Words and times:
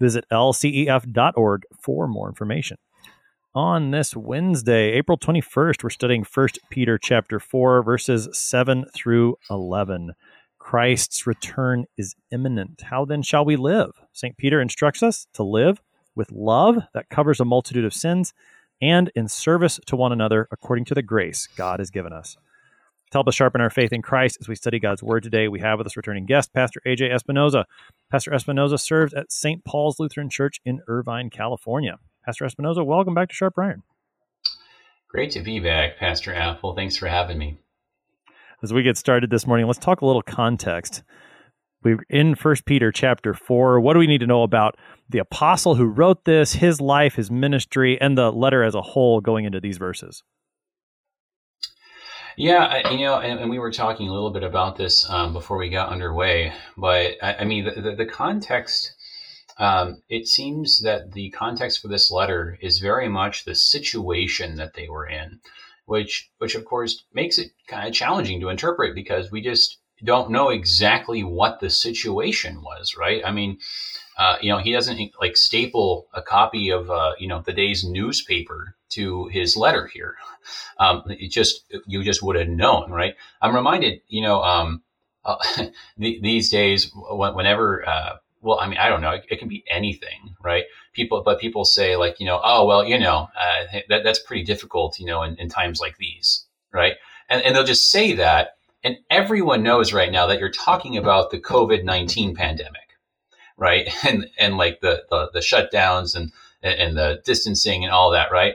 Visit 0.00 0.24
lcef.org 0.30 1.62
for 1.80 2.08
more 2.08 2.28
information. 2.28 2.78
On 3.54 3.90
this 3.90 4.16
Wednesday, 4.16 4.92
April 4.92 5.18
21st, 5.18 5.84
we're 5.84 5.90
studying 5.90 6.24
1 6.24 6.48
Peter 6.70 6.96
chapter 6.96 7.38
4 7.38 7.82
verses 7.82 8.28
7 8.32 8.86
through 8.94 9.36
11. 9.50 10.12
Christ's 10.58 11.26
return 11.26 11.84
is 11.98 12.14
imminent. 12.30 12.82
How 12.82 13.04
then 13.04 13.22
shall 13.22 13.44
we 13.44 13.56
live? 13.56 13.90
St. 14.12 14.36
Peter 14.36 14.60
instructs 14.60 15.02
us 15.02 15.26
to 15.34 15.42
live 15.42 15.82
with 16.14 16.30
love 16.30 16.78
that 16.94 17.10
covers 17.10 17.40
a 17.40 17.44
multitude 17.44 17.84
of 17.84 17.92
sins 17.92 18.32
and 18.80 19.10
in 19.14 19.28
service 19.28 19.78
to 19.86 19.96
one 19.96 20.12
another 20.12 20.48
according 20.50 20.84
to 20.86 20.94
the 20.94 21.02
grace 21.02 21.46
God 21.56 21.80
has 21.80 21.90
given 21.90 22.12
us. 22.12 22.36
To 23.12 23.18
help 23.18 23.28
us 23.28 23.34
sharpen 23.34 23.60
our 23.60 23.68
faith 23.68 23.92
in 23.92 24.00
Christ 24.00 24.38
as 24.40 24.48
we 24.48 24.54
study 24.54 24.78
God's 24.78 25.02
Word 25.02 25.22
today, 25.22 25.46
we 25.46 25.60
have 25.60 25.76
with 25.76 25.86
us 25.86 25.98
returning 25.98 26.24
guest, 26.24 26.54
Pastor 26.54 26.80
AJ 26.86 27.12
Espinoza. 27.12 27.66
Pastor 28.10 28.30
Espinoza 28.30 28.80
serves 28.80 29.12
at 29.12 29.30
St. 29.30 29.62
Paul's 29.66 30.00
Lutheran 30.00 30.30
Church 30.30 30.62
in 30.64 30.80
Irvine, 30.88 31.28
California. 31.28 31.98
Pastor 32.24 32.46
Espinoza, 32.46 32.86
welcome 32.86 33.12
back 33.12 33.28
to 33.28 33.34
Sharp 33.34 33.58
Iron. 33.58 33.82
Great 35.08 35.30
to 35.32 35.42
be 35.42 35.60
back, 35.60 35.98
Pastor 35.98 36.32
Appel. 36.32 36.74
Thanks 36.74 36.96
for 36.96 37.06
having 37.06 37.36
me. 37.36 37.58
As 38.62 38.72
we 38.72 38.82
get 38.82 38.96
started 38.96 39.28
this 39.28 39.46
morning, 39.46 39.66
let's 39.66 39.78
talk 39.78 40.00
a 40.00 40.06
little 40.06 40.22
context. 40.22 41.02
We're 41.82 42.06
in 42.08 42.34
First 42.34 42.64
Peter 42.64 42.90
chapter 42.90 43.34
4. 43.34 43.78
What 43.78 43.92
do 43.92 43.98
we 43.98 44.06
need 44.06 44.20
to 44.20 44.26
know 44.26 44.42
about 44.42 44.78
the 45.10 45.18
apostle 45.18 45.74
who 45.74 45.84
wrote 45.84 46.24
this, 46.24 46.54
his 46.54 46.80
life, 46.80 47.16
his 47.16 47.30
ministry, 47.30 48.00
and 48.00 48.16
the 48.16 48.32
letter 48.32 48.64
as 48.64 48.74
a 48.74 48.80
whole 48.80 49.20
going 49.20 49.44
into 49.44 49.60
these 49.60 49.76
verses? 49.76 50.22
Yeah, 52.36 52.90
you 52.90 53.04
know, 53.04 53.18
and, 53.18 53.40
and, 53.40 53.50
we 53.50 53.58
were 53.58 53.70
talking 53.70 54.08
a 54.08 54.12
little 54.12 54.30
bit 54.30 54.42
about 54.42 54.76
this 54.76 55.08
um, 55.10 55.32
before 55.32 55.58
we 55.58 55.68
got 55.68 55.90
underway, 55.90 56.52
but 56.76 57.16
I, 57.22 57.36
I 57.40 57.44
mean, 57.44 57.64
the, 57.64 57.80
the, 57.80 57.94
the 57.96 58.06
context. 58.06 58.94
Um, 59.58 60.02
it 60.08 60.26
seems 60.26 60.80
that 60.80 61.12
the 61.12 61.28
context 61.30 61.82
for 61.82 61.88
this 61.88 62.10
letter 62.10 62.58
is 62.62 62.78
very 62.78 63.08
much 63.08 63.44
the 63.44 63.54
situation 63.54 64.56
that 64.56 64.72
they 64.72 64.88
were 64.88 65.06
in, 65.06 65.40
which, 65.84 66.30
which 66.38 66.54
of 66.54 66.64
course 66.64 67.04
makes 67.12 67.36
it 67.36 67.52
kind 67.68 67.86
of 67.86 67.92
challenging 67.92 68.40
to 68.40 68.48
interpret 68.48 68.94
because 68.94 69.30
we 69.30 69.42
just 69.42 69.78
don't 70.02 70.30
know 70.30 70.48
exactly 70.48 71.22
what 71.22 71.60
the 71.60 71.68
situation 71.68 72.62
was, 72.62 72.96
right? 72.98 73.22
I 73.24 73.30
mean, 73.30 73.58
uh, 74.18 74.36
you 74.40 74.50
know, 74.50 74.58
he 74.58 74.72
doesn't 74.72 75.12
like 75.20 75.36
staple 75.36 76.06
a 76.14 76.22
copy 76.22 76.70
of, 76.70 76.90
uh, 76.90 77.12
you 77.18 77.28
know, 77.28 77.42
the 77.42 77.52
day's 77.52 77.84
newspaper 77.84 78.74
to 78.92 79.26
his 79.26 79.56
letter 79.56 79.86
here. 79.86 80.16
Um, 80.78 81.02
it 81.08 81.30
just, 81.30 81.64
you 81.86 82.02
just 82.02 82.22
would 82.22 82.36
have 82.36 82.48
known, 82.48 82.90
right? 82.90 83.14
I'm 83.40 83.54
reminded, 83.54 84.00
you 84.08 84.22
know, 84.22 84.42
um, 84.42 84.82
uh, 85.24 85.36
these 85.98 86.50
days, 86.50 86.90
whenever, 86.94 87.88
uh, 87.88 88.16
well, 88.40 88.58
I 88.58 88.66
mean, 88.66 88.78
I 88.78 88.88
don't 88.88 89.00
know. 89.00 89.12
It, 89.12 89.24
it, 89.30 89.38
can 89.38 89.48
be 89.48 89.64
anything, 89.70 90.34
right? 90.42 90.64
People, 90.92 91.22
but 91.22 91.38
people 91.38 91.64
say 91.64 91.96
like, 91.96 92.18
you 92.18 92.26
know, 92.26 92.40
oh, 92.42 92.66
well, 92.66 92.84
you 92.84 92.98
know, 92.98 93.28
uh, 93.38 93.78
that, 93.88 94.02
that's 94.02 94.18
pretty 94.18 94.42
difficult, 94.42 94.98
you 94.98 95.06
know, 95.06 95.22
in, 95.22 95.36
in 95.36 95.48
times 95.48 95.80
like 95.80 95.96
these, 95.98 96.44
right? 96.72 96.94
And, 97.28 97.42
and 97.42 97.54
they'll 97.54 97.64
just 97.64 97.90
say 97.90 98.14
that. 98.14 98.56
And 98.84 98.96
everyone 99.10 99.62
knows 99.62 99.92
right 99.92 100.10
now 100.10 100.26
that 100.26 100.40
you're 100.40 100.50
talking 100.50 100.96
about 100.96 101.30
the 101.30 101.38
COVID 101.38 101.84
19 101.84 102.34
pandemic 102.34 102.82
right? 103.62 103.88
And 104.08 104.26
and 104.38 104.56
like 104.56 104.80
the 104.80 105.04
the, 105.10 105.30
the 105.32 105.40
shutdowns 105.40 106.16
and 106.16 106.32
and 106.62 106.96
the 106.96 107.22
distancing 107.24 107.84
and 107.84 107.92
all 107.92 108.10
that, 108.10 108.30
right? 108.30 108.54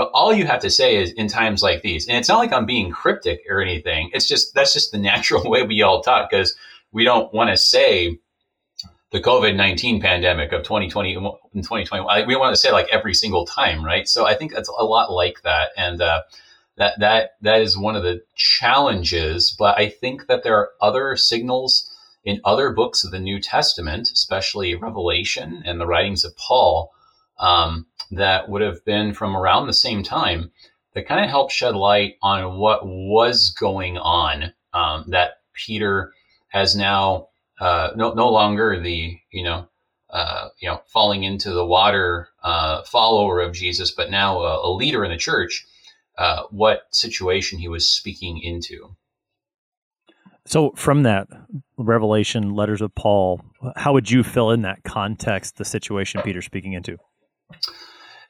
But 0.00 0.12
all 0.14 0.32
you 0.32 0.46
have 0.46 0.62
to 0.62 0.70
say 0.70 0.96
is 0.96 1.12
in 1.12 1.28
times 1.28 1.62
like 1.62 1.82
these, 1.82 2.08
and 2.08 2.16
it's 2.16 2.30
not 2.30 2.38
like 2.38 2.54
I'm 2.54 2.64
being 2.64 2.90
cryptic 2.90 3.42
or 3.50 3.60
anything. 3.60 4.08
It's 4.14 4.26
just 4.26 4.54
that's 4.54 4.72
just 4.72 4.92
the 4.92 4.98
natural 5.12 5.42
way 5.44 5.62
we 5.62 5.82
all 5.82 6.00
talk 6.00 6.30
because 6.30 6.56
we 6.90 7.04
don't 7.04 7.30
want 7.34 7.50
to 7.50 7.56
say 7.58 8.18
the 9.10 9.20
COVID 9.20 9.56
nineteen 9.56 10.00
pandemic 10.00 10.52
of 10.52 10.62
2020 10.62 11.16
and 11.16 11.24
2021. 11.52 12.26
We 12.26 12.34
want 12.34 12.54
to 12.54 12.58
say 12.58 12.72
like 12.72 12.88
every 12.90 13.12
single 13.12 13.44
time, 13.44 13.84
right? 13.84 14.08
So 14.08 14.24
I 14.24 14.32
think 14.32 14.54
that's 14.54 14.70
a 14.70 14.84
lot 14.84 15.12
like 15.12 15.42
that, 15.42 15.72
and 15.76 16.00
uh, 16.00 16.22
that 16.78 16.98
that 17.00 17.32
that 17.42 17.60
is 17.60 17.76
one 17.76 17.94
of 17.94 18.02
the 18.02 18.22
challenges. 18.36 19.54
But 19.58 19.78
I 19.78 19.90
think 19.90 20.28
that 20.28 20.44
there 20.44 20.56
are 20.56 20.70
other 20.80 21.14
signals 21.14 21.94
in 22.24 22.40
other 22.46 22.70
books 22.70 23.04
of 23.04 23.10
the 23.10 23.20
New 23.20 23.38
Testament, 23.38 24.10
especially 24.10 24.74
Revelation 24.76 25.62
and 25.66 25.78
the 25.78 25.86
writings 25.86 26.24
of 26.24 26.34
Paul, 26.38 26.90
um, 27.38 27.84
that 28.10 28.48
would 28.48 28.62
have 28.62 28.84
been 28.84 29.14
from 29.14 29.36
around 29.36 29.66
the 29.66 29.72
same 29.72 30.02
time, 30.02 30.50
that 30.94 31.06
kind 31.06 31.24
of 31.24 31.30
help 31.30 31.50
shed 31.50 31.76
light 31.76 32.16
on 32.22 32.58
what 32.58 32.86
was 32.86 33.50
going 33.50 33.98
on. 33.98 34.52
Um, 34.72 35.04
that 35.08 35.40
Peter 35.52 36.12
has 36.48 36.76
now 36.76 37.28
uh, 37.60 37.90
no, 37.96 38.12
no 38.14 38.28
longer 38.30 38.80
the 38.80 39.18
you 39.30 39.42
know 39.42 39.68
uh, 40.10 40.48
you 40.60 40.68
know 40.68 40.82
falling 40.86 41.24
into 41.24 41.50
the 41.52 41.66
water 41.66 42.28
uh, 42.42 42.82
follower 42.82 43.40
of 43.40 43.52
Jesus, 43.52 43.90
but 43.90 44.10
now 44.10 44.38
a, 44.38 44.68
a 44.68 44.70
leader 44.72 45.04
in 45.04 45.10
the 45.10 45.16
church. 45.16 45.66
Uh, 46.18 46.42
what 46.50 46.82
situation 46.90 47.58
he 47.58 47.66
was 47.66 47.88
speaking 47.88 48.42
into. 48.42 48.94
So, 50.44 50.72
from 50.76 51.04
that 51.04 51.28
Revelation, 51.78 52.54
letters 52.54 52.82
of 52.82 52.94
Paul, 52.94 53.40
how 53.76 53.94
would 53.94 54.10
you 54.10 54.22
fill 54.22 54.50
in 54.50 54.60
that 54.62 54.82
context, 54.84 55.56
the 55.56 55.64
situation 55.64 56.20
Peter's 56.22 56.44
speaking 56.44 56.74
into? 56.74 56.98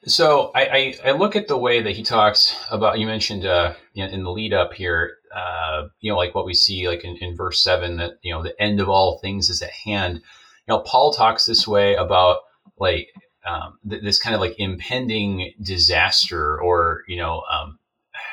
So, 0.05 0.51
I, 0.55 0.65
I, 0.65 1.09
I 1.09 1.11
look 1.11 1.35
at 1.35 1.47
the 1.47 1.57
way 1.57 1.81
that 1.83 1.95
he 1.95 2.01
talks 2.01 2.55
about. 2.71 2.97
You 2.97 3.05
mentioned 3.05 3.45
uh, 3.45 3.75
in 3.93 4.23
the 4.23 4.31
lead 4.31 4.51
up 4.51 4.73
here, 4.73 5.17
uh, 5.35 5.89
you 5.99 6.11
know, 6.11 6.17
like 6.17 6.33
what 6.33 6.45
we 6.45 6.55
see, 6.55 6.87
like 6.87 7.03
in, 7.03 7.17
in 7.17 7.35
verse 7.35 7.63
seven, 7.63 7.97
that 7.97 8.13
you 8.23 8.33
know 8.33 8.41
the 8.41 8.59
end 8.59 8.79
of 8.79 8.89
all 8.89 9.19
things 9.19 9.49
is 9.51 9.61
at 9.61 9.69
hand. 9.69 10.15
You 10.17 10.73
know, 10.73 10.79
Paul 10.79 11.13
talks 11.13 11.45
this 11.45 11.67
way 11.67 11.93
about 11.95 12.39
like 12.79 13.09
um, 13.45 13.77
th- 13.87 14.01
this 14.01 14.19
kind 14.19 14.33
of 14.33 14.41
like 14.41 14.55
impending 14.57 15.53
disaster, 15.61 16.59
or 16.59 17.03
you 17.07 17.17
know, 17.17 17.43
um, 17.51 17.77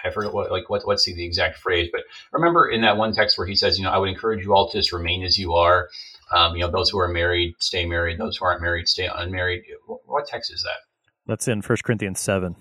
I 0.04 0.10
forget 0.10 0.32
what 0.32 0.50
like 0.50 0.70
what 0.70 0.86
what's 0.86 1.04
the 1.04 1.22
exact 1.22 1.58
phrase, 1.58 1.90
but 1.92 2.04
remember 2.32 2.66
in 2.70 2.80
that 2.80 2.96
one 2.96 3.12
text 3.12 3.36
where 3.36 3.46
he 3.46 3.56
says, 3.56 3.78
you 3.78 3.84
know, 3.84 3.90
I 3.90 3.98
would 3.98 4.08
encourage 4.08 4.42
you 4.42 4.54
all 4.54 4.70
to 4.70 4.78
just 4.78 4.92
remain 4.92 5.22
as 5.22 5.38
you 5.38 5.52
are. 5.52 5.90
Um, 6.34 6.56
you 6.56 6.60
know, 6.60 6.70
those 6.70 6.88
who 6.88 6.98
are 6.98 7.08
married 7.08 7.56
stay 7.58 7.84
married; 7.84 8.18
those 8.18 8.38
who 8.38 8.46
aren't 8.46 8.62
married 8.62 8.88
stay 8.88 9.06
unmarried. 9.14 9.64
What 9.86 10.26
text 10.26 10.50
is 10.50 10.62
that? 10.62 10.87
That's 11.28 11.46
in 11.46 11.60
First 11.60 11.84
Corinthians 11.84 12.18
seven. 12.18 12.56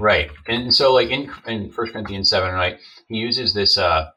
Right, 0.00 0.30
and 0.48 0.74
so 0.74 0.92
like 0.92 1.10
in 1.10 1.30
in 1.46 1.70
First 1.70 1.92
Corinthians 1.92 2.30
seven, 2.30 2.52
right, 2.52 2.78
he 3.08 3.18
uses 3.18 3.52
this 3.54 3.78
uh, 3.78 4.10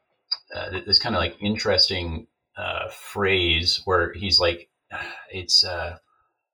uh 0.56 0.70
this 0.86 0.98
kind 0.98 1.14
of 1.14 1.20
like 1.20 1.36
interesting 1.40 2.26
uh, 2.56 2.88
phrase 2.88 3.82
where 3.84 4.12
he's 4.14 4.40
like, 4.40 4.70
it's 5.30 5.64
uh, 5.64 5.98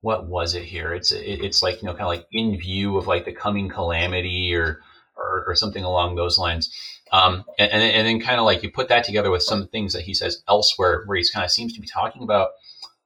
what 0.01 0.27
was 0.27 0.55
it 0.55 0.65
here? 0.65 0.93
It's 0.93 1.13
it, 1.13 1.41
it's 1.41 1.63
like 1.63 1.81
you 1.81 1.87
know 1.87 1.93
kind 1.93 2.03
of 2.03 2.09
like 2.09 2.27
in 2.33 2.59
view 2.59 2.99
of 2.99 3.07
like 3.07 3.25
the 3.25 3.33
coming 3.33 3.69
calamity 3.69 4.53
or 4.53 4.81
or, 5.17 5.45
or 5.47 5.55
something 5.55 5.85
along 5.85 6.17
those 6.17 6.37
lines. 6.37 6.75
Um, 7.13 7.45
and, 7.61 7.71
and, 7.71 7.83
and, 7.83 8.07
then 8.09 8.21
kind 8.21 8.41
of 8.41 8.45
like 8.45 8.65
you 8.65 8.73
put 8.73 8.89
that 8.89 9.05
together 9.05 9.31
with 9.31 9.45
some 9.45 9.69
things 9.69 9.93
that 9.93 10.03
he 10.03 10.15
says 10.15 10.43
elsewhere, 10.49 11.05
where 11.07 11.17
he's 11.17 11.31
kind 11.31 11.45
of 11.45 11.53
seems 11.53 11.73
to 11.75 11.81
be 11.81 11.87
talking 11.87 12.25
about 12.25 12.49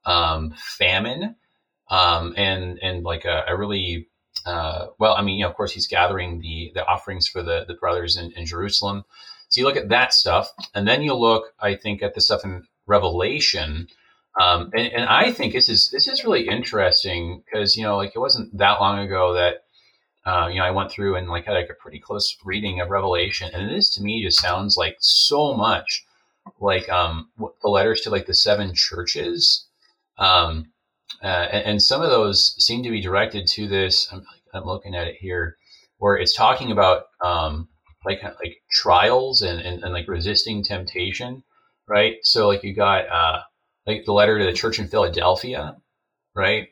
um, 0.03 0.55
famine 0.57 1.35
um, 1.89 2.33
and 2.37 2.79
and 2.81 3.03
like 3.03 3.25
a, 3.25 3.43
a 3.47 3.57
really 3.57 4.07
uh, 4.45 4.87
well, 4.97 5.15
I 5.15 5.21
mean, 5.21 5.37
you 5.37 5.43
know, 5.43 5.49
of 5.49 5.55
course, 5.55 5.71
he's 5.71 5.87
gathering 5.87 6.39
the 6.41 6.71
the 6.73 6.85
offerings 6.85 7.27
for 7.27 7.43
the 7.43 7.65
the 7.67 7.75
brothers 7.75 8.17
in, 8.17 8.31
in 8.33 8.45
Jerusalem. 8.45 9.03
So 9.49 9.61
you 9.61 9.67
look 9.67 9.77
at 9.77 9.89
that 9.89 10.13
stuff, 10.13 10.51
and 10.73 10.87
then 10.87 11.01
you 11.01 11.13
look, 11.15 11.53
I 11.59 11.75
think, 11.75 12.03
at 12.03 12.13
the 12.13 12.21
stuff 12.21 12.43
in 12.43 12.65
Revelation. 12.85 13.87
Um, 14.39 14.69
and, 14.73 14.87
and 14.93 15.05
I 15.05 15.31
think 15.31 15.53
this 15.53 15.69
is 15.69 15.89
this 15.89 16.07
is 16.07 16.23
really 16.23 16.47
interesting 16.47 17.43
because 17.45 17.75
you 17.75 17.83
know, 17.83 17.97
like 17.97 18.15
it 18.15 18.19
wasn't 18.19 18.57
that 18.57 18.79
long 18.79 18.99
ago 18.99 19.33
that 19.33 19.63
uh, 20.25 20.47
you 20.47 20.59
know, 20.59 20.65
I 20.65 20.71
went 20.71 20.91
through 20.91 21.15
and 21.15 21.29
like 21.29 21.45
had 21.45 21.53
like 21.53 21.69
a 21.69 21.73
pretty 21.73 21.99
close 21.99 22.37
reading 22.43 22.81
of 22.81 22.89
Revelation, 22.89 23.49
and 23.53 23.69
this 23.69 23.89
to 23.95 24.03
me 24.03 24.23
just 24.23 24.39
sounds 24.39 24.77
like 24.77 24.97
so 24.99 25.53
much 25.53 26.05
like 26.59 26.89
um, 26.89 27.29
the 27.37 27.69
letters 27.69 28.01
to 28.01 28.09
like 28.09 28.25
the 28.25 28.35
seven 28.35 28.73
churches, 28.73 29.65
um, 30.17 30.71
uh, 31.23 31.47
and, 31.51 31.65
and, 31.65 31.81
some 31.81 32.01
of 32.01 32.09
those 32.09 32.55
seem 32.63 32.83
to 32.83 32.91
be 32.91 33.01
directed 33.01 33.47
to 33.47 33.67
this. 33.67 34.07
I'm, 34.11 34.25
I'm 34.53 34.63
looking 34.63 34.95
at 34.95 35.07
it 35.07 35.15
here, 35.19 35.57
where 35.97 36.15
it's 36.15 36.35
talking 36.35 36.71
about 36.71 37.03
um, 37.21 37.67
like 38.05 38.23
like 38.23 38.61
trials 38.71 39.41
and, 39.41 39.59
and, 39.59 39.83
and 39.83 39.93
like 39.93 40.07
resisting 40.07 40.63
temptation, 40.63 41.43
right? 41.87 42.17
So 42.23 42.47
like 42.47 42.63
you 42.63 42.73
got 42.73 43.09
uh, 43.09 43.41
like 43.85 44.05
the 44.05 44.13
letter 44.13 44.39
to 44.39 44.45
the 44.45 44.53
church 44.53 44.79
in 44.79 44.87
Philadelphia, 44.87 45.75
right? 46.35 46.69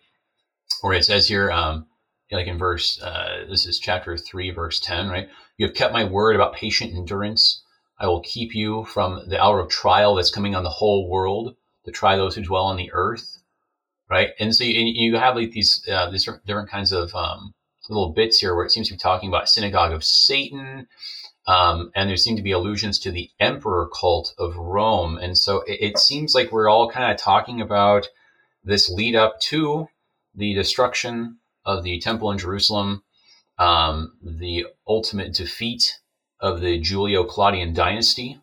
where 0.82 0.94
it 0.94 1.06
says 1.06 1.28
here, 1.28 1.52
um, 1.52 1.88
like 2.32 2.48
in 2.48 2.58
verse, 2.58 3.02
uh, 3.02 3.46
this 3.50 3.66
is 3.66 3.80
chapter 3.80 4.18
3, 4.18 4.52
verse 4.52 4.80
10, 4.80 5.10
right? 5.10 5.30
You 5.58 5.66
have 5.68 5.76
kept 5.76 5.94
my 5.94 6.04
word 6.04 6.36
about 6.36 6.54
patient 6.54 6.94
endurance. 6.94 7.64
I 8.00 8.08
will 8.08 8.22
keep 8.22 8.54
you 8.54 8.86
from 8.86 9.28
the 9.28 9.42
hour 9.42 9.60
of 9.60 9.70
trial 9.70 10.16
that's 10.16 10.30
coming 10.32 10.56
on 10.56 10.64
the 10.64 10.70
whole 10.70 11.10
world 11.10 11.56
to 11.86 11.92
try 11.92 12.16
those 12.16 12.36
who 12.36 12.44
dwell 12.44 12.66
on 12.66 12.78
the 12.78 12.92
earth, 12.94 13.37
right? 14.10 14.30
And 14.40 14.56
so 14.56 14.64
you, 14.64 14.84
you 14.86 15.18
have 15.18 15.36
like 15.36 15.52
these, 15.52 15.86
uh, 15.92 16.10
these 16.10 16.30
different 16.46 16.70
kinds 16.70 16.92
of 16.92 17.14
um, 17.16 17.54
little 17.90 18.10
bits 18.10 18.40
here 18.40 18.56
where 18.56 18.66
it 18.66 18.72
seems 18.72 18.88
to 18.88 18.94
be 18.94 18.98
talking 18.98 19.30
about 19.30 19.50
synagogue 19.50 19.94
of 19.94 20.04
Satan, 20.04 20.88
um, 21.48 21.92
and 21.96 22.10
there 22.10 22.18
seem 22.18 22.36
to 22.36 22.42
be 22.42 22.52
allusions 22.52 23.00
to 23.00 23.12
the 23.12 23.30
emperor 23.40 23.90
cult 23.98 24.34
of 24.38 24.58
Rome. 24.58 25.18
And 25.18 25.38
so 25.38 25.62
it, 25.62 25.80
it 25.82 25.98
seems 25.98 26.36
like 26.36 26.52
we're 26.52 26.70
all 26.70 26.90
kind 26.90 27.12
of 27.12 27.18
talking 27.18 27.62
about 27.62 28.08
this 28.64 28.90
lead 28.90 29.16
up 29.16 29.40
to 29.40 29.88
the 30.36 30.54
destruction 30.54 31.38
of 31.66 31.84
the 31.84 32.00
temple 32.00 32.32
in 32.32 32.38
Jerusalem, 32.38 33.04
um, 33.58 34.14
the 34.22 34.68
ultimate 34.88 35.34
defeat 35.34 36.00
of 36.40 36.62
the 36.62 36.82
Julio 36.82 37.24
Claudian 37.24 37.74
dynasty 37.74 38.40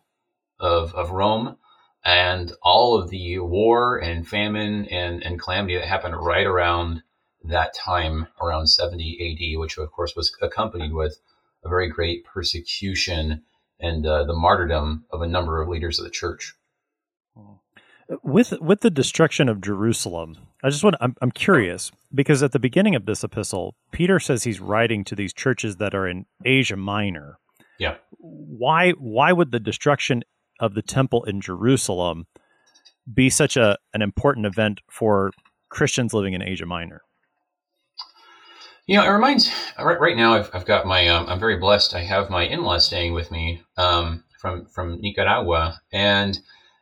of, 0.59 0.93
of 0.93 1.11
Rome, 1.11 1.57
and 2.05 2.53
all 2.61 3.01
of 3.01 3.09
the 3.09 3.39
war 3.39 3.97
and 3.97 4.27
famine 4.27 4.85
and, 4.85 5.23
and 5.23 5.39
calamity 5.39 5.75
that 5.75 5.87
happened 5.87 6.15
right 6.15 6.45
around 6.45 7.01
that 7.43 7.73
time, 7.73 8.27
around 8.41 8.67
70 8.67 9.55
AD, 9.55 9.59
which 9.59 9.77
of 9.77 9.91
course 9.91 10.15
was 10.15 10.35
accompanied 10.41 10.93
with 10.93 11.19
a 11.63 11.69
very 11.69 11.89
great 11.89 12.23
persecution 12.23 13.41
and 13.79 14.05
uh, 14.05 14.23
the 14.23 14.33
martyrdom 14.33 15.05
of 15.11 15.21
a 15.21 15.27
number 15.27 15.61
of 15.61 15.67
leaders 15.67 15.99
of 15.99 16.05
the 16.05 16.11
church. 16.11 16.53
With 18.21 18.53
with 18.61 18.81
the 18.81 18.91
destruction 18.91 19.49
of 19.49 19.61
Jerusalem, 19.61 20.37
I 20.63 20.69
just 20.69 20.83
want 20.83 20.95
I'm 21.01 21.15
I'm 21.23 21.31
curious 21.31 21.91
because 22.13 22.43
at 22.43 22.51
the 22.51 22.59
beginning 22.59 22.93
of 22.93 23.07
this 23.07 23.23
epistle, 23.23 23.73
Peter 23.91 24.19
says 24.19 24.43
he's 24.43 24.59
writing 24.59 25.03
to 25.05 25.15
these 25.15 25.33
churches 25.33 25.77
that 25.77 25.95
are 25.95 26.07
in 26.07 26.27
Asia 26.45 26.77
Minor. 26.77 27.39
Yeah. 27.79 27.95
Why 28.19 28.91
why 28.91 29.31
would 29.31 29.51
the 29.51 29.59
destruction 29.59 30.21
of 30.59 30.73
the 30.73 30.81
temple 30.81 31.23
in 31.23 31.41
Jerusalem 31.41 32.27
be 33.11 33.29
such 33.29 33.55
a 33.57 33.77
an 33.93 34.01
important 34.01 34.45
event 34.45 34.81
for 34.89 35.31
Christians 35.69 36.13
living 36.13 36.33
in 36.33 36.41
Asia 36.41 36.65
Minor? 36.65 37.01
You 38.87 38.97
know, 38.97 39.03
it 39.03 39.09
reminds 39.09 39.51
right, 39.79 39.99
right 39.99 40.15
now. 40.15 40.35
I've, 40.35 40.49
I've 40.53 40.65
got 40.65 40.85
my. 40.85 41.07
Um, 41.07 41.27
I'm 41.27 41.39
very 41.39 41.57
blessed. 41.57 41.95
I 41.95 42.01
have 42.01 42.29
my 42.29 42.43
in-laws 42.43 42.85
staying 42.85 43.13
with 43.13 43.31
me 43.31 43.61
um, 43.77 44.23
from 44.39 44.67
from 44.67 45.01
Nicaragua, 45.01 45.81
and 45.91 46.39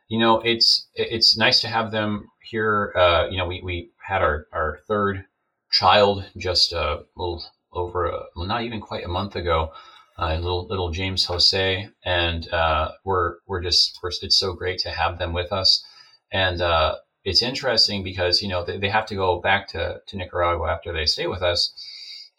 you 0.08 0.18
know, 0.18 0.40
it's 0.40 0.88
it's 0.94 1.36
nice 1.36 1.60
to 1.62 1.68
have 1.68 1.90
them 1.90 2.28
here. 2.42 2.92
Uh, 2.96 3.26
you 3.30 3.38
know, 3.38 3.46
we, 3.46 3.62
we 3.62 3.90
had 4.06 4.22
our, 4.22 4.46
our 4.52 4.80
third 4.86 5.24
child 5.70 6.24
just 6.36 6.72
a 6.72 7.00
little 7.16 7.42
over, 7.72 8.06
a, 8.06 8.20
well, 8.36 8.46
not 8.46 8.62
even 8.62 8.80
quite 8.80 9.04
a 9.04 9.08
month 9.08 9.34
ago. 9.34 9.72
Uh, 10.16 10.34
little 10.36 10.66
little 10.68 10.90
James 10.90 11.24
Jose, 11.24 11.88
and 12.04 12.52
uh, 12.52 12.92
we're 13.04 13.36
we're 13.46 13.60
just 13.60 13.98
we're, 14.02 14.10
it's 14.22 14.38
so 14.38 14.52
great 14.52 14.78
to 14.78 14.90
have 14.90 15.18
them 15.18 15.32
with 15.32 15.52
us, 15.52 15.84
and 16.30 16.60
uh, 16.60 16.94
it's 17.24 17.42
interesting 17.42 18.04
because 18.04 18.40
you 18.40 18.48
know 18.48 18.64
they, 18.64 18.78
they 18.78 18.88
have 18.88 19.06
to 19.06 19.16
go 19.16 19.40
back 19.40 19.66
to, 19.68 20.00
to 20.06 20.16
Nicaragua 20.16 20.70
after 20.70 20.92
they 20.92 21.06
stay 21.06 21.26
with 21.26 21.42
us, 21.42 21.74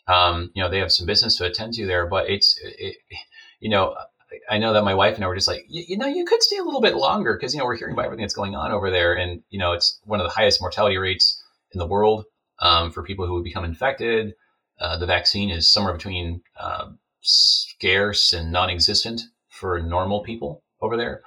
um, 0.08 0.52
you 0.54 0.62
know, 0.62 0.70
they 0.70 0.80
have 0.80 0.92
some 0.92 1.06
business 1.06 1.38
to 1.38 1.46
attend 1.46 1.74
to 1.74 1.86
there, 1.86 2.08
but 2.08 2.30
it's, 2.30 2.60
it, 2.62 2.98
you 3.60 3.70
know, 3.70 3.96
I 4.50 4.58
know 4.58 4.74
that 4.74 4.84
my 4.84 4.94
wife 4.94 5.16
and 5.16 5.24
I 5.24 5.28
were 5.28 5.36
just 5.36 5.48
like, 5.48 5.66
you, 5.68 5.98
know, 5.98 6.08
you 6.08 6.26
could 6.26 6.44
stay 6.44 6.58
a 6.58 6.64
little 6.64 6.82
bit 6.82 6.96
longer 6.96 7.34
because, 7.34 7.54
you 7.54 7.60
know, 7.60 7.66
we're 7.66 7.78
hearing 7.78 7.94
about 7.94 8.06
everything 8.06 8.24
that's 8.24 8.34
going 8.34 8.56
on 8.56 8.72
over 8.72 8.92
there. 8.92 9.14
And, 9.14 9.42
you 9.50 9.60
know, 9.60 9.74
it's 9.74 10.00
one 10.04 10.20
of 10.20 10.26
the 10.26 10.34
highest 10.34 10.62
mortality 10.62 10.98
rates 10.98 11.42
in 11.72 11.80
the 11.80 11.88
world 11.88 12.26
um, 12.60 12.92
for 12.92 13.04
people 13.04 13.26
who 13.26 13.44
become 13.44 13.66
infected. 13.66 14.36
Uh, 14.80 14.98
the 14.98 15.06
vaccine 15.06 15.50
is 15.50 15.70
somewhere 15.70 15.94
between 15.94 16.42
uh, 16.60 16.90
scarce 17.78 18.34
and 18.34 18.52
non 18.52 18.70
existent 18.70 19.22
for 19.50 19.82
normal 19.82 20.22
people 20.22 20.64
over 20.82 20.98
there. 20.98 21.22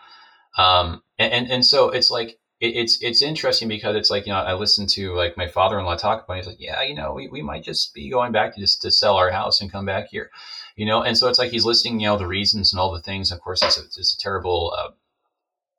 Um, 0.57 1.03
and, 1.19 1.33
and, 1.33 1.51
and 1.51 1.65
so 1.65 1.91
it's 1.91 2.11
like, 2.11 2.39
it, 2.61 2.75
it's 2.75 3.01
it's 3.03 3.23
interesting 3.23 3.69
because 3.69 3.95
it's 3.95 4.11
like 4.11 4.27
you 4.27 4.33
know 4.33 4.41
I 4.41 4.55
listened 4.55 4.89
to 4.91 5.15
like 5.15 5.37
my 5.37 5.47
father-in-law 5.47 5.97
talk 5.97 6.25
about. 6.25 6.35
It. 6.35 6.37
He's 6.39 6.47
like, 6.49 6.61
yeah, 6.61 6.83
you 6.83 6.95
know, 6.95 7.13
we, 7.13 7.29
we 7.29 7.41
might 7.41 7.63
just 7.63 7.95
be 7.95 8.11
going 8.11 8.33
back 8.33 8.55
to 8.55 8.61
just 8.61 8.83
to 8.83 8.91
sell 8.91 9.17
our 9.17 9.31
house 9.31 9.61
and 9.61 9.71
come 9.71 9.87
back 9.87 10.09
here, 10.11 10.31
you 10.75 10.85
know. 10.85 11.03
And 11.03 11.17
so 11.17 11.29
it's 11.29 11.39
like 11.39 11.53
he's 11.53 11.65
listing 11.65 12.01
you 12.01 12.09
know 12.09 12.19
the 12.19 12.27
reasons 12.27 12.73
and 12.73 12.81
all 12.81 12.93
the 12.93 13.01
things. 13.01 13.31
Of 13.31 13.41
course, 13.41 13.63
it's 13.63 13.79
a, 13.79 13.83
it's 13.83 14.15
a 14.15 14.19
terrible 14.19 14.75
uh, 14.77 14.91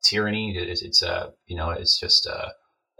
tyranny. 0.02 0.56
It's, 0.56 1.02
a 1.02 1.34
you 1.46 1.56
know 1.56 1.70
it's 1.70 2.00
just 2.00 2.26
a, 2.26 2.34
uh, 2.34 2.48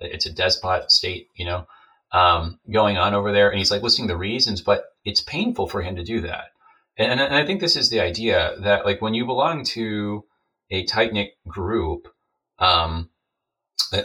it's 0.01 0.27
a 0.27 0.33
despot 0.33 0.91
state, 0.91 1.29
you 1.35 1.47
know, 1.47 1.67
um, 2.13 2.59
going 2.71 2.97
on 2.99 3.15
over 3.15 3.33
there. 3.33 3.49
And 3.49 3.59
he's 3.59 3.71
like 3.71 3.83
listing 3.83 4.07
the 4.07 4.17
reasons, 4.17 4.61
but 4.61 4.85
it's 5.05 5.21
painful 5.21 5.69
for 5.69 5.83
him 5.83 5.97
to 5.97 6.05
do 6.05 6.21
that. 6.23 6.53
And, 7.01 7.21
and 7.21 7.35
I 7.35 7.45
think 7.45 7.61
this 7.61 7.77
is 7.77 7.91
the 7.91 8.01
idea 8.01 8.55
that 8.61 8.85
like 8.85 9.01
when 9.01 9.15
you 9.15 9.27
belong 9.27 9.65
to 9.65 10.25
a 10.71 10.85
tight 10.85 11.13
knit 11.13 11.33
group. 11.47 12.09
Um, 12.59 13.11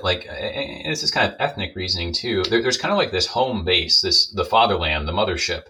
like 0.02 0.26
this 0.26 1.04
is 1.04 1.12
kind 1.12 1.32
of 1.32 1.38
ethnic 1.40 1.76
reasoning 1.76 2.14
too. 2.14 2.44
There, 2.44 2.62
there's 2.62 2.78
kind 2.78 2.92
of 2.92 2.98
like 2.98 3.12
this 3.12 3.28
home 3.28 3.64
base, 3.66 4.02
this 4.02 4.32
the 4.32 4.46
fatherland, 4.46 5.08
the 5.08 5.12
mothership, 5.12 5.66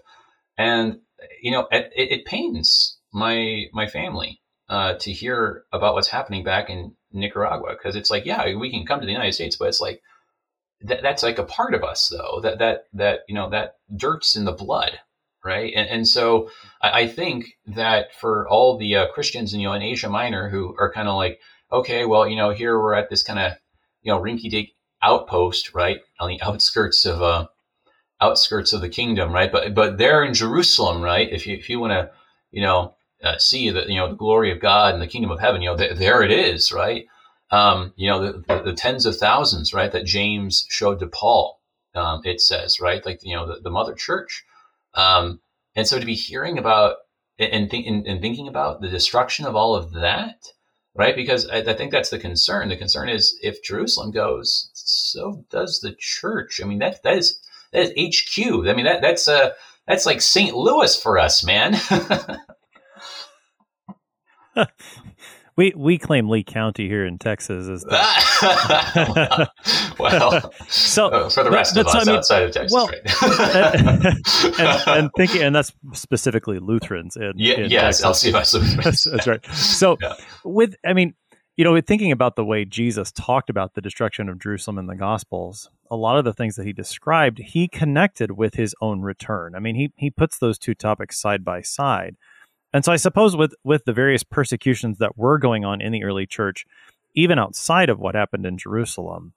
and 0.56 1.00
you 1.42 1.50
know 1.50 1.68
it, 1.70 1.92
it 1.94 2.24
pains 2.24 2.98
my 3.12 3.66
my 3.72 3.86
family 3.86 4.40
uh, 4.68 4.94
to 4.94 5.12
hear 5.12 5.64
about 5.72 5.94
what's 5.94 6.08
happening 6.08 6.44
back 6.44 6.70
in 6.70 6.94
Nicaragua 7.12 7.72
because 7.72 7.96
it's 7.96 8.10
like 8.10 8.24
yeah 8.24 8.54
we 8.56 8.70
can 8.70 8.86
come 8.86 9.00
to 9.00 9.06
the 9.06 9.12
United 9.12 9.32
States, 9.32 9.56
but 9.56 9.68
it's 9.68 9.80
like 9.80 10.00
that, 10.80 11.02
that's 11.02 11.22
like 11.22 11.38
a 11.38 11.44
part 11.44 11.74
of 11.74 11.84
us 11.84 12.08
though 12.08 12.40
that 12.42 12.58
that 12.58 12.84
that 12.94 13.20
you 13.28 13.34
know 13.34 13.50
that 13.50 13.74
dirt's 13.94 14.34
in 14.34 14.44
the 14.46 14.52
blood 14.52 14.98
right 15.46 15.72
and, 15.76 15.88
and 15.88 16.08
so 16.08 16.50
I, 16.82 17.02
I 17.02 17.06
think 17.06 17.56
that 17.68 18.14
for 18.20 18.48
all 18.48 18.76
the 18.76 18.96
uh, 18.96 19.08
Christians 19.12 19.54
in 19.54 19.60
you 19.60 19.68
know 19.68 19.74
in 19.74 19.82
Asia 19.82 20.10
Minor 20.10 20.50
who 20.50 20.74
are 20.78 20.92
kind 20.92 21.08
of 21.08 21.14
like 21.14 21.38
okay 21.72 22.04
well 22.04 22.26
you 22.26 22.36
know 22.36 22.50
here 22.50 22.78
we're 22.78 22.94
at 22.94 23.08
this 23.08 23.22
kind 23.22 23.38
of 23.38 23.52
you 24.06 24.12
know, 24.12 24.20
rinky 24.20 24.48
dink 24.48 24.70
outpost, 25.02 25.74
right, 25.74 25.98
on 26.20 26.28
the 26.28 26.40
outskirts 26.42 27.04
of 27.04 27.20
uh, 27.20 27.48
outskirts 28.20 28.72
of 28.72 28.80
the 28.80 28.88
kingdom, 28.88 29.32
right? 29.32 29.50
But 29.50 29.74
but 29.74 29.98
there 29.98 30.24
in 30.24 30.32
Jerusalem, 30.32 31.02
right? 31.02 31.28
If 31.30 31.46
you 31.46 31.56
if 31.56 31.68
you 31.68 31.80
want 31.80 31.90
to, 31.90 32.10
you 32.52 32.62
know, 32.62 32.94
uh, 33.22 33.36
see 33.38 33.68
the 33.70 33.84
you 33.88 33.96
know 33.96 34.08
the 34.08 34.14
glory 34.14 34.52
of 34.52 34.60
God 34.60 34.94
and 34.94 35.02
the 35.02 35.08
kingdom 35.08 35.32
of 35.32 35.40
heaven, 35.40 35.60
you 35.60 35.70
know, 35.70 35.76
th- 35.76 35.98
there 35.98 36.22
it 36.22 36.30
is, 36.30 36.72
right? 36.72 37.06
Um, 37.50 37.92
you 37.96 38.08
know, 38.08 38.20
the, 38.20 38.44
the, 38.48 38.62
the, 38.62 38.72
tens 38.72 39.06
of 39.06 39.16
thousands, 39.16 39.72
right, 39.72 39.92
that 39.92 40.04
James 40.04 40.66
showed 40.68 40.98
to 40.98 41.06
Paul. 41.06 41.60
Um, 41.94 42.20
it 42.24 42.40
says, 42.40 42.80
right, 42.80 43.04
like 43.06 43.20
you 43.22 43.36
know, 43.36 43.46
the, 43.46 43.60
the 43.60 43.70
mother 43.70 43.94
church. 43.94 44.44
Um, 44.96 45.40
and 45.74 45.86
so 45.86 45.98
to 45.98 46.06
be 46.06 46.14
hearing 46.14 46.58
about 46.58 46.96
and, 47.38 47.70
th- 47.70 47.86
and, 47.86 48.06
and 48.06 48.20
thinking 48.20 48.48
about 48.48 48.80
the 48.80 48.88
destruction 48.88 49.46
of 49.46 49.54
all 49.54 49.76
of 49.76 49.92
that, 49.92 50.46
right? 50.94 51.14
Because 51.14 51.48
I, 51.48 51.58
I, 51.58 51.74
think 51.74 51.92
that's 51.92 52.08
the 52.08 52.18
concern. 52.18 52.70
The 52.70 52.76
concern 52.76 53.10
is 53.10 53.38
if 53.42 53.62
Jerusalem 53.62 54.10
goes, 54.10 54.70
so 54.72 55.44
does 55.50 55.80
the 55.80 55.94
church. 55.98 56.60
I 56.62 56.66
mean, 56.66 56.78
that 56.78 57.02
that 57.02 57.18
is 57.18 57.38
that 57.72 57.92
is 57.94 58.16
HQ. 58.18 58.66
I 58.66 58.72
mean, 58.72 58.86
that 58.86 59.02
that's 59.02 59.28
uh 59.28 59.50
that's 59.86 60.06
like 60.06 60.22
St. 60.22 60.56
Louis 60.56 61.00
for 61.00 61.18
us, 61.18 61.44
man. 61.44 61.76
We 65.56 65.72
we 65.74 65.96
claim 65.96 66.28
Lee 66.28 66.44
County 66.44 66.86
here 66.86 67.06
in 67.06 67.18
Texas 67.18 67.66
as 67.68 67.80
the 67.82 69.50
well, 70.00 70.52
so 70.68 71.06
uh, 71.06 71.28
for 71.28 71.44
the 71.44 71.50
rest 71.50 71.76
of 71.76 71.86
us 71.86 71.94
I 71.94 72.04
mean, 72.04 72.16
outside 72.16 72.42
of 72.42 72.52
Texas, 72.52 72.72
well, 72.72 72.88
right? 72.88 73.00
and, 74.60 74.60
and, 74.60 74.82
and, 74.86 75.10
thinking, 75.16 75.42
and 75.42 75.54
that's 75.54 75.72
specifically 75.92 76.58
Lutherans. 76.58 77.16
In, 77.16 77.32
yeah, 77.36 77.54
in 77.54 77.70
yes, 77.70 78.02
LCMS 78.02 78.54
Lutherans. 78.54 79.04
that's 79.04 79.26
right. 79.26 79.44
So 79.54 79.96
yeah. 80.00 80.14
with, 80.44 80.74
I 80.84 80.92
mean, 80.92 81.14
you 81.56 81.64
know, 81.64 81.80
thinking 81.80 82.12
about 82.12 82.36
the 82.36 82.44
way 82.44 82.64
Jesus 82.64 83.10
talked 83.12 83.48
about 83.48 83.74
the 83.74 83.80
destruction 83.80 84.28
of 84.28 84.38
Jerusalem 84.38 84.78
in 84.78 84.86
the 84.86 84.94
Gospels, 84.96 85.70
a 85.90 85.96
lot 85.96 86.18
of 86.18 86.24
the 86.24 86.34
things 86.34 86.56
that 86.56 86.66
he 86.66 86.72
described, 86.72 87.38
he 87.38 87.66
connected 87.66 88.32
with 88.32 88.54
his 88.54 88.74
own 88.82 89.00
return. 89.00 89.54
I 89.54 89.60
mean, 89.60 89.74
he 89.74 89.92
he 89.96 90.10
puts 90.10 90.38
those 90.38 90.58
two 90.58 90.74
topics 90.74 91.18
side 91.18 91.44
by 91.44 91.62
side. 91.62 92.16
And 92.72 92.84
so 92.84 92.92
I 92.92 92.96
suppose 92.96 93.36
with 93.36 93.54
with 93.64 93.86
the 93.86 93.94
various 93.94 94.22
persecutions 94.22 94.98
that 94.98 95.16
were 95.16 95.38
going 95.38 95.64
on 95.64 95.80
in 95.80 95.92
the 95.92 96.04
early 96.04 96.26
church, 96.26 96.66
even 97.14 97.38
outside 97.38 97.88
of 97.88 97.98
what 97.98 98.14
happened 98.14 98.44
in 98.44 98.58
Jerusalem, 98.58 99.32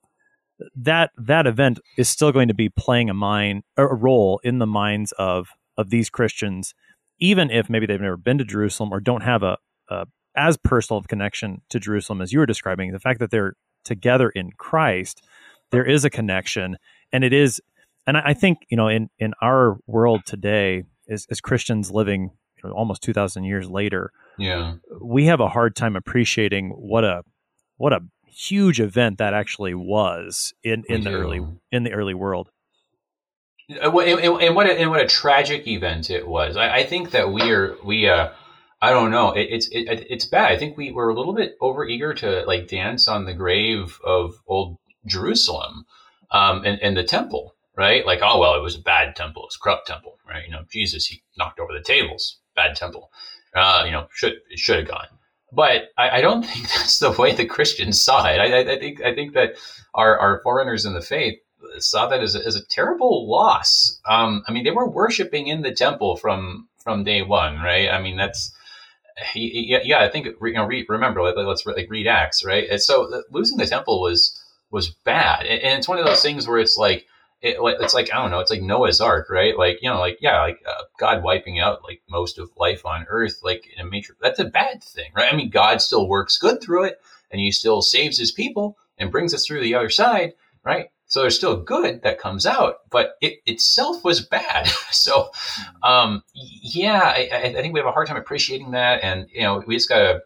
that 0.76 1.12
that 1.18 1.48
event 1.48 1.80
is 1.98 2.10
still 2.10 2.32
going 2.32 2.48
to 2.48 2.54
be 2.54 2.70
playing 2.70 3.10
a 3.10 3.14
mind 3.14 3.64
a 3.78 3.86
role 3.86 4.40
in 4.44 4.60
the 4.60 4.68
minds 4.68 5.12
of 5.14 5.50
of 5.78 5.90
these 5.90 6.10
Christians, 6.10 6.74
even 7.20 7.50
if 7.50 7.70
maybe 7.70 7.86
they've 7.86 8.02
never 8.02 8.18
been 8.18 8.38
to 8.38 8.44
Jerusalem 8.44 8.92
or 8.92 9.00
don't 9.00 9.22
have 9.22 9.44
a, 9.44 9.58
a 9.90 10.06
as 10.36 10.58
personal 10.58 11.00
of 11.00 11.08
connection 11.08 11.62
to 11.70 11.80
Jerusalem 11.80 12.22
as 12.22 12.32
you 12.32 12.40
were 12.40 12.46
describing. 12.46 12.92
The 12.92 13.00
fact 13.00 13.20
that 13.20 13.32
they're 13.32 13.54
together 13.84 14.30
in 14.30 14.52
Christ, 14.58 15.26
there 15.72 15.86
is 15.86 16.06
a 16.06 16.10
connection, 16.10 16.78
and 17.12 17.24
it 17.24 17.34
is. 17.34 17.62
And 18.08 18.18
I 18.18 18.34
think 18.34 18.60
you 18.70 18.78
know 18.78 18.88
in 18.88 19.10
in 19.20 19.34
our 19.42 19.78
world 19.88 20.22
today, 20.26 20.84
as, 21.10 21.26
as 21.30 21.42
Christians 21.42 21.92
living 21.92 22.32
you 22.64 22.70
know, 22.70 22.76
almost 22.76 23.02
2000 23.04 23.46
years 23.46 23.70
later 23.70 24.12
yeah 24.38 24.76
we 25.02 25.26
have 25.26 25.40
a 25.40 25.48
hard 25.48 25.78
time 25.78 25.96
appreciating 25.96 26.72
what 26.72 27.06
a 27.06 27.24
what 27.78 27.94
a 27.94 28.02
huge 28.32 28.80
event 28.80 29.18
that 29.18 29.34
actually 29.34 29.74
was 29.74 30.54
in 30.64 30.84
in 30.88 31.00
we 31.00 31.04
the 31.04 31.10
do. 31.10 31.18
early 31.18 31.46
in 31.72 31.84
the 31.84 31.92
early 31.92 32.14
world 32.14 32.50
and, 33.70 33.84
and 34.42 34.56
what 34.56 34.68
a, 34.68 34.74
and 34.74 34.90
what 34.90 35.02
a 35.02 35.08
tragic 35.08 35.68
event 35.68 36.10
it 36.10 36.28
was. 36.28 36.58
I, 36.58 36.78
I 36.78 36.86
think 36.86 37.12
that 37.12 37.32
we 37.32 37.52
are 37.52 37.76
we 37.84 38.08
uh 38.10 38.30
I 38.82 38.92
don't 38.92 39.12
know. 39.12 39.32
It, 39.32 39.48
it's 39.52 39.68
it, 39.68 40.08
it's 40.10 40.26
bad. 40.26 40.52
I 40.52 40.58
think 40.58 40.78
we 40.78 40.92
were 40.92 41.10
a 41.10 41.16
little 41.16 41.34
bit 41.34 41.58
over 41.60 41.86
eager 41.86 42.14
to 42.16 42.44
like 42.46 42.68
dance 42.68 43.08
on 43.08 43.26
the 43.26 43.34
grave 43.34 44.00
of 44.06 44.36
old 44.48 44.78
Jerusalem, 45.06 45.86
um, 46.32 46.64
and, 46.66 46.82
and 46.82 46.96
the 46.96 47.04
temple, 47.04 47.56
right? 47.76 48.06
Like, 48.06 48.20
oh 48.22 48.40
well, 48.40 48.56
it 48.56 48.62
was 48.62 48.76
a 48.76 48.82
bad 48.82 49.16
temple, 49.16 49.46
it's 49.46 49.58
a 49.58 49.60
corrupt 49.60 49.88
temple, 49.88 50.18
right? 50.28 50.46
You 50.46 50.52
know, 50.52 50.64
Jesus 50.72 51.08
he 51.08 51.22
knocked 51.38 51.60
over 51.60 51.74
the 51.74 51.84
tables, 51.84 52.40
bad 52.56 52.76
temple. 52.76 53.12
Uh, 53.54 53.84
you 53.86 53.92
know, 53.92 54.08
should 54.14 54.34
it 54.50 54.60
should 54.60 54.78
have 54.78 54.88
gone. 54.88 55.08
But 55.52 55.90
I, 55.98 56.18
I, 56.18 56.22
don't 56.22 56.44
think 56.46 56.68
that's 56.68 57.00
the 57.00 57.12
way 57.12 57.34
the 57.34 57.46
Christians 57.46 58.02
saw 58.02 58.26
it. 58.28 58.40
I, 58.40 58.74
I, 58.74 58.80
think 58.80 59.02
I 59.02 59.14
think 59.14 59.34
that 59.34 59.56
our, 59.94 60.18
our 60.18 60.42
foreigners 60.44 60.86
in 60.86 60.94
the 60.94 61.02
faith 61.02 61.40
saw 61.80 62.08
that 62.08 62.22
as 62.22 62.36
a, 62.36 62.46
as 62.46 62.56
a 62.56 62.66
terrible 62.66 63.30
loss. 63.30 64.00
Um, 64.08 64.44
I 64.48 64.52
mean, 64.52 64.64
they 64.64 64.72
were 64.72 64.90
worshiping 64.90 65.48
in 65.48 65.62
the 65.62 65.74
temple 65.74 66.16
from 66.16 66.68
from 66.78 67.04
day 67.04 67.22
one, 67.22 67.58
right? 67.58 67.90
I 67.90 68.02
mean, 68.02 68.18
that's 68.18 68.54
yeah, 69.36 69.80
yeah. 69.84 70.00
I 70.00 70.10
think 70.10 70.28
you 70.28 70.54
know, 70.54 70.66
read, 70.66 70.86
remember, 70.88 71.22
let, 71.22 71.38
us 71.38 71.66
like 71.66 71.90
read 71.90 72.08
Acts, 72.08 72.44
right? 72.46 72.68
And 72.70 72.82
so 72.82 73.24
losing 73.32 73.58
the 73.58 73.66
temple 73.66 74.02
was 74.02 74.42
was 74.72 74.90
bad, 74.90 75.46
and 75.46 75.78
it's 75.78 75.88
one 75.88 75.98
of 75.98 76.06
those 76.06 76.22
things 76.22 76.48
where 76.48 76.60
it's 76.60 76.78
like 76.78 77.06
it, 77.42 77.58
it's 77.82 77.94
like 77.94 78.14
I 78.14 78.18
don't 78.22 78.32
know, 78.32 78.40
it's 78.40 78.52
like 78.52 78.62
Noah's 78.62 79.00
Ark, 79.00 79.30
right? 79.30 79.58
Like 79.58 79.80
you 79.82 79.90
know, 79.90 80.00
like 80.00 80.18
yeah, 80.22 80.42
like 80.42 80.62
uh, 80.68 80.84
God 81.00 81.24
wiping 81.24 81.60
out 81.60 81.84
like 81.84 82.02
most 82.10 82.38
of 82.38 82.52
life 82.58 82.86
on 82.86 83.06
Earth, 83.10 83.40
like 83.44 83.66
in 83.76 83.86
a 83.86 83.90
major. 83.90 84.16
That's 84.22 84.40
a 84.40 84.46
bad 84.46 84.84
thing, 84.84 85.12
right? 85.16 85.32
I 85.32 85.36
mean, 85.36 85.50
God 85.50 85.82
still 85.82 86.08
works 86.08 86.38
good 86.38 86.62
through 86.62 86.86
it, 86.86 87.00
and 87.32 87.40
He 87.40 87.52
still 87.52 87.82
saves 87.82 88.18
His 88.18 88.32
people 88.32 88.78
and 88.98 89.12
brings 89.12 89.34
us 89.34 89.46
through 89.46 89.62
the 89.62 89.76
other 89.76 89.90
side, 89.90 90.34
right? 90.64 90.90
So 91.10 91.22
there's 91.22 91.36
still 91.36 91.58
good 91.58 92.04
that 92.04 92.20
comes 92.20 92.46
out, 92.46 92.82
but 92.92 93.16
it 93.20 93.40
itself 93.48 94.04
was 94.04 94.22
bad. 94.22 94.68
so, 94.92 95.32
um, 95.82 96.22
yeah, 96.34 97.02
I, 97.02 97.30
I, 97.34 97.54
think 97.54 97.74
we 97.74 97.80
have 97.80 97.88
a 97.88 97.92
hard 97.92 98.08
time 98.08 98.18
appreciating 98.18 98.72
that, 98.72 99.04
and 99.04 99.28
you 99.34 99.42
know, 99.42 99.64
we 99.66 99.76
just 99.76 99.90
gotta, 99.90 100.22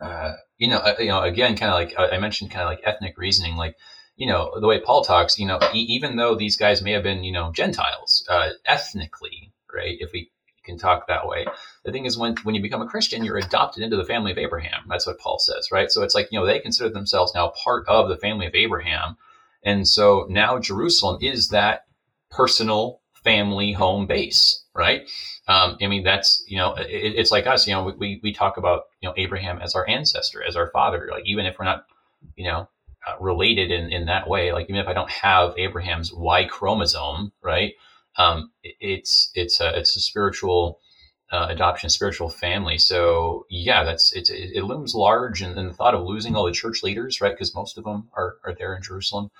uh, 0.00 0.34
you 0.58 0.68
know, 0.68 0.78
uh, 0.78 0.96
you 0.98 1.08
know, 1.08 1.22
again, 1.22 1.56
kind 1.56 1.72
of 1.72 1.74
like 1.98 2.12
I 2.12 2.18
mentioned, 2.18 2.50
kind 2.50 2.64
of 2.64 2.68
like 2.68 2.82
ethnic 2.84 3.16
reasoning, 3.16 3.56
like 3.56 3.76
you 4.16 4.26
know, 4.26 4.58
the 4.60 4.66
way 4.66 4.80
Paul 4.80 5.04
talks, 5.04 5.38
you 5.38 5.46
know, 5.46 5.58
e- 5.72 5.86
even 5.88 6.16
though 6.16 6.34
these 6.34 6.56
guys 6.56 6.82
may 6.82 6.92
have 6.92 7.02
been, 7.02 7.24
you 7.24 7.32
know, 7.32 7.52
Gentiles 7.52 8.26
uh, 8.28 8.50
ethnically, 8.66 9.52
right? 9.72 9.96
If 10.00 10.12
we 10.12 10.30
can 10.64 10.78
talk 10.78 11.06
that 11.06 11.26
way. 11.28 11.46
The 11.84 11.92
thing 11.92 12.06
is, 12.06 12.16
when 12.16 12.36
when 12.44 12.54
you 12.54 12.62
become 12.62 12.80
a 12.80 12.86
Christian, 12.86 13.24
you're 13.24 13.36
adopted 13.36 13.82
into 13.82 13.96
the 13.96 14.04
family 14.04 14.32
of 14.32 14.38
Abraham. 14.38 14.84
That's 14.88 15.06
what 15.06 15.18
Paul 15.18 15.38
says, 15.38 15.68
right? 15.70 15.90
So 15.90 16.02
it's 16.02 16.14
like 16.14 16.28
you 16.30 16.38
know 16.38 16.46
they 16.46 16.58
consider 16.58 16.88
themselves 16.88 17.34
now 17.34 17.52
part 17.62 17.86
of 17.86 18.08
the 18.08 18.16
family 18.16 18.46
of 18.46 18.54
Abraham 18.54 19.16
and 19.64 19.88
so 19.88 20.26
now 20.28 20.58
Jerusalem 20.58 21.18
is 21.20 21.48
that 21.48 21.86
personal 22.30 23.00
family 23.24 23.72
home 23.72 24.06
base, 24.06 24.62
right? 24.74 25.08
Um, 25.48 25.78
I 25.80 25.86
mean, 25.86 26.04
that's, 26.04 26.44
you 26.46 26.58
know, 26.58 26.74
it, 26.74 27.14
it's 27.16 27.30
like 27.30 27.46
us, 27.46 27.66
you 27.66 27.74
know, 27.74 27.94
we, 27.98 28.20
we 28.22 28.32
talk 28.32 28.58
about, 28.58 28.84
you 29.00 29.08
know, 29.08 29.14
Abraham 29.16 29.58
as 29.60 29.74
our 29.74 29.88
ancestor, 29.88 30.42
as 30.46 30.56
our 30.56 30.70
father, 30.70 31.08
like 31.10 31.26
even 31.26 31.46
if 31.46 31.58
we're 31.58 31.64
not, 31.64 31.86
you 32.36 32.44
know, 32.44 32.68
uh, 33.06 33.14
related 33.20 33.70
in, 33.70 33.92
in 33.92 34.06
that 34.06 34.28
way, 34.28 34.52
like 34.52 34.66
even 34.68 34.80
if 34.80 34.88
I 34.88 34.92
don't 34.92 35.10
have 35.10 35.54
Abraham's 35.58 36.12
Y 36.12 36.44
chromosome, 36.44 37.32
right? 37.42 37.74
Um, 38.16 38.50
it, 38.62 38.76
it's, 38.80 39.30
it's 39.34 39.60
a, 39.60 39.76
it's 39.78 39.96
a 39.96 40.00
spiritual, 40.00 40.80
uh, 41.32 41.46
adoption, 41.50 41.90
spiritual 41.90 42.28
family. 42.28 42.78
So 42.78 43.46
yeah, 43.50 43.82
that's 43.82 44.12
it. 44.12 44.30
It, 44.30 44.62
looms 44.62 44.94
large, 44.94 45.42
and, 45.42 45.58
and, 45.58 45.70
the 45.70 45.74
thought 45.74 45.94
of 45.94 46.04
losing 46.04 46.36
all 46.36 46.44
the 46.44 46.52
church 46.52 46.82
leaders, 46.82 47.20
right? 47.20 47.32
Because 47.32 47.54
most 47.54 47.76
of 47.76 47.84
them 47.84 48.08
are 48.12 48.36
are 48.44 48.54
there 48.54 48.76
in 48.76 48.82
Jerusalem 48.82 49.30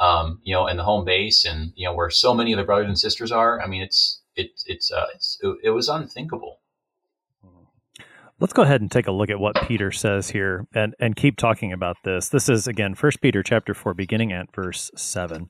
um, 0.00 0.40
you 0.42 0.54
know, 0.54 0.66
and 0.66 0.78
the 0.78 0.84
home 0.84 1.04
base, 1.04 1.44
and 1.44 1.72
you 1.76 1.86
know 1.86 1.94
where 1.94 2.10
so 2.10 2.34
many 2.34 2.52
of 2.52 2.58
the 2.58 2.64
brothers 2.64 2.88
and 2.88 2.98
sisters 2.98 3.32
are. 3.32 3.60
I 3.60 3.66
mean, 3.66 3.82
it's 3.82 4.22
it, 4.36 4.62
it's 4.66 4.90
uh, 4.90 5.06
it's 5.14 5.38
it, 5.42 5.56
it 5.64 5.70
was 5.70 5.88
unthinkable. 5.88 6.60
Let's 8.42 8.52
go 8.52 8.62
ahead 8.62 8.80
and 8.80 8.90
take 8.90 9.06
a 9.06 9.12
look 9.12 9.30
at 9.30 9.38
what 9.38 9.68
Peter 9.68 9.92
says 9.92 10.30
here 10.30 10.66
and, 10.74 10.96
and 10.98 11.14
keep 11.14 11.36
talking 11.36 11.72
about 11.72 11.98
this. 12.02 12.28
This 12.28 12.48
is 12.48 12.66
again 12.66 12.96
First 12.96 13.20
Peter 13.20 13.40
chapter 13.40 13.72
4 13.72 13.94
beginning 13.94 14.32
at 14.32 14.52
verse 14.52 14.90
7. 14.96 15.46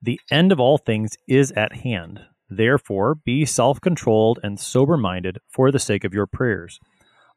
The 0.00 0.20
end 0.30 0.52
of 0.52 0.60
all 0.60 0.78
things 0.78 1.18
is 1.26 1.50
at 1.56 1.78
hand. 1.78 2.20
Therefore, 2.48 3.16
be 3.16 3.44
self-controlled 3.44 4.38
and 4.44 4.60
sober-minded 4.60 5.38
for 5.48 5.72
the 5.72 5.80
sake 5.80 6.04
of 6.04 6.14
your 6.14 6.28
prayers. 6.28 6.78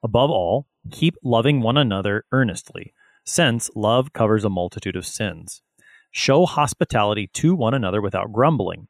Above 0.04 0.30
all, 0.30 0.68
keep 0.92 1.16
loving 1.24 1.60
one 1.62 1.78
another 1.78 2.26
earnestly, 2.32 2.94
since 3.26 3.72
love 3.74 4.14
covers 4.14 4.46
a 4.46 4.50
multitude 4.50 4.96
of 4.96 5.08
sins. 5.08 5.64
Show 6.12 6.46
hospitality 6.46 7.32
to 7.34 7.56
one 7.56 7.74
another 7.74 8.00
without 8.00 8.32
grumbling. 8.32 8.90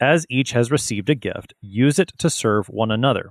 As 0.00 0.26
each 0.28 0.50
has 0.52 0.72
received 0.72 1.08
a 1.08 1.14
gift, 1.14 1.54
use 1.60 2.00
it 2.00 2.10
to 2.18 2.28
serve 2.28 2.66
one 2.66 2.90
another, 2.90 3.30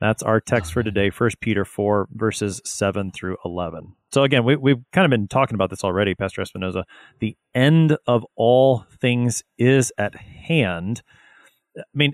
That's 0.00 0.22
our 0.22 0.40
text 0.40 0.72
for 0.72 0.82
today, 0.82 1.10
1 1.10 1.30
Peter 1.40 1.64
4, 1.64 2.08
verses 2.12 2.60
7 2.64 3.12
through 3.12 3.38
11. 3.44 3.94
So, 4.12 4.24
again, 4.24 4.44
we, 4.44 4.56
we've 4.56 4.84
kind 4.92 5.06
of 5.06 5.10
been 5.10 5.26
talking 5.26 5.54
about 5.54 5.70
this 5.70 5.84
already, 5.84 6.14
Pastor 6.14 6.42
Espinoza. 6.42 6.84
The 7.20 7.36
end 7.54 7.96
of 8.06 8.24
all 8.36 8.84
things 9.00 9.42
is 9.58 9.92
at 9.96 10.14
hand. 10.14 11.02
I 11.78 11.82
mean, 11.94 12.12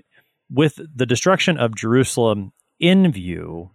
with 0.49 0.79
the 0.95 1.05
destruction 1.05 1.57
of 1.57 1.75
Jerusalem 1.75 2.53
in 2.79 3.11
view, 3.11 3.71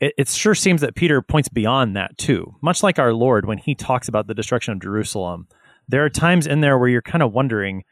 it, 0.00 0.14
it 0.16 0.28
sure 0.28 0.54
seems 0.54 0.80
that 0.82 0.94
Peter 0.94 1.20
points 1.20 1.48
beyond 1.48 1.96
that 1.96 2.16
too. 2.18 2.54
Much 2.62 2.82
like 2.82 2.98
our 2.98 3.12
Lord, 3.12 3.46
when 3.46 3.58
he 3.58 3.74
talks 3.74 4.08
about 4.08 4.28
the 4.28 4.34
destruction 4.34 4.72
of 4.72 4.80
Jerusalem, 4.80 5.48
there 5.88 6.04
are 6.04 6.10
times 6.10 6.46
in 6.46 6.60
there 6.60 6.78
where 6.78 6.88
you're 6.88 7.02
kind 7.02 7.22
of 7.22 7.32
wondering, 7.32 7.82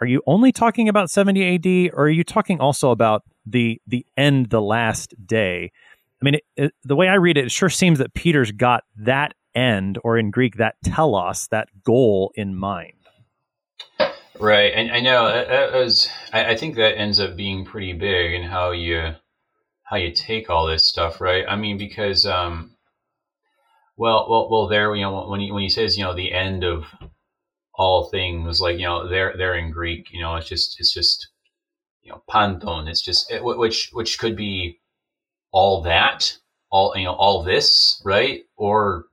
are 0.00 0.06
you 0.06 0.22
only 0.26 0.52
talking 0.52 0.88
about 0.88 1.10
70 1.10 1.54
AD 1.54 1.94
or 1.94 2.04
are 2.04 2.10
you 2.10 2.24
talking 2.24 2.60
also 2.60 2.90
about 2.90 3.22
the 3.46 3.80
the 3.86 4.04
end 4.16 4.50
the 4.50 4.60
last 4.60 5.14
day. 5.26 5.72
I 6.20 6.24
mean 6.24 6.34
it, 6.34 6.44
it, 6.56 6.74
the 6.84 6.96
way 6.96 7.08
i 7.08 7.14
read 7.14 7.36
it 7.36 7.46
it 7.46 7.52
sure 7.52 7.68
seems 7.68 7.98
that 7.98 8.14
peter's 8.14 8.50
got 8.50 8.84
that 8.96 9.34
end 9.54 9.98
or 10.02 10.18
in 10.18 10.30
greek 10.30 10.56
that 10.56 10.76
telos 10.84 11.48
that 11.48 11.68
goal 11.84 12.32
in 12.34 12.54
mind. 12.54 12.92
Right. 14.38 14.72
And 14.74 14.90
i 14.90 15.00
know 15.00 15.26
as 15.26 16.08
I, 16.32 16.52
I 16.52 16.56
think 16.56 16.76
that 16.76 16.98
ends 16.98 17.20
up 17.20 17.36
being 17.36 17.64
pretty 17.64 17.92
big 17.92 18.32
in 18.32 18.42
how 18.42 18.72
you 18.72 19.14
how 19.84 19.96
you 19.96 20.12
take 20.12 20.50
all 20.50 20.66
this 20.66 20.84
stuff 20.84 21.20
right? 21.20 21.44
I 21.48 21.56
mean 21.56 21.78
because 21.78 22.26
um 22.26 22.72
well 23.96 24.26
well 24.28 24.50
well 24.50 24.66
there 24.68 24.94
you 24.94 25.02
know 25.02 25.28
when 25.28 25.40
he 25.40 25.50
when 25.52 25.62
he 25.62 25.68
says 25.68 25.96
you 25.96 26.04
know 26.04 26.14
the 26.14 26.32
end 26.32 26.64
of 26.64 26.84
all 27.74 28.08
things 28.08 28.60
like 28.60 28.78
you 28.78 28.86
know 28.86 29.08
they're 29.08 29.36
they're 29.36 29.54
in 29.54 29.70
greek 29.70 30.08
you 30.10 30.20
know 30.20 30.36
it's 30.36 30.48
just 30.48 30.80
it's 30.80 30.92
just 30.92 31.28
you 32.06 32.12
know 32.12 32.22
panton 32.30 32.86
it's 32.86 33.02
just 33.02 33.30
it, 33.30 33.42
which 33.44 33.90
which 33.92 34.18
could 34.18 34.36
be 34.36 34.78
all 35.50 35.82
that 35.82 36.36
all 36.70 36.94
you 36.96 37.04
know 37.04 37.14
all 37.14 37.42
this 37.42 38.00
right? 38.04 38.44
Or 38.56 39.06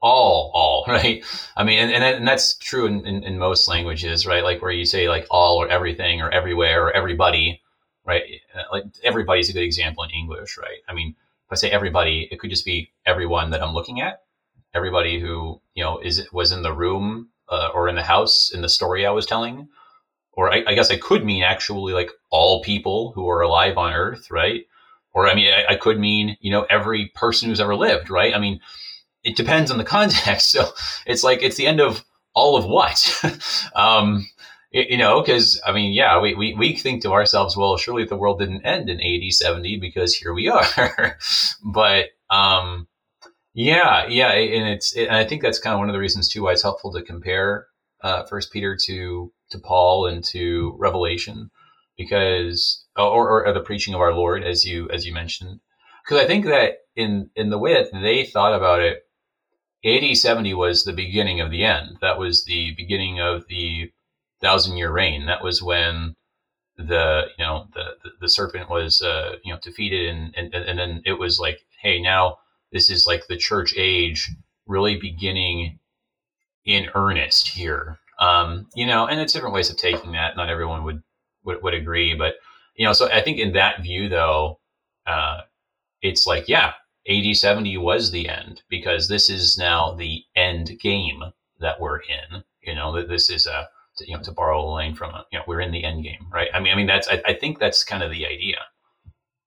all 0.00 0.50
all 0.54 0.84
right? 0.88 1.24
I 1.56 1.64
mean 1.64 1.78
and, 1.78 1.92
and, 1.92 2.04
and 2.04 2.26
that's 2.26 2.56
true 2.56 2.86
in, 2.86 3.06
in, 3.06 3.22
in, 3.22 3.38
most 3.38 3.68
languages 3.68 4.26
right? 4.26 4.42
Like 4.42 4.60
where 4.60 4.72
you 4.72 4.84
say 4.84 5.08
like 5.08 5.26
all 5.30 5.62
or 5.62 5.68
everything 5.68 6.20
or 6.20 6.30
everywhere 6.30 6.86
or 6.86 6.92
everybody 6.92 7.60
right? 8.04 8.24
Uh, 8.54 8.62
like 8.72 8.84
everybody's 9.04 9.48
a 9.48 9.52
good 9.52 9.62
example 9.62 10.02
in 10.04 10.10
english 10.10 10.58
right? 10.58 10.80
I 10.88 10.94
mean 10.94 11.14
if 11.46 11.52
i 11.52 11.54
say 11.54 11.70
everybody 11.70 12.28
it 12.30 12.40
could 12.40 12.50
just 12.50 12.64
be 12.64 12.90
everyone 13.06 13.50
that 13.50 13.62
i'm 13.62 13.74
looking 13.74 14.00
at. 14.00 14.22
Everybody 14.74 15.20
who 15.20 15.60
you 15.74 15.84
know 15.84 15.98
is 15.98 16.26
was 16.32 16.50
in 16.50 16.62
the 16.62 16.72
room 16.72 17.28
uh, 17.48 17.68
or 17.74 17.88
in 17.88 17.94
the 17.94 18.02
house 18.02 18.50
in 18.54 18.62
the 18.62 18.68
story 18.68 19.04
i 19.04 19.10
was 19.10 19.26
telling 19.26 19.68
or 20.32 20.52
I, 20.52 20.64
I, 20.66 20.74
guess 20.74 20.90
I 20.90 20.96
could 20.96 21.24
mean 21.24 21.42
actually 21.42 21.92
like 21.92 22.10
all 22.30 22.62
people 22.62 23.12
who 23.14 23.28
are 23.28 23.42
alive 23.42 23.76
on 23.76 23.92
Earth, 23.92 24.30
right? 24.30 24.66
Or 25.12 25.28
I 25.28 25.34
mean, 25.34 25.52
I, 25.52 25.74
I, 25.74 25.76
could 25.76 25.98
mean 25.98 26.36
you 26.40 26.50
know 26.50 26.66
every 26.70 27.12
person 27.14 27.48
who's 27.48 27.60
ever 27.60 27.76
lived, 27.76 28.10
right? 28.10 28.34
I 28.34 28.38
mean, 28.38 28.60
it 29.24 29.36
depends 29.36 29.70
on 29.70 29.78
the 29.78 29.84
context. 29.98 30.50
So 30.50 30.68
it's 31.06 31.22
like 31.22 31.42
it's 31.42 31.56
the 31.56 31.66
end 31.66 31.80
of 31.80 32.04
all 32.34 32.56
of 32.56 32.64
what, 32.64 33.22
um, 33.74 34.26
it, 34.70 34.88
you 34.88 34.96
know? 34.96 35.20
Because 35.20 35.60
I 35.66 35.72
mean, 35.72 35.92
yeah, 35.92 36.20
we, 36.20 36.34
we 36.34 36.54
we 36.54 36.76
think 36.76 37.02
to 37.02 37.12
ourselves, 37.12 37.56
well, 37.56 37.76
surely 37.76 38.04
the 38.04 38.16
world 38.16 38.38
didn't 38.38 38.64
end 38.64 38.88
in 38.88 39.00
AD 39.00 39.32
70 39.32 39.78
because 39.78 40.14
here 40.14 40.32
we 40.32 40.48
are, 40.48 41.18
but 41.62 42.06
um, 42.30 42.88
yeah, 43.54 44.06
yeah, 44.06 44.30
and 44.32 44.68
it's 44.68 44.96
it, 44.96 45.08
and 45.08 45.16
I 45.16 45.24
think 45.24 45.42
that's 45.42 45.58
kind 45.58 45.74
of 45.74 45.78
one 45.78 45.88
of 45.88 45.92
the 45.92 45.98
reasons 45.98 46.28
too 46.28 46.44
why 46.44 46.52
it's 46.52 46.62
helpful 46.62 46.92
to 46.92 47.02
compare 47.02 47.66
uh, 48.02 48.24
First 48.24 48.52
Peter 48.52 48.76
to 48.84 49.32
to 49.52 49.58
Paul 49.58 50.06
and 50.06 50.24
to 50.24 50.74
Revelation, 50.78 51.50
because 51.96 52.84
or, 52.96 53.46
or 53.46 53.52
the 53.52 53.60
preaching 53.60 53.94
of 53.94 54.00
our 54.00 54.12
Lord, 54.12 54.42
as 54.42 54.64
you 54.64 54.90
as 54.90 55.06
you 55.06 55.14
mentioned, 55.14 55.60
because 56.04 56.22
I 56.22 56.26
think 56.26 56.44
that 56.46 56.78
in 56.96 57.30
in 57.36 57.50
the 57.50 57.58
way 57.58 57.74
that 57.74 57.92
they 57.92 58.24
thought 58.24 58.54
about 58.54 58.80
it, 58.80 59.06
AD 59.84 60.16
70 60.16 60.54
was 60.54 60.84
the 60.84 60.92
beginning 60.92 61.40
of 61.40 61.50
the 61.50 61.64
end. 61.64 61.98
That 62.00 62.18
was 62.18 62.44
the 62.44 62.72
beginning 62.76 63.20
of 63.20 63.46
the 63.48 63.92
thousand 64.40 64.76
year 64.76 64.92
reign. 64.92 65.26
That 65.26 65.42
was 65.42 65.62
when 65.62 66.16
the 66.76 67.28
you 67.38 67.44
know 67.44 67.68
the 67.74 68.12
the, 68.20 68.28
serpent 68.28 68.70
was 68.70 69.02
uh, 69.02 69.36
you 69.44 69.52
know 69.52 69.60
defeated, 69.60 70.08
and, 70.08 70.34
and 70.36 70.54
and 70.54 70.78
then 70.78 71.02
it 71.04 71.14
was 71.14 71.38
like, 71.38 71.64
hey, 71.80 72.00
now 72.00 72.38
this 72.72 72.90
is 72.90 73.06
like 73.06 73.26
the 73.26 73.36
church 73.36 73.74
age 73.76 74.30
really 74.66 74.98
beginning 74.98 75.78
in 76.64 76.88
earnest 76.94 77.48
here. 77.48 77.98
Um, 78.22 78.68
you 78.74 78.86
know, 78.86 79.06
and 79.06 79.20
it's 79.20 79.32
different 79.32 79.54
ways 79.54 79.68
of 79.68 79.76
taking 79.76 80.12
that. 80.12 80.36
Not 80.36 80.48
everyone 80.48 80.84
would 80.84 81.02
would, 81.44 81.62
would 81.62 81.74
agree, 81.74 82.14
but 82.14 82.34
you 82.76 82.86
know, 82.86 82.92
so 82.92 83.08
I 83.10 83.20
think 83.20 83.38
in 83.38 83.52
that 83.52 83.82
view, 83.82 84.08
though, 84.08 84.60
uh, 85.06 85.40
it's 86.00 86.26
like, 86.26 86.48
yeah, 86.48 86.72
AD 87.08 87.36
70 87.36 87.76
was 87.78 88.10
the 88.10 88.28
end 88.28 88.62
because 88.68 89.08
this 89.08 89.28
is 89.28 89.58
now 89.58 89.94
the 89.94 90.22
end 90.36 90.78
game 90.80 91.22
that 91.60 91.80
we're 91.80 91.98
in. 91.98 92.42
You 92.62 92.74
know, 92.74 92.92
that 92.92 93.08
this 93.08 93.28
is 93.28 93.46
a, 93.46 93.68
to, 93.98 94.06
you 94.08 94.16
know, 94.16 94.22
to 94.22 94.32
borrow 94.32 94.62
a 94.62 94.64
line 94.64 94.94
from 94.94 95.10
a, 95.10 95.26
you 95.32 95.38
know, 95.38 95.44
we're 95.46 95.60
in 95.60 95.72
the 95.72 95.84
end 95.84 96.04
game, 96.04 96.26
right? 96.32 96.48
I 96.54 96.60
mean, 96.60 96.72
I 96.72 96.76
mean, 96.76 96.86
that's, 96.86 97.08
I, 97.08 97.20
I 97.26 97.34
think 97.34 97.58
that's 97.58 97.84
kind 97.84 98.02
of 98.02 98.10
the 98.10 98.26
idea. 98.26 98.58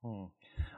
Hmm. 0.04 0.26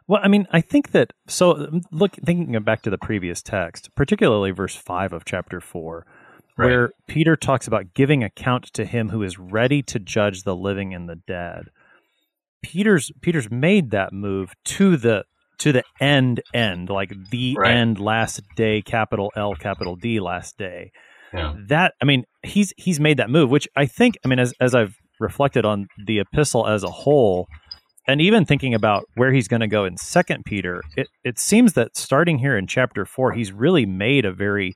Well, 0.07 0.21
I 0.23 0.29
mean, 0.29 0.47
I 0.51 0.61
think 0.61 0.91
that, 0.91 1.11
so 1.27 1.81
look, 1.91 2.13
thinking 2.15 2.57
back 2.63 2.81
to 2.83 2.89
the 2.89 2.97
previous 2.97 3.41
text, 3.41 3.93
particularly 3.95 4.51
verse 4.51 4.75
5 4.75 5.11
of 5.11 5.25
chapter 5.25 5.59
4, 5.59 6.05
right. 6.57 6.65
where 6.65 6.91
Peter 7.07 7.35
talks 7.35 7.67
about 7.67 7.93
giving 7.93 8.23
account 8.23 8.65
to 8.73 8.85
him 8.85 9.09
who 9.09 9.23
is 9.23 9.37
ready 9.39 9.81
to 9.83 9.99
judge 9.99 10.43
the 10.43 10.55
living 10.55 10.93
and 10.93 11.07
the 11.07 11.15
dead. 11.27 11.69
Peter's 12.63 13.11
Peter's 13.21 13.49
made 13.51 13.91
that 13.91 14.11
move 14.11 14.53
to 14.65 14.97
the 14.97 15.23
to 15.59 15.71
the 15.71 15.83
end 15.99 16.41
end 16.53 16.89
like 16.89 17.11
the 17.31 17.55
right. 17.57 17.71
end 17.71 17.99
last 17.99 18.41
day 18.55 18.81
capital 18.81 19.31
L 19.35 19.55
capital 19.55 19.95
D 19.95 20.19
last 20.19 20.57
day. 20.57 20.91
Yeah. 21.33 21.55
That 21.67 21.93
I 22.01 22.05
mean 22.05 22.23
he's 22.43 22.73
he's 22.77 22.99
made 22.99 23.17
that 23.17 23.29
move 23.29 23.49
which 23.49 23.67
I 23.75 23.85
think 23.85 24.17
I 24.23 24.27
mean 24.27 24.39
as 24.39 24.53
as 24.59 24.75
I've 24.75 24.95
reflected 25.19 25.65
on 25.65 25.87
the 26.05 26.19
epistle 26.19 26.67
as 26.67 26.83
a 26.83 26.89
whole 26.89 27.47
and 28.07 28.21
even 28.21 28.45
thinking 28.45 28.73
about 28.73 29.05
where 29.15 29.33
he's 29.33 29.47
going 29.47 29.61
to 29.61 29.67
go 29.67 29.83
in 29.83 29.97
second 29.97 30.45
Peter 30.45 30.81
it 30.95 31.07
it 31.23 31.39
seems 31.39 31.73
that 31.73 31.97
starting 31.97 32.37
here 32.37 32.57
in 32.57 32.67
chapter 32.67 33.05
4 33.05 33.33
he's 33.33 33.51
really 33.51 33.85
made 33.85 34.25
a 34.25 34.31
very 34.31 34.75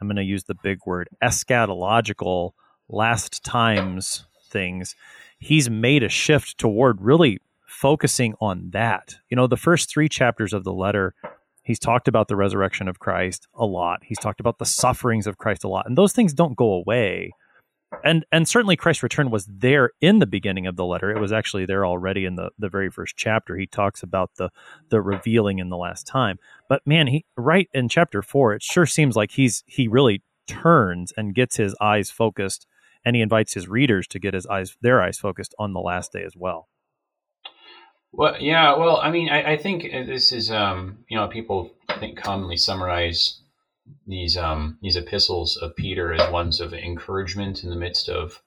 I'm 0.00 0.08
going 0.08 0.16
to 0.16 0.22
use 0.22 0.44
the 0.44 0.54
big 0.54 0.78
word 0.86 1.08
eschatological 1.22 2.52
last 2.88 3.44
times 3.44 4.24
things 4.48 4.96
he's 5.40 5.70
made 5.70 6.02
a 6.02 6.08
shift 6.08 6.58
toward 6.58 7.00
really 7.00 7.40
focusing 7.66 8.34
on 8.40 8.70
that. 8.70 9.16
You 9.30 9.36
know, 9.36 9.46
the 9.46 9.56
first 9.56 9.90
three 9.90 10.08
chapters 10.08 10.52
of 10.52 10.64
the 10.64 10.72
letter, 10.72 11.14
he's 11.62 11.78
talked 11.78 12.06
about 12.06 12.28
the 12.28 12.36
resurrection 12.36 12.86
of 12.86 12.98
Christ 12.98 13.48
a 13.54 13.64
lot. 13.64 14.00
He's 14.04 14.18
talked 14.18 14.38
about 14.38 14.58
the 14.58 14.66
sufferings 14.66 15.26
of 15.26 15.38
Christ 15.38 15.64
a 15.64 15.68
lot. 15.68 15.86
And 15.86 15.96
those 15.96 16.12
things 16.12 16.34
don't 16.34 16.56
go 16.56 16.72
away. 16.72 17.32
And 18.04 18.24
and 18.30 18.46
certainly 18.46 18.76
Christ's 18.76 19.02
return 19.02 19.30
was 19.30 19.46
there 19.46 19.90
in 20.00 20.20
the 20.20 20.26
beginning 20.26 20.66
of 20.66 20.76
the 20.76 20.84
letter. 20.84 21.10
It 21.10 21.20
was 21.20 21.32
actually 21.32 21.66
there 21.66 21.84
already 21.84 22.24
in 22.24 22.36
the, 22.36 22.50
the 22.58 22.68
very 22.68 22.90
first 22.90 23.16
chapter. 23.16 23.56
He 23.56 23.66
talks 23.66 24.02
about 24.02 24.30
the 24.36 24.50
the 24.90 25.00
revealing 25.00 25.58
in 25.58 25.70
the 25.70 25.76
last 25.76 26.06
time. 26.06 26.38
But 26.68 26.86
man, 26.86 27.08
he 27.08 27.24
right 27.36 27.68
in 27.74 27.88
chapter 27.88 28.22
four, 28.22 28.54
it 28.54 28.62
sure 28.62 28.86
seems 28.86 29.16
like 29.16 29.32
he's 29.32 29.64
he 29.66 29.88
really 29.88 30.22
turns 30.46 31.12
and 31.16 31.34
gets 31.34 31.56
his 31.56 31.74
eyes 31.80 32.10
focused 32.10 32.66
and 33.04 33.16
he 33.16 33.22
invites 33.22 33.54
his 33.54 33.68
readers 33.68 34.06
to 34.08 34.18
get 34.18 34.34
his 34.34 34.46
eyes 34.46 34.76
their 34.80 35.02
eyes 35.02 35.18
focused 35.18 35.54
on 35.58 35.72
the 35.72 35.80
last 35.80 36.12
day 36.12 36.22
as 36.22 36.36
well. 36.36 36.68
Well, 38.12 38.36
yeah. 38.40 38.76
Well, 38.76 38.96
I 38.96 39.10
mean, 39.10 39.28
I, 39.28 39.52
I 39.52 39.56
think 39.56 39.82
this 39.82 40.32
is, 40.32 40.50
um, 40.50 40.98
you 41.08 41.16
know, 41.16 41.28
people 41.28 41.70
think 41.98 42.18
commonly 42.18 42.56
summarize 42.56 43.39
these 44.06 44.36
um, 44.36 44.78
these 44.82 44.96
epistles 44.96 45.56
of 45.56 45.76
Peter 45.76 46.12
as 46.12 46.30
ones 46.30 46.60
of 46.60 46.72
encouragement 46.74 47.64
in 47.64 47.70
the 47.70 47.76
midst 47.76 48.08
of 48.08 48.42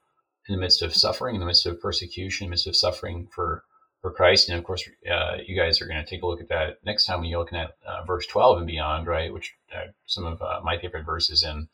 in 0.48 0.56
the 0.56 0.62
midst 0.62 0.82
of 0.82 0.94
suffering, 0.94 1.36
in 1.36 1.40
the 1.40 1.46
midst 1.46 1.66
of 1.66 1.82
persecution, 1.82 2.46
in 2.46 2.50
the 2.50 2.54
midst 2.54 2.68
of 2.68 2.76
suffering 2.76 3.28
for 3.34 3.64
for 4.02 4.12
Christ. 4.12 4.50
And 4.50 4.58
of 4.58 4.66
course, 4.66 4.88
uh, 5.10 5.38
you 5.46 5.56
guys 5.56 5.82
are 5.82 5.88
going 5.88 6.04
to 6.04 6.10
take 6.10 6.22
a 6.22 6.26
look 6.28 6.42
at 6.42 6.50
that 6.50 6.78
next 6.84 7.06
time 7.06 7.22
when 7.22 7.30
you're 7.30 7.40
looking 7.40 7.58
at 7.58 7.78
uh, 7.88 8.04
verse 8.04 8.28
12 8.28 8.58
and 8.58 8.68
beyond, 8.68 9.08
right? 9.08 9.34
Which 9.34 9.56
uh, 9.74 9.88
some 10.06 10.26
of 10.26 10.42
uh, 10.42 10.60
my 10.64 10.78
favorite 10.78 11.06
verses 11.06 11.44
in 11.44 11.68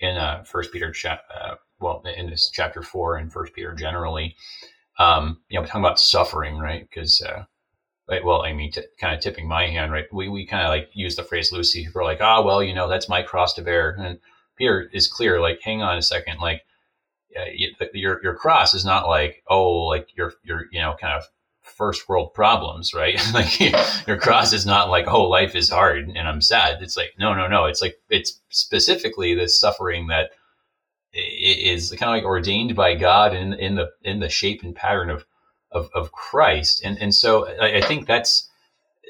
in 0.00 0.16
uh, 0.16 0.42
First 0.44 0.72
Peter, 0.72 0.90
chap- 0.90 1.24
uh, 1.32 1.56
well, 1.78 2.02
in 2.16 2.28
this 2.28 2.50
chapter 2.50 2.82
four 2.82 3.16
and 3.16 3.32
First 3.32 3.54
Peter 3.54 3.74
generally. 3.74 4.34
Um, 4.98 5.40
you 5.48 5.58
know, 5.58 5.64
talking 5.64 5.80
about 5.80 5.98
suffering, 5.98 6.58
right? 6.58 6.86
Because, 6.88 7.22
uh, 8.10 8.16
well, 8.24 8.42
I 8.42 8.52
mean, 8.52 8.72
t- 8.72 8.82
kind 8.98 9.14
of 9.14 9.20
tipping 9.20 9.46
my 9.46 9.66
hand, 9.66 9.92
right? 9.92 10.06
We, 10.12 10.28
we 10.28 10.46
kind 10.46 10.64
of 10.64 10.70
like 10.70 10.90
use 10.92 11.16
the 11.16 11.24
phrase 11.24 11.52
Lucy. 11.52 11.88
We're 11.94 12.04
like, 12.04 12.18
ah, 12.20 12.38
oh, 12.38 12.44
well, 12.44 12.62
you 12.62 12.74
know, 12.74 12.88
that's 12.88 13.08
my 13.08 13.22
cross 13.22 13.54
to 13.54 13.62
bear. 13.62 13.96
And 13.98 14.18
Peter 14.56 14.90
is 14.92 15.08
clear, 15.08 15.40
like, 15.40 15.60
hang 15.62 15.82
on 15.82 15.96
a 15.98 16.02
second, 16.02 16.40
like, 16.40 16.62
uh, 17.36 17.44
your 17.94 18.20
your 18.24 18.34
cross 18.34 18.74
is 18.74 18.84
not 18.84 19.08
like, 19.08 19.42
oh, 19.48 19.84
like 19.86 20.08
your 20.16 20.32
your 20.42 20.64
you 20.72 20.80
know, 20.80 20.96
kind 21.00 21.14
of 21.16 21.24
first 21.62 22.08
world 22.08 22.34
problems, 22.34 22.92
right? 22.92 23.20
like 23.34 23.60
your 24.06 24.16
cross 24.18 24.52
is 24.52 24.66
not 24.66 24.90
like, 24.90 25.06
oh, 25.06 25.28
life 25.28 25.54
is 25.54 25.70
hard 25.70 26.08
and 26.08 26.28
I'm 26.28 26.40
sad. 26.40 26.82
It's 26.82 26.96
like, 26.96 27.12
no, 27.18 27.34
no, 27.34 27.46
no. 27.46 27.66
It's 27.66 27.82
like 27.82 27.96
it's 28.08 28.40
specifically 28.48 29.34
the 29.34 29.48
suffering 29.48 30.08
that 30.08 30.30
is 31.12 31.90
kind 31.90 32.10
of 32.10 32.16
like 32.16 32.24
ordained 32.24 32.74
by 32.76 32.94
God 32.94 33.34
in 33.34 33.54
in 33.54 33.74
the 33.76 33.90
in 34.02 34.20
the 34.20 34.28
shape 34.28 34.62
and 34.62 34.74
pattern 34.74 35.10
of 35.10 35.24
of, 35.72 35.90
of 35.94 36.12
Christ, 36.12 36.82
and 36.84 36.98
and 36.98 37.14
so 37.14 37.46
I, 37.60 37.78
I 37.78 37.80
think 37.80 38.06
that's 38.06 38.48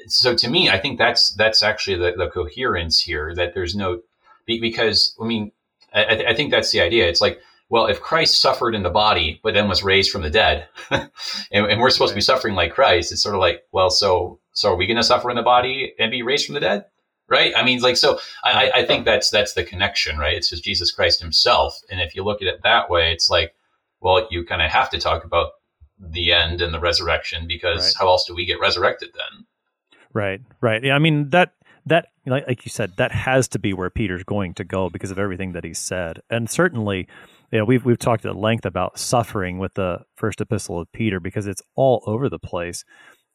so 0.07 0.35
to 0.35 0.49
me, 0.49 0.69
I 0.69 0.79
think 0.79 0.97
that's 0.97 1.31
that's 1.31 1.63
actually 1.63 1.97
the, 1.97 2.13
the 2.17 2.29
coherence 2.29 3.01
here 3.01 3.33
that 3.35 3.53
there's 3.53 3.75
no 3.75 4.01
because 4.45 5.15
I 5.21 5.25
mean 5.25 5.51
I, 5.93 6.25
I 6.29 6.33
think 6.33 6.51
that's 6.51 6.71
the 6.71 6.81
idea. 6.81 7.07
It's 7.07 7.21
like 7.21 7.39
well, 7.69 7.85
if 7.85 8.01
Christ 8.01 8.41
suffered 8.41 8.75
in 8.75 8.83
the 8.83 8.89
body 8.89 9.39
but 9.43 9.53
then 9.53 9.69
was 9.69 9.83
raised 9.83 10.11
from 10.11 10.23
the 10.23 10.29
dead, 10.29 10.67
and, 10.91 11.09
and, 11.51 11.79
we're 11.79 11.89
supposed 11.89 12.11
to 12.11 12.15
be 12.15 12.21
suffering 12.21 12.53
like 12.53 12.73
Christ, 12.73 13.13
it's 13.13 13.23
sort 13.23 13.35
of 13.35 13.41
like 13.41 13.63
well, 13.71 13.89
so 13.89 14.39
so 14.53 14.73
are 14.73 14.75
we 14.75 14.87
going 14.87 14.97
to 14.97 15.03
suffer 15.03 15.29
in 15.29 15.37
the 15.37 15.41
body 15.41 15.93
and 15.97 16.11
be 16.11 16.21
raised 16.21 16.45
from 16.45 16.55
the 16.55 16.59
dead? 16.59 16.85
right? 17.31 17.53
I 17.55 17.63
mean, 17.63 17.79
like, 17.79 17.95
so 17.95 18.19
I, 18.43 18.71
I 18.75 18.85
think 18.85 19.05
that's 19.05 19.29
that's 19.29 19.53
the 19.53 19.63
connection, 19.63 20.17
right? 20.17 20.35
It's 20.35 20.49
just 20.49 20.65
Jesus 20.65 20.91
Christ 20.91 21.21
Himself, 21.21 21.79
and 21.89 22.01
if 22.01 22.13
you 22.13 22.23
look 22.23 22.41
at 22.41 22.47
it 22.49 22.61
that 22.63 22.89
way, 22.89 23.13
it's 23.13 23.29
like, 23.29 23.55
well, 24.01 24.27
you 24.29 24.43
kind 24.43 24.61
of 24.61 24.69
have 24.69 24.89
to 24.89 24.99
talk 24.99 25.23
about 25.23 25.53
the 26.01 26.33
end 26.33 26.61
and 26.61 26.73
the 26.73 26.79
resurrection 26.79 27.47
because 27.47 27.79
right. 27.79 27.93
how 27.99 28.07
else 28.07 28.25
do 28.25 28.33
we 28.33 28.45
get 28.45 28.59
resurrected 28.59 29.09
then? 29.13 29.45
Right, 30.13 30.41
right. 30.59 30.83
Yeah, 30.83 30.95
I 30.95 30.99
mean 30.99 31.29
that 31.29 31.53
that 31.85 32.07
like, 32.25 32.47
like 32.47 32.65
you 32.65 32.69
said, 32.69 32.93
that 32.97 33.11
has 33.11 33.47
to 33.49 33.59
be 33.59 33.73
where 33.73 33.89
Peter's 33.89 34.23
going 34.23 34.53
to 34.55 34.63
go 34.63 34.89
because 34.89 35.11
of 35.11 35.19
everything 35.19 35.53
that 35.53 35.63
he 35.63 35.73
said, 35.73 36.21
and 36.29 36.49
certainly. 36.49 37.07
You 37.53 37.59
know, 37.59 37.65
we've 37.65 37.83
we've 37.83 37.99
talked 37.99 38.25
at 38.25 38.37
length 38.37 38.65
about 38.65 38.97
suffering 38.97 39.59
with 39.59 39.73
the 39.73 40.05
first 40.15 40.39
epistle 40.39 40.79
of 40.79 40.89
Peter 40.93 41.19
because 41.19 41.47
it's 41.47 41.61
all 41.75 42.01
over 42.05 42.29
the 42.29 42.39
place. 42.39 42.85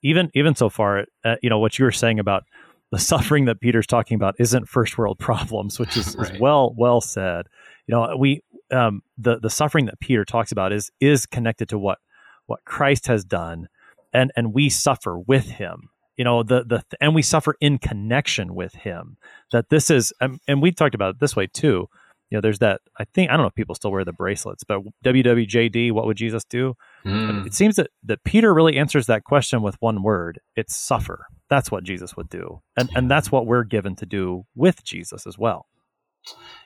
Even 0.03 0.31
even 0.33 0.55
so 0.55 0.71
far, 0.71 1.05
uh, 1.23 1.37
you 1.43 1.51
know 1.51 1.59
what 1.59 1.79
you 1.79 1.85
were 1.85 1.93
saying 1.93 2.19
about 2.19 2.45
the 2.91 2.99
suffering 2.99 3.45
that 3.47 3.61
Peter's 3.61 3.87
talking 3.87 4.15
about 4.15 4.35
isn't 4.39 4.71
first 4.71 4.97
world 4.97 5.19
problems, 5.21 5.79
which 5.79 5.99
is, 5.99 6.17
right. 6.17 6.35
is 6.35 6.41
well 6.41 6.75
well 6.79 7.03
said. 7.03 7.47
You 7.87 7.95
know, 7.95 8.17
we 8.17 8.43
um, 8.71 9.03
the 9.19 9.39
the 9.39 9.51
suffering 9.51 9.85
that 9.85 10.01
Peter 10.01 10.25
talks 10.25 10.53
about 10.53 10.73
is 10.73 10.91
is 11.01 11.27
connected 11.27 11.69
to 11.69 11.79
what 11.79 11.99
what 12.47 12.65
Christ 12.65 13.07
has 13.07 13.25
done, 13.25 13.69
and 14.13 14.33
and 14.37 14.55
we 14.55 14.69
suffer 14.69 15.19
with 15.19 15.51
Him. 15.51 15.91
You 16.17 16.25
know, 16.25 16.43
the 16.43 16.65
the 16.65 16.83
and 17.01 17.15
we 17.15 17.23
suffer 17.23 17.57
in 17.61 17.79
connection 17.79 18.55
with 18.55 18.75
Him. 18.75 19.17
That 19.53 19.69
this 19.69 19.91
is, 19.91 20.13
um, 20.21 20.41
and 20.49 20.63
we 20.63 20.73
talked 20.73 20.95
about 20.95 21.17
it 21.17 21.21
this 21.21 21.37
way 21.37 21.47
too. 21.47 21.89
You 22.31 22.39
know, 22.39 22.41
there's 22.41 22.59
that. 22.59 22.81
I 22.99 23.05
think 23.05 23.31
I 23.31 23.35
don't 23.35 23.43
know 23.43 23.49
if 23.49 23.55
people 23.55 23.75
still 23.75 23.93
wear 23.93 24.05
the 24.05 24.13
bracelets, 24.13 24.65
but 24.65 24.81
WWJD, 25.05 25.93
what 25.93 26.07
would 26.07 26.17
Jesus 26.17 26.45
do? 26.45 26.75
Mm. 27.05 27.47
It 27.47 27.55
seems 27.55 27.77
that 27.77 27.91
that 28.05 28.25
Peter 28.25 28.53
really 28.53 28.77
answers 28.77 29.07
that 29.07 29.25
question 29.25 29.63
with 29.63 29.77
one 29.81 30.03
word: 30.03 30.41
it's 30.57 30.77
suffer 30.77 31.27
that's 31.49 31.71
what 31.71 31.85
Jesus 31.85 32.17
would 32.17 32.29
do. 32.29 32.61
And 32.77 32.91
and 32.95 33.11
that's 33.11 33.31
what 33.31 33.47
we're 33.47 33.65
given 33.65 33.97
to 33.97 34.07
do 34.07 34.47
with 34.55 34.83
Jesus 34.85 35.27
as 35.27 35.39
well. 35.39 35.67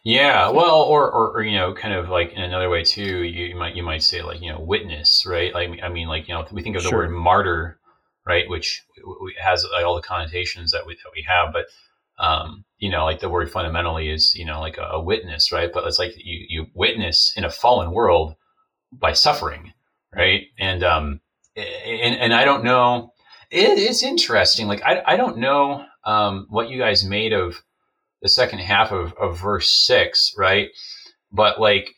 Yeah, 0.02 0.48
well, 0.48 0.80
or, 0.82 1.10
or, 1.10 1.32
or, 1.36 1.42
you 1.42 1.58
know, 1.58 1.74
kind 1.74 1.92
of 1.92 2.08
like 2.08 2.32
in 2.32 2.42
another 2.42 2.70
way 2.70 2.84
too. 2.84 3.22
You, 3.22 3.46
you, 3.46 3.56
might 3.56 3.76
you 3.76 3.82
might 3.82 4.02
say 4.02 4.22
like 4.22 4.40
you 4.40 4.50
know 4.50 4.60
witness, 4.60 5.26
right? 5.26 5.52
Like 5.52 5.80
I 5.82 5.88
mean, 5.88 6.08
like 6.08 6.26
you 6.26 6.34
know, 6.34 6.46
we 6.50 6.62
think 6.62 6.76
of 6.76 6.82
the 6.82 6.88
sure. 6.88 7.00
word 7.00 7.10
martyr, 7.10 7.78
right, 8.26 8.48
which 8.48 8.82
has 9.38 9.66
like, 9.72 9.84
all 9.84 9.96
the 9.96 10.02
connotations 10.02 10.70
that 10.72 10.86
we 10.86 10.94
that 10.94 11.10
we 11.14 11.22
have, 11.28 11.52
but 11.52 11.66
um, 12.18 12.64
you 12.78 12.90
know, 12.90 13.04
like 13.04 13.20
the 13.20 13.28
word 13.28 13.50
fundamentally 13.50 14.08
is 14.08 14.34
you 14.34 14.46
know 14.46 14.60
like 14.60 14.78
a, 14.78 14.84
a 14.84 15.02
witness, 15.02 15.52
right? 15.52 15.70
But 15.72 15.86
it's 15.86 15.98
like 15.98 16.12
you 16.16 16.46
you 16.48 16.66
witness 16.74 17.34
in 17.36 17.44
a 17.44 17.50
fallen 17.50 17.90
world 17.90 18.36
by 18.92 19.12
suffering, 19.12 19.74
right? 20.14 20.44
And 20.58 20.82
um, 20.82 21.20
and 21.56 22.16
and 22.16 22.32
I 22.32 22.46
don't 22.46 22.64
know 22.64 23.12
it 23.50 23.78
is 23.78 24.02
interesting. 24.02 24.68
Like 24.68 24.82
I, 24.82 25.02
I 25.06 25.16
don't 25.16 25.38
know 25.38 25.84
um, 26.04 26.46
what 26.48 26.70
you 26.70 26.78
guys 26.78 27.04
made 27.04 27.32
of 27.32 27.60
the 28.22 28.28
second 28.28 28.58
half 28.60 28.92
of, 28.92 29.14
of 29.20 29.38
verse 29.38 29.70
six, 29.70 30.34
right? 30.36 30.68
But 31.32 31.60
like 31.60 31.94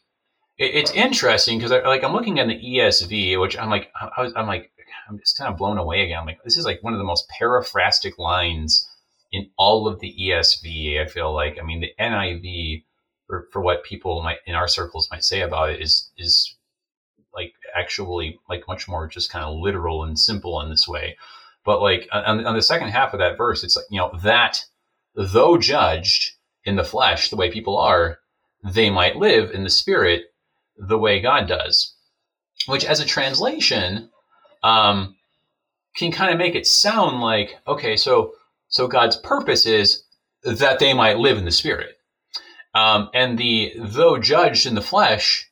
it, 0.58 0.74
it's 0.74 0.90
interesting 0.92 1.58
because 1.58 1.70
like 1.70 2.04
I'm 2.04 2.12
looking 2.12 2.38
at 2.38 2.48
the 2.48 2.54
ESV, 2.54 3.40
which 3.40 3.58
I'm 3.58 3.70
like 3.70 3.90
I 4.16 4.30
am 4.36 4.46
like 4.46 4.70
I'm 5.08 5.18
just 5.18 5.38
kind 5.38 5.50
of 5.50 5.58
blown 5.58 5.78
away 5.78 6.02
again. 6.02 6.18
I'm 6.20 6.26
like 6.26 6.42
this 6.44 6.56
is 6.56 6.64
like 6.64 6.82
one 6.82 6.92
of 6.92 6.98
the 6.98 7.04
most 7.04 7.28
paraphrastic 7.28 8.18
lines 8.18 8.88
in 9.32 9.50
all 9.56 9.88
of 9.88 10.00
the 10.00 10.14
ESV. 10.20 11.00
I 11.00 11.06
feel 11.06 11.32
like, 11.32 11.58
I 11.60 11.64
mean, 11.64 11.80
the 11.80 11.92
NIV 11.98 12.84
for, 13.26 13.48
for 13.50 13.62
what 13.62 13.82
people 13.82 14.22
might 14.22 14.38
in 14.46 14.54
our 14.54 14.68
circles 14.68 15.08
might 15.10 15.24
say 15.24 15.40
about 15.40 15.70
it 15.70 15.80
is 15.80 16.10
is 16.18 16.54
like 17.34 17.54
actually 17.74 18.38
like 18.48 18.68
much 18.68 18.86
more 18.86 19.06
just 19.06 19.32
kind 19.32 19.44
of 19.44 19.58
literal 19.58 20.04
and 20.04 20.18
simple 20.18 20.60
in 20.60 20.68
this 20.68 20.86
way. 20.86 21.16
But 21.64 21.80
like 21.80 22.08
on, 22.12 22.44
on 22.44 22.54
the 22.54 22.62
second 22.62 22.88
half 22.88 23.14
of 23.14 23.20
that 23.20 23.38
verse, 23.38 23.64
it's 23.64 23.76
like 23.76 23.86
you 23.90 23.98
know 23.98 24.12
that 24.22 24.64
though 25.14 25.58
judged 25.58 26.32
in 26.64 26.76
the 26.76 26.84
flesh 26.84 27.30
the 27.30 27.36
way 27.36 27.50
people 27.50 27.78
are, 27.78 28.18
they 28.64 28.90
might 28.90 29.16
live 29.16 29.50
in 29.50 29.64
the 29.64 29.70
spirit 29.70 30.24
the 30.76 30.98
way 30.98 31.20
God 31.20 31.48
does. 31.48 31.94
Which, 32.66 32.84
as 32.84 33.00
a 33.00 33.06
translation, 33.06 34.10
um, 34.62 35.16
can 35.96 36.12
kind 36.12 36.32
of 36.32 36.38
make 36.38 36.54
it 36.54 36.66
sound 36.66 37.20
like 37.20 37.58
okay, 37.66 37.96
so 37.96 38.34
so 38.68 38.86
God's 38.86 39.16
purpose 39.16 39.66
is 39.66 40.04
that 40.44 40.78
they 40.78 40.94
might 40.94 41.18
live 41.18 41.38
in 41.38 41.44
the 41.44 41.52
spirit. 41.52 41.98
Um, 42.74 43.10
and 43.12 43.36
the 43.36 43.74
though 43.78 44.18
judged 44.18 44.66
in 44.66 44.74
the 44.74 44.80
flesh, 44.80 45.50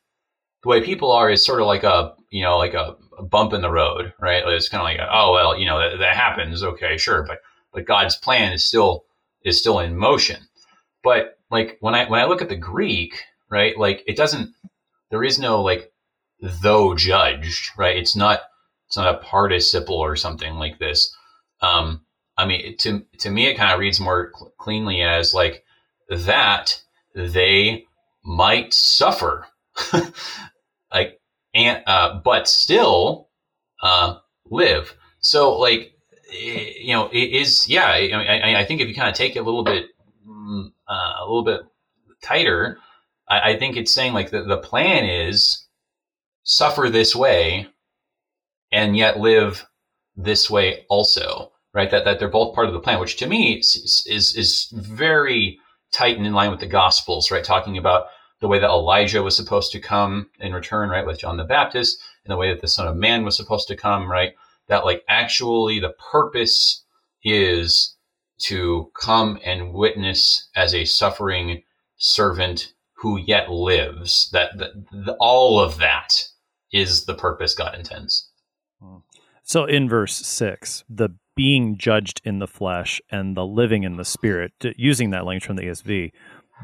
the 0.63 0.69
way 0.69 0.81
people 0.81 1.13
are 1.13 1.31
is 1.31 1.45
sort 1.45 1.61
of 1.61 1.67
like 1.67 1.85
a 1.85 2.15
you 2.31 2.43
know 2.43 2.57
like 2.57 2.75
a, 2.75 2.97
bump 3.23 3.53
in 3.53 3.61
the 3.61 3.71
road, 3.71 4.15
right? 4.19 4.43
It's 4.47 4.71
kind 4.71 4.81
of 4.81 4.85
like 4.85 4.99
a, 4.99 5.15
oh 5.15 5.35
well, 5.35 5.59
you 5.59 5.67
know 5.67 5.79
that, 5.79 5.99
that 5.99 6.17
happens, 6.17 6.63
okay, 6.63 6.97
sure, 6.97 7.23
but 7.23 7.41
but 7.73 7.85
God's 7.85 8.17
plan 8.17 8.53
is 8.53 8.65
still 8.65 9.05
is 9.45 9.59
still 9.59 9.79
in 9.79 9.97
motion. 9.97 10.49
But 11.03 11.39
like 11.51 11.79
when 11.81 11.95
I 11.95 12.09
when 12.09 12.21
I 12.21 12.27
look 12.27 12.43
at 12.43 12.49
the 12.49 12.57
Greek, 12.57 13.23
right, 13.51 13.77
like 13.79 14.03
it 14.07 14.17
doesn't 14.17 14.55
there 15.11 15.25
is 15.25 15.39
no 15.39 15.63
like 15.63 15.93
though 16.41 16.95
judged, 16.95 17.71
right? 17.77 17.97
It's 17.97 18.17
not 18.17 18.41
it's 18.87 18.97
not 18.97 19.15
a 19.15 19.19
participle 19.19 19.97
or 19.97 20.17
something 20.17 20.55
like 20.55 20.79
this. 20.79 21.15
Um, 21.61 22.05
I 22.37 22.47
mean, 22.47 22.77
to 22.79 23.05
to 23.19 23.31
me, 23.31 23.47
it 23.47 23.57
kind 23.57 23.73
of 23.73 23.79
reads 23.79 24.01
more 24.01 24.33
cl- 24.35 24.53
cleanly 24.59 25.03
as 25.03 25.35
like 25.35 25.65
that 26.09 26.81
they 27.15 27.87
might 28.25 28.73
suffer, 28.73 29.47
like, 30.93 31.21
and 31.55 31.83
uh, 31.87 32.21
but 32.25 32.49
still 32.49 33.29
uh, 33.83 34.17
live. 34.47 34.97
So, 35.21 35.59
like, 35.59 35.93
you 36.33 36.93
know, 36.93 37.09
it 37.13 37.31
is 37.31 37.69
yeah. 37.69 37.87
I, 37.87 38.11
I, 38.11 38.61
I 38.61 38.65
think 38.65 38.81
if 38.81 38.89
you 38.89 38.95
kind 38.95 39.09
of 39.09 39.15
take 39.15 39.37
it 39.37 39.41
a 39.41 39.45
little 39.45 39.65
bit, 39.65 39.87
mm, 40.27 40.73
uh, 40.89 41.13
a 41.21 41.25
little 41.27 41.45
bit 41.45 41.63
tighter, 42.23 42.79
I, 43.29 43.53
I 43.53 43.59
think 43.59 43.77
it's 43.77 43.95
saying 43.95 44.13
like 44.13 44.31
the, 44.31 44.43
the 44.43 44.59
plan 44.59 45.05
is 45.05 45.67
suffer 46.43 46.91
this 46.91 47.15
way 47.15 47.69
and 48.73 48.97
yet 48.97 49.21
live 49.21 49.67
this 50.17 50.51
way 50.51 50.85
also 50.89 51.53
right 51.73 51.91
that, 51.91 52.05
that 52.05 52.19
they're 52.19 52.29
both 52.29 52.55
part 52.55 52.67
of 52.67 52.73
the 52.73 52.81
plan 52.81 52.99
which 52.99 53.17
to 53.17 53.27
me 53.27 53.55
is 53.55 54.05
is, 54.07 54.37
is 54.37 54.73
very 54.75 55.59
tight 55.93 56.17
and 56.17 56.27
in 56.27 56.33
line 56.33 56.51
with 56.51 56.61
the 56.61 56.67
gospels 56.67 57.31
right 57.31 57.45
talking 57.45 57.79
about 57.79 58.07
the 58.41 58.49
way 58.49 58.59
that 58.59 58.71
elijah 58.71 59.23
was 59.23 59.37
supposed 59.37 59.71
to 59.71 59.79
come 59.79 60.29
in 60.41 60.53
return 60.53 60.89
right 60.89 61.07
with 61.07 61.21
john 61.21 61.37
the 61.37 61.45
baptist 61.45 62.01
and 62.25 62.33
the 62.33 62.37
way 62.37 62.51
that 62.53 62.61
the 62.61 62.69
son 62.69 62.89
of 62.89 62.97
man 62.97 63.25
was 63.25 63.37
supposed 63.37 63.69
to 63.69 63.77
come 63.77 64.11
right 64.11 64.35
that 64.71 64.85
like 64.85 65.03
actually 65.09 65.81
the 65.81 65.95
purpose 66.11 66.85
is 67.23 67.95
to 68.39 68.91
come 68.99 69.39
and 69.45 69.75
witness 69.75 70.49
as 70.57 70.75
a 70.75 70.87
suffering 70.87 71.63
servant 71.99 72.73
who 72.95 73.19
yet 73.19 73.51
lives. 73.51 74.31
That, 74.33 74.57
the, 74.57 75.17
all 75.21 75.61
of 75.61 75.79
that 75.79 76.29
is 76.73 77.05
the 77.05 77.15
purpose 77.15 77.55
God 77.55 77.75
intends. 77.75 78.29
So 79.43 79.65
in 79.65 79.89
verse 79.89 80.15
six, 80.15 80.85
the 80.89 81.11
being 81.37 81.77
judged 81.77 82.21
in 82.25 82.39
the 82.39 82.47
flesh 82.47 83.01
and 83.11 83.37
the 83.37 83.45
living 83.45 83.83
in 83.83 83.97
the 83.97 84.05
spirit, 84.05 84.53
using 84.77 85.11
that 85.11 85.25
language 85.25 85.45
from 85.45 85.57
the 85.57 85.65
ESV, 85.65 86.13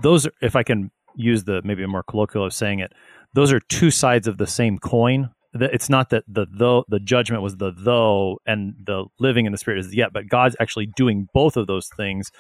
those 0.02 0.26
are, 0.26 0.32
if 0.40 0.54
I 0.54 0.62
can 0.62 0.90
use 1.16 1.44
the 1.44 1.62
maybe 1.64 1.82
a 1.82 1.88
more 1.88 2.02
colloquial 2.02 2.44
of 2.44 2.52
saying 2.52 2.78
it, 2.78 2.92
those 3.34 3.52
are 3.52 3.60
two 3.60 3.90
sides 3.90 4.28
of 4.28 4.38
the 4.38 4.46
same 4.46 4.78
coin. 4.78 5.30
It's 5.62 5.88
not 5.88 6.10
that 6.10 6.24
the 6.28 6.46
though 6.50 6.84
the 6.88 7.00
judgment 7.00 7.42
was 7.42 7.56
the 7.56 7.72
though 7.76 8.38
and 8.46 8.74
the 8.84 9.06
living 9.18 9.46
in 9.46 9.52
the 9.52 9.58
spirit 9.58 9.80
is 9.80 9.90
the 9.90 9.96
yet, 9.96 10.12
but 10.12 10.28
God's 10.28 10.56
actually 10.60 10.86
doing 10.86 11.28
both 11.32 11.56
of 11.56 11.66
those 11.66 11.88
things 11.96 12.30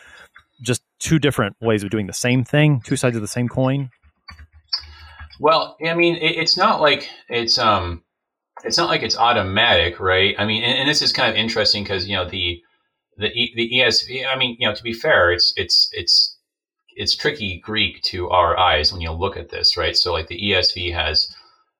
just 0.62 0.82
two 0.98 1.18
different 1.18 1.56
ways 1.60 1.82
of 1.82 1.90
doing 1.90 2.06
the 2.06 2.12
same 2.12 2.44
thing, 2.44 2.80
two 2.84 2.96
sides 2.96 3.16
of 3.16 3.22
the 3.22 3.28
same 3.28 3.48
coin? 3.48 3.90
Well, 5.38 5.76
I 5.86 5.94
mean, 5.94 6.16
it, 6.16 6.36
it's 6.36 6.56
not 6.56 6.80
like 6.80 7.08
it's 7.28 7.58
um, 7.58 8.02
it's 8.64 8.78
not 8.78 8.88
like 8.88 9.02
it's 9.02 9.18
automatic, 9.18 10.00
right? 10.00 10.34
I 10.38 10.46
mean, 10.46 10.64
and, 10.64 10.78
and 10.78 10.88
this 10.88 11.02
is 11.02 11.12
kind 11.12 11.30
of 11.30 11.36
interesting 11.36 11.82
because 11.82 12.08
you 12.08 12.16
know 12.16 12.28
the 12.28 12.62
the 13.18 13.28
the 13.54 13.70
ESV. 13.74 14.24
I 14.26 14.36
mean, 14.38 14.56
you 14.58 14.66
know, 14.66 14.74
to 14.74 14.82
be 14.82 14.94
fair, 14.94 15.32
it's 15.32 15.52
it's 15.56 15.90
it's 15.92 16.36
it's 16.96 17.14
tricky 17.14 17.60
Greek 17.62 18.02
to 18.04 18.30
our 18.30 18.58
eyes 18.58 18.92
when 18.92 19.02
you 19.02 19.12
look 19.12 19.36
at 19.36 19.50
this, 19.50 19.76
right? 19.76 19.96
So, 19.96 20.12
like 20.12 20.28
the 20.28 20.40
ESV 20.40 20.94
has, 20.94 21.28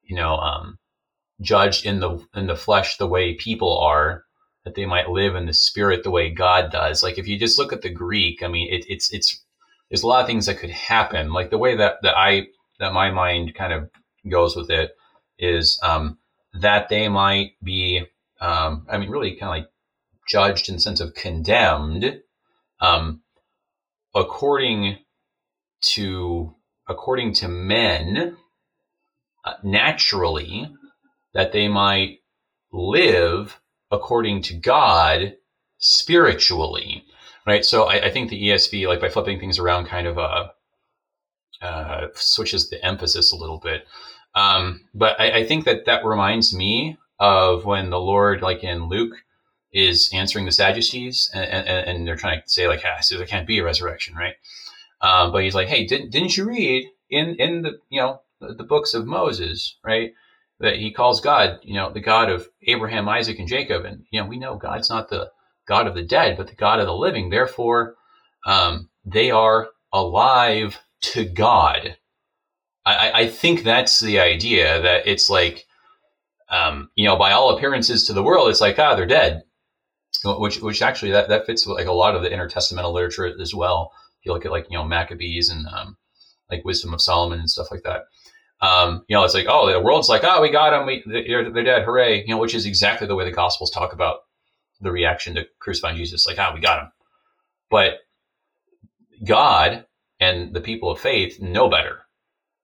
you 0.05 0.17
know, 0.17 0.37
um, 0.37 0.79
judged 1.41 1.87
in 1.87 2.01
the 2.01 2.25
in 2.35 2.47
the 2.47 2.57
flesh 2.57 2.97
the 2.97 3.07
way 3.07 3.35
people 3.35 3.79
are, 3.79 4.25
that 4.65 4.75
they 4.75 4.87
might 4.87 5.11
live 5.11 5.35
in 5.35 5.47
the 5.47 5.55
spirit 5.55 6.03
the 6.03 6.11
way 6.11 6.31
God 6.31 6.73
does. 6.73 7.03
Like 7.03 7.19
if 7.19 7.29
you 7.29 7.39
just 7.39 7.59
look 7.59 7.73
at 7.73 7.83
the 7.83 7.91
Greek, 7.91 8.43
I 8.43 8.49
mean, 8.49 8.73
it, 8.73 8.85
it's 8.89 9.13
it's 9.13 9.43
there's 9.89 10.03
a 10.03 10.07
lot 10.07 10.21
of 10.21 10.27
things 10.27 10.47
that 10.47 10.59
could 10.59 10.71
happen. 10.71 11.33
Like 11.33 11.51
the 11.51 11.59
way 11.59 11.77
that 11.77 12.03
that 12.03 12.17
I 12.17 12.49
that 12.79 12.93
my 12.93 13.11
mind 13.11 13.55
kind 13.55 13.73
of 13.73 13.91
goes 14.29 14.57
with 14.57 14.71
it 14.71 14.97
is 15.39 15.79
um, 15.83 16.19
that 16.55 16.89
they 16.89 17.09
might 17.09 17.53
be, 17.63 18.05
um, 18.41 18.87
I 18.91 18.99
mean, 18.99 19.11
really 19.11 19.33
kind 19.33 19.45
of 19.45 19.63
like 19.63 19.71
judged 20.29 20.69
in 20.69 20.77
the 20.77 20.81
sense 20.81 21.01
of 21.01 21.15
condemned, 21.15 22.21
um, 22.81 23.21
according 24.15 24.99
to 25.81 26.55
according 26.89 27.35
to 27.35 27.49
men, 27.49 28.37
uh, 29.45 29.55
naturally, 29.63 30.69
that 31.37 31.53
they 31.53 31.69
might 31.69 32.21
live 32.73 33.61
according 33.91 34.41
to 34.41 34.55
God 34.55 35.37
spiritually, 35.77 37.05
right? 37.47 37.63
So 37.63 37.85
I, 37.85 38.07
I, 38.07 38.11
think 38.11 38.31
the 38.31 38.43
ESV, 38.43 38.89
like 38.89 39.03
by 39.03 39.11
flipping 39.11 39.39
things 39.39 39.59
around, 39.59 39.85
kind 39.85 40.07
of 40.07 40.17
uh, 40.17 40.49
uh, 41.61 42.07
switches 42.15 42.71
the 42.71 42.83
emphasis 42.83 43.33
a 43.33 43.37
little 43.37 43.59
bit. 43.59 43.87
Um, 44.35 44.89
but 44.95 45.21
I, 45.21 45.41
I, 45.41 45.47
think 45.47 45.67
that 45.67 45.85
that 45.85 46.07
reminds 46.07 46.55
me 46.55 46.97
of 47.21 47.67
when 47.67 47.91
the 47.91 48.01
Lord, 48.01 48.41
like 48.41 48.65
in 48.65 48.89
Luke, 48.89 49.17
is 49.75 50.09
answering 50.15 50.47
the 50.47 50.53
Sadducees, 50.53 51.31
and, 51.35 51.45
and, 51.45 51.87
and 51.87 52.09
they're 52.09 52.17
trying 52.17 52.41
to 52.41 52.49
say 52.49 52.67
like, 52.67 52.81
ah, 52.87 53.01
so 53.01 53.19
there 53.19 53.27
can't 53.27 53.47
be 53.47 53.59
a 53.59 53.65
resurrection, 53.65 54.15
right? 54.15 54.37
Um, 55.03 55.33
but 55.33 55.43
he's 55.43 55.55
like, 55.55 55.69
hey, 55.69 55.87
didn't 55.87 56.11
didn't 56.11 56.35
you 56.35 56.47
read 56.47 56.89
in 57.11 57.35
in 57.37 57.61
the 57.61 57.79
you 57.91 58.01
know 58.01 58.23
the 58.41 58.65
books 58.65 58.95
of 58.95 59.07
Moses, 59.07 59.77
right? 59.85 60.15
That 60.61 60.77
he 60.77 60.91
calls 60.91 61.21
God, 61.21 61.59
you 61.63 61.75
know, 61.75 61.93
the 61.93 62.01
God 62.01 62.31
of 62.31 62.49
Abraham, 62.67 63.09
Isaac, 63.09 63.39
and 63.39 63.49
Jacob. 63.49 63.85
And, 63.85 64.05
you 64.11 64.21
know, 64.21 64.27
we 64.27 64.39
know 64.39 64.57
God's 64.57 64.89
not 64.89 65.11
the 65.11 65.31
God 65.69 65.87
of 65.87 65.95
the 65.95 66.03
dead, 66.03 66.37
but 66.37 66.49
the 66.49 66.55
God 66.55 66.81
of 66.81 66.87
the 66.87 66.95
living. 66.95 67.29
Therefore, 67.29 67.97
um, 68.47 68.89
they 69.05 69.31
are 69.31 69.69
alive 69.93 70.79
to 71.01 71.25
God. 71.25 71.97
I, 72.85 73.11
I, 73.23 73.29
think 73.29 73.65
that's 73.65 73.99
the 73.99 74.21
idea 74.21 74.81
that 74.81 75.09
it's 75.09 75.29
like, 75.29 75.67
um, 76.49 76.91
you 76.95 77.05
know, 77.05 77.17
by 77.17 77.33
all 77.33 77.57
appearances 77.57 78.07
to 78.07 78.13
the 78.13 78.23
world, 78.23 78.49
it's 78.49 78.61
like, 78.61 78.79
ah, 78.79 78.95
they're 78.95 79.07
dead. 79.07 79.43
Which, 80.25 80.61
which 80.61 80.83
actually 80.83 81.11
that, 81.11 81.29
that 81.29 81.47
fits 81.47 81.67
with 81.67 81.77
like 81.77 81.89
a 81.89 81.93
lot 81.93 82.15
of 82.15 82.23
the 82.23 82.31
intertestamental 82.31 82.93
literature 82.93 83.35
as 83.41 83.55
well. 83.55 83.93
If 84.21 84.27
you 84.27 84.33
look 84.33 84.47
at 84.47 84.53
like, 84.53 84.67
you 84.71 84.79
know, 84.79 84.85
Maccabees 84.85 85.51
and, 85.51 85.67
um, 85.67 85.97
like 86.51 86.65
Wisdom 86.65 86.95
of 86.95 87.03
Solomon 87.03 87.41
and 87.41 87.51
stuff 87.51 87.71
like 87.71 87.83
that. 87.83 88.05
Um, 88.61 89.05
you 89.09 89.17
know, 89.17 89.25
it's 89.25 89.35
like, 89.35 89.47
oh, 89.49 89.71
the 89.71 89.81
world's 89.81 90.09
like, 90.09 90.23
oh, 90.25 90.41
we 90.41 90.51
got 90.51 90.71
them, 90.71 90.87
we, 90.87 91.03
they're, 91.07 91.51
they're 91.51 91.65
dead, 91.65 91.85
hooray! 91.85 92.23
You 92.23 92.29
know, 92.29 92.39
which 92.39 92.55
is 92.55 92.65
exactly 92.65 93.07
the 93.07 93.15
way 93.15 93.25
the 93.25 93.31
Gospels 93.31 93.71
talk 93.71 93.93
about 93.93 94.21
the 94.81 94.91
reaction 94.91 95.35
to 95.35 95.47
crucifying 95.59 95.97
Jesus, 95.97 96.27
like, 96.27 96.39
ah, 96.39 96.49
oh, 96.51 96.55
we 96.55 96.61
got 96.61 96.81
him. 96.81 96.93
But 97.71 97.99
God 99.25 99.87
and 100.21 100.55
the 100.55 100.61
people 100.61 100.91
of 100.91 101.01
faith 101.01 101.41
know 101.41 101.69
better 101.69 102.01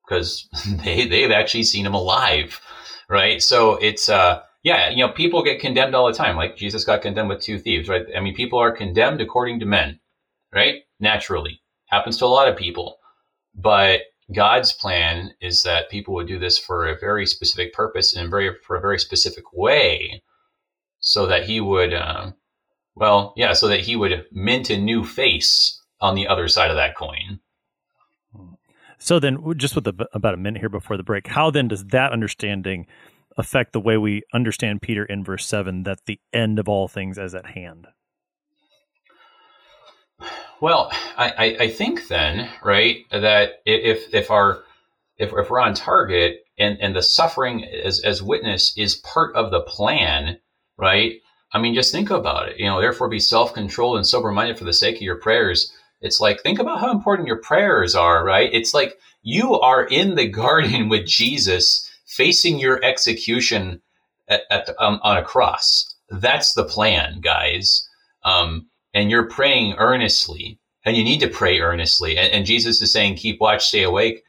because 0.06 0.48
they 0.84 1.06
they've 1.06 1.30
actually 1.30 1.64
seen 1.64 1.86
him 1.86 1.94
alive, 1.94 2.60
right? 3.08 3.42
So 3.42 3.76
it's 3.76 4.08
uh, 4.08 4.42
yeah, 4.62 4.90
you 4.90 5.04
know, 5.06 5.12
people 5.12 5.42
get 5.42 5.60
condemned 5.60 5.94
all 5.94 6.06
the 6.06 6.16
time, 6.16 6.36
like 6.36 6.56
Jesus 6.56 6.84
got 6.84 7.02
condemned 7.02 7.28
with 7.28 7.42
two 7.42 7.58
thieves, 7.58 7.88
right? 7.88 8.06
I 8.16 8.20
mean, 8.20 8.34
people 8.34 8.58
are 8.58 8.72
condemned 8.72 9.20
according 9.20 9.60
to 9.60 9.66
men, 9.66 10.00
right? 10.54 10.82
Naturally, 11.00 11.60
happens 11.86 12.18
to 12.18 12.24
a 12.24 12.26
lot 12.26 12.48
of 12.48 12.56
people, 12.56 12.98
but 13.54 14.00
God's 14.32 14.72
plan 14.72 15.32
is 15.40 15.62
that 15.62 15.90
people 15.90 16.14
would 16.14 16.28
do 16.28 16.38
this 16.38 16.58
for 16.58 16.86
a 16.86 16.98
very 16.98 17.26
specific 17.26 17.72
purpose 17.72 18.14
and 18.14 18.30
very 18.30 18.50
for 18.66 18.76
a 18.76 18.80
very 18.80 18.98
specific 18.98 19.52
way, 19.52 20.22
so 21.00 21.26
that 21.26 21.44
He 21.44 21.60
would, 21.60 21.92
uh, 21.92 22.32
well, 22.94 23.34
yeah, 23.36 23.52
so 23.52 23.68
that 23.68 23.80
He 23.80 23.96
would 23.96 24.26
mint 24.32 24.70
a 24.70 24.76
new 24.76 25.04
face 25.04 25.80
on 26.00 26.14
the 26.14 26.26
other 26.26 26.48
side 26.48 26.70
of 26.70 26.76
that 26.76 26.96
coin. 26.96 27.40
So 28.98 29.18
then, 29.18 29.42
just 29.56 29.74
with 29.74 29.84
the, 29.84 30.08
about 30.12 30.34
a 30.34 30.36
minute 30.36 30.60
here 30.60 30.68
before 30.68 30.96
the 30.96 31.02
break, 31.02 31.26
how 31.26 31.50
then 31.50 31.68
does 31.68 31.84
that 31.86 32.12
understanding 32.12 32.86
affect 33.36 33.72
the 33.72 33.80
way 33.80 33.96
we 33.96 34.22
understand 34.32 34.82
Peter 34.82 35.04
in 35.04 35.24
verse 35.24 35.44
seven 35.44 35.82
that 35.82 36.06
the 36.06 36.20
end 36.32 36.58
of 36.58 36.68
all 36.68 36.86
things 36.86 37.18
is 37.18 37.34
at 37.34 37.46
hand? 37.46 37.88
Well, 40.62 40.92
I, 41.18 41.56
I 41.58 41.68
think 41.70 42.06
then, 42.06 42.48
right, 42.62 42.98
that 43.10 43.54
if 43.66 44.14
if 44.14 44.30
our 44.30 44.62
if, 45.18 45.32
if 45.32 45.50
we're 45.50 45.58
on 45.58 45.74
target 45.74 46.44
and, 46.56 46.78
and 46.80 46.94
the 46.94 47.02
suffering 47.02 47.64
as, 47.64 47.98
as 48.04 48.22
witness 48.22 48.72
is 48.78 48.94
part 48.94 49.34
of 49.34 49.50
the 49.50 49.62
plan, 49.62 50.38
right? 50.78 51.14
I 51.52 51.58
mean, 51.58 51.74
just 51.74 51.90
think 51.90 52.10
about 52.10 52.48
it. 52.48 52.60
You 52.60 52.66
know, 52.66 52.80
therefore 52.80 53.08
be 53.08 53.18
self 53.18 53.52
controlled 53.52 53.96
and 53.96 54.06
sober 54.06 54.30
minded 54.30 54.56
for 54.56 54.62
the 54.62 54.72
sake 54.72 54.94
of 54.94 55.02
your 55.02 55.16
prayers. 55.16 55.72
It's 56.00 56.20
like, 56.20 56.42
think 56.42 56.60
about 56.60 56.78
how 56.78 56.92
important 56.92 57.26
your 57.26 57.42
prayers 57.42 57.96
are, 57.96 58.24
right? 58.24 58.48
It's 58.52 58.72
like 58.72 58.96
you 59.22 59.58
are 59.58 59.84
in 59.84 60.14
the 60.14 60.28
garden 60.28 60.88
with 60.88 61.08
Jesus 61.08 61.90
facing 62.06 62.60
your 62.60 62.80
execution 62.84 63.82
at, 64.28 64.42
at 64.48 64.66
the, 64.66 64.80
um, 64.80 65.00
on 65.02 65.16
a 65.16 65.24
cross. 65.24 65.92
That's 66.08 66.54
the 66.54 66.64
plan, 66.64 67.20
guys. 67.20 67.88
Um, 68.22 68.68
and 68.94 69.10
you're 69.10 69.28
praying 69.28 69.74
earnestly, 69.78 70.58
and 70.84 70.96
you 70.96 71.04
need 71.04 71.20
to 71.20 71.28
pray 71.28 71.60
earnestly. 71.60 72.16
And, 72.16 72.32
and 72.32 72.46
Jesus 72.46 72.80
is 72.82 72.92
saying, 72.92 73.16
keep 73.16 73.40
watch, 73.40 73.66
stay 73.66 73.82
awake. 73.82 74.24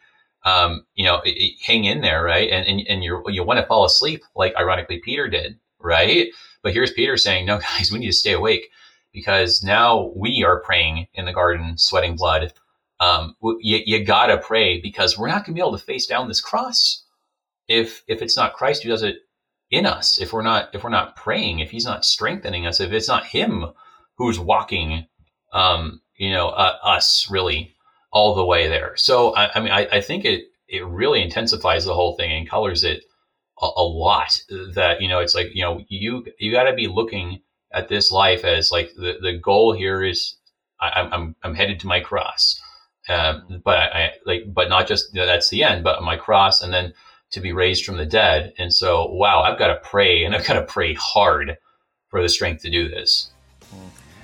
Um, 0.46 0.86
you 0.96 1.06
know, 1.06 1.22
it, 1.22 1.32
it, 1.32 1.54
hang 1.62 1.86
in 1.86 2.02
there, 2.02 2.24
right? 2.24 2.50
And 2.50 2.68
and, 2.68 2.88
and 2.88 3.04
you 3.04 3.24
you 3.28 3.44
want 3.44 3.60
to 3.60 3.66
fall 3.66 3.86
asleep, 3.86 4.24
like 4.36 4.56
ironically 4.58 5.00
Peter 5.00 5.30
did, 5.30 5.58
right? 5.80 6.28
But 6.62 6.74
here's 6.74 6.92
Peter 6.92 7.18
saying, 7.18 7.46
no, 7.46 7.60
guys, 7.78 7.92
we 7.92 8.00
need 8.00 8.08
to 8.08 8.14
stay 8.14 8.34
awake 8.34 8.70
because 9.14 9.64
now 9.64 10.12
we 10.16 10.44
are 10.44 10.60
praying 10.60 11.08
in 11.14 11.26
the 11.26 11.34
garden, 11.34 11.78
sweating 11.78 12.16
blood. 12.16 12.52
Um, 13.00 13.36
you, 13.60 13.80
you 13.86 14.04
gotta 14.04 14.38
pray 14.38 14.82
because 14.82 15.18
we're 15.18 15.28
not 15.28 15.46
gonna 15.46 15.56
be 15.56 15.62
able 15.62 15.78
to 15.78 15.84
face 15.84 16.08
down 16.08 16.28
this 16.28 16.42
cross 16.42 17.04
if 17.68 18.04
if 18.08 18.22
it's 18.22 18.36
not 18.36 18.54
Christ 18.54 18.84
who 18.84 18.90
does 18.90 19.04
it 19.04 19.18
in 19.72 19.86
us. 19.86 20.20
If 20.20 20.34
we're 20.34 20.42
not 20.42 20.74
if 20.74 20.84
we're 20.84 20.90
not 20.90 21.16
praying, 21.16 21.60
if 21.60 21.72
He's 21.72 21.86
not 21.86 22.06
strengthening 22.06 22.68
us, 22.68 22.80
if 22.80 22.92
it's 22.92 23.08
not 23.08 23.26
Him 23.26 23.66
who's 24.18 24.40
walking, 24.40 25.08
um, 25.52 26.02
you 26.18 26.32
know, 26.32 26.50
uh, 26.50 26.78
us 26.84 27.30
really 27.30 27.76
all 28.12 28.36
the 28.36 28.46
way 28.46 28.68
there. 28.68 28.96
So 28.96 29.36
I, 29.36 29.52
I 29.56 29.60
mean, 29.60 29.72
I, 29.72 29.88
I, 29.92 30.02
think 30.02 30.26
it 30.26 30.46
it 30.68 30.86
really 30.86 31.22
intensifies 31.22 31.86
the 31.86 31.94
whole 31.94 32.16
thing 32.16 32.32
and 32.32 32.50
colors 32.50 32.84
it 32.84 33.04
a, 33.62 33.70
a 33.78 33.84
lot. 33.84 34.42
That 34.76 35.02
you 35.02 35.08
know, 35.08 35.20
it's 35.20 35.36
like 35.36 35.54
you 35.54 35.64
know, 35.64 35.82
you 35.88 36.26
you 36.38 36.52
got 36.52 36.64
to 36.64 36.74
be 36.74 36.88
looking 36.88 37.42
at 37.72 37.90
this 37.90 38.12
life 38.12 38.44
as 38.44 38.72
like 38.72 38.94
the 38.96 39.18
the 39.22 39.38
goal 39.38 39.74
here 39.74 40.04
is 40.04 40.36
I, 40.80 41.02
am 41.02 41.14
I'm 41.14 41.36
I'm 41.44 41.56
headed 41.56 41.80
to 41.82 41.88
my 41.88 42.00
cross, 42.00 42.62
um, 43.10 43.62
but 43.64 43.78
I, 43.78 44.12
like 44.26 44.44
but 44.48 44.70
not 44.70 44.88
just 44.88 45.14
you 45.14 45.22
know, 45.22 45.26
that's 45.26 45.50
the 45.50 45.64
end, 45.64 45.84
but 45.84 46.04
my 46.04 46.18
cross 46.18 46.62
and 46.62 46.74
then 46.74 46.94
to 47.34 47.42
be 47.42 47.52
raised 47.52 47.84
from 47.84 47.98
the 47.98 48.06
dead. 48.06 48.54
And 48.58 48.74
so, 48.74 49.08
wow, 49.08 49.42
I've 49.42 49.58
got 49.58 49.68
to 49.68 49.80
pray 49.84 50.24
and 50.24 50.36
I've 50.36 50.46
got 50.46 50.54
to 50.54 50.64
pray 50.64 50.94
hard 50.94 51.58
for 52.10 52.22
the 52.22 52.30
strength 52.30 52.62
to 52.62 52.70
do 52.70 52.88
this. 52.88 53.32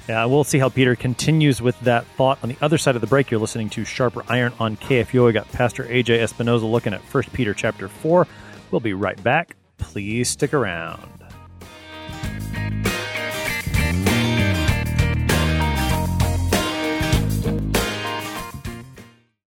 Yeah, 0.09 0.25
we'll 0.25 0.43
see 0.43 0.57
how 0.57 0.69
Peter 0.69 0.95
continues 0.95 1.61
with 1.61 1.79
that 1.81 2.03
thought 2.03 2.39
on 2.41 2.49
the 2.49 2.57
other 2.63 2.79
side 2.79 2.95
of 2.95 3.01
the 3.01 3.05
break. 3.05 3.29
You're 3.29 3.39
listening 3.39 3.69
to 3.69 3.85
Sharper 3.85 4.23
Iron 4.27 4.53
on 4.59 4.75
KFUO. 4.75 5.27
We 5.27 5.33
got 5.33 5.47
Pastor 5.51 5.83
AJ 5.83 6.23
Espinoza 6.23 6.63
looking 6.69 6.95
at 6.95 7.01
1 7.01 7.25
Peter 7.31 7.53
chapter 7.53 7.87
4. 7.87 8.25
We'll 8.71 8.79
be 8.79 8.93
right 8.93 9.21
back. 9.21 9.55
Please 9.77 10.27
stick 10.27 10.51
around. 10.55 11.18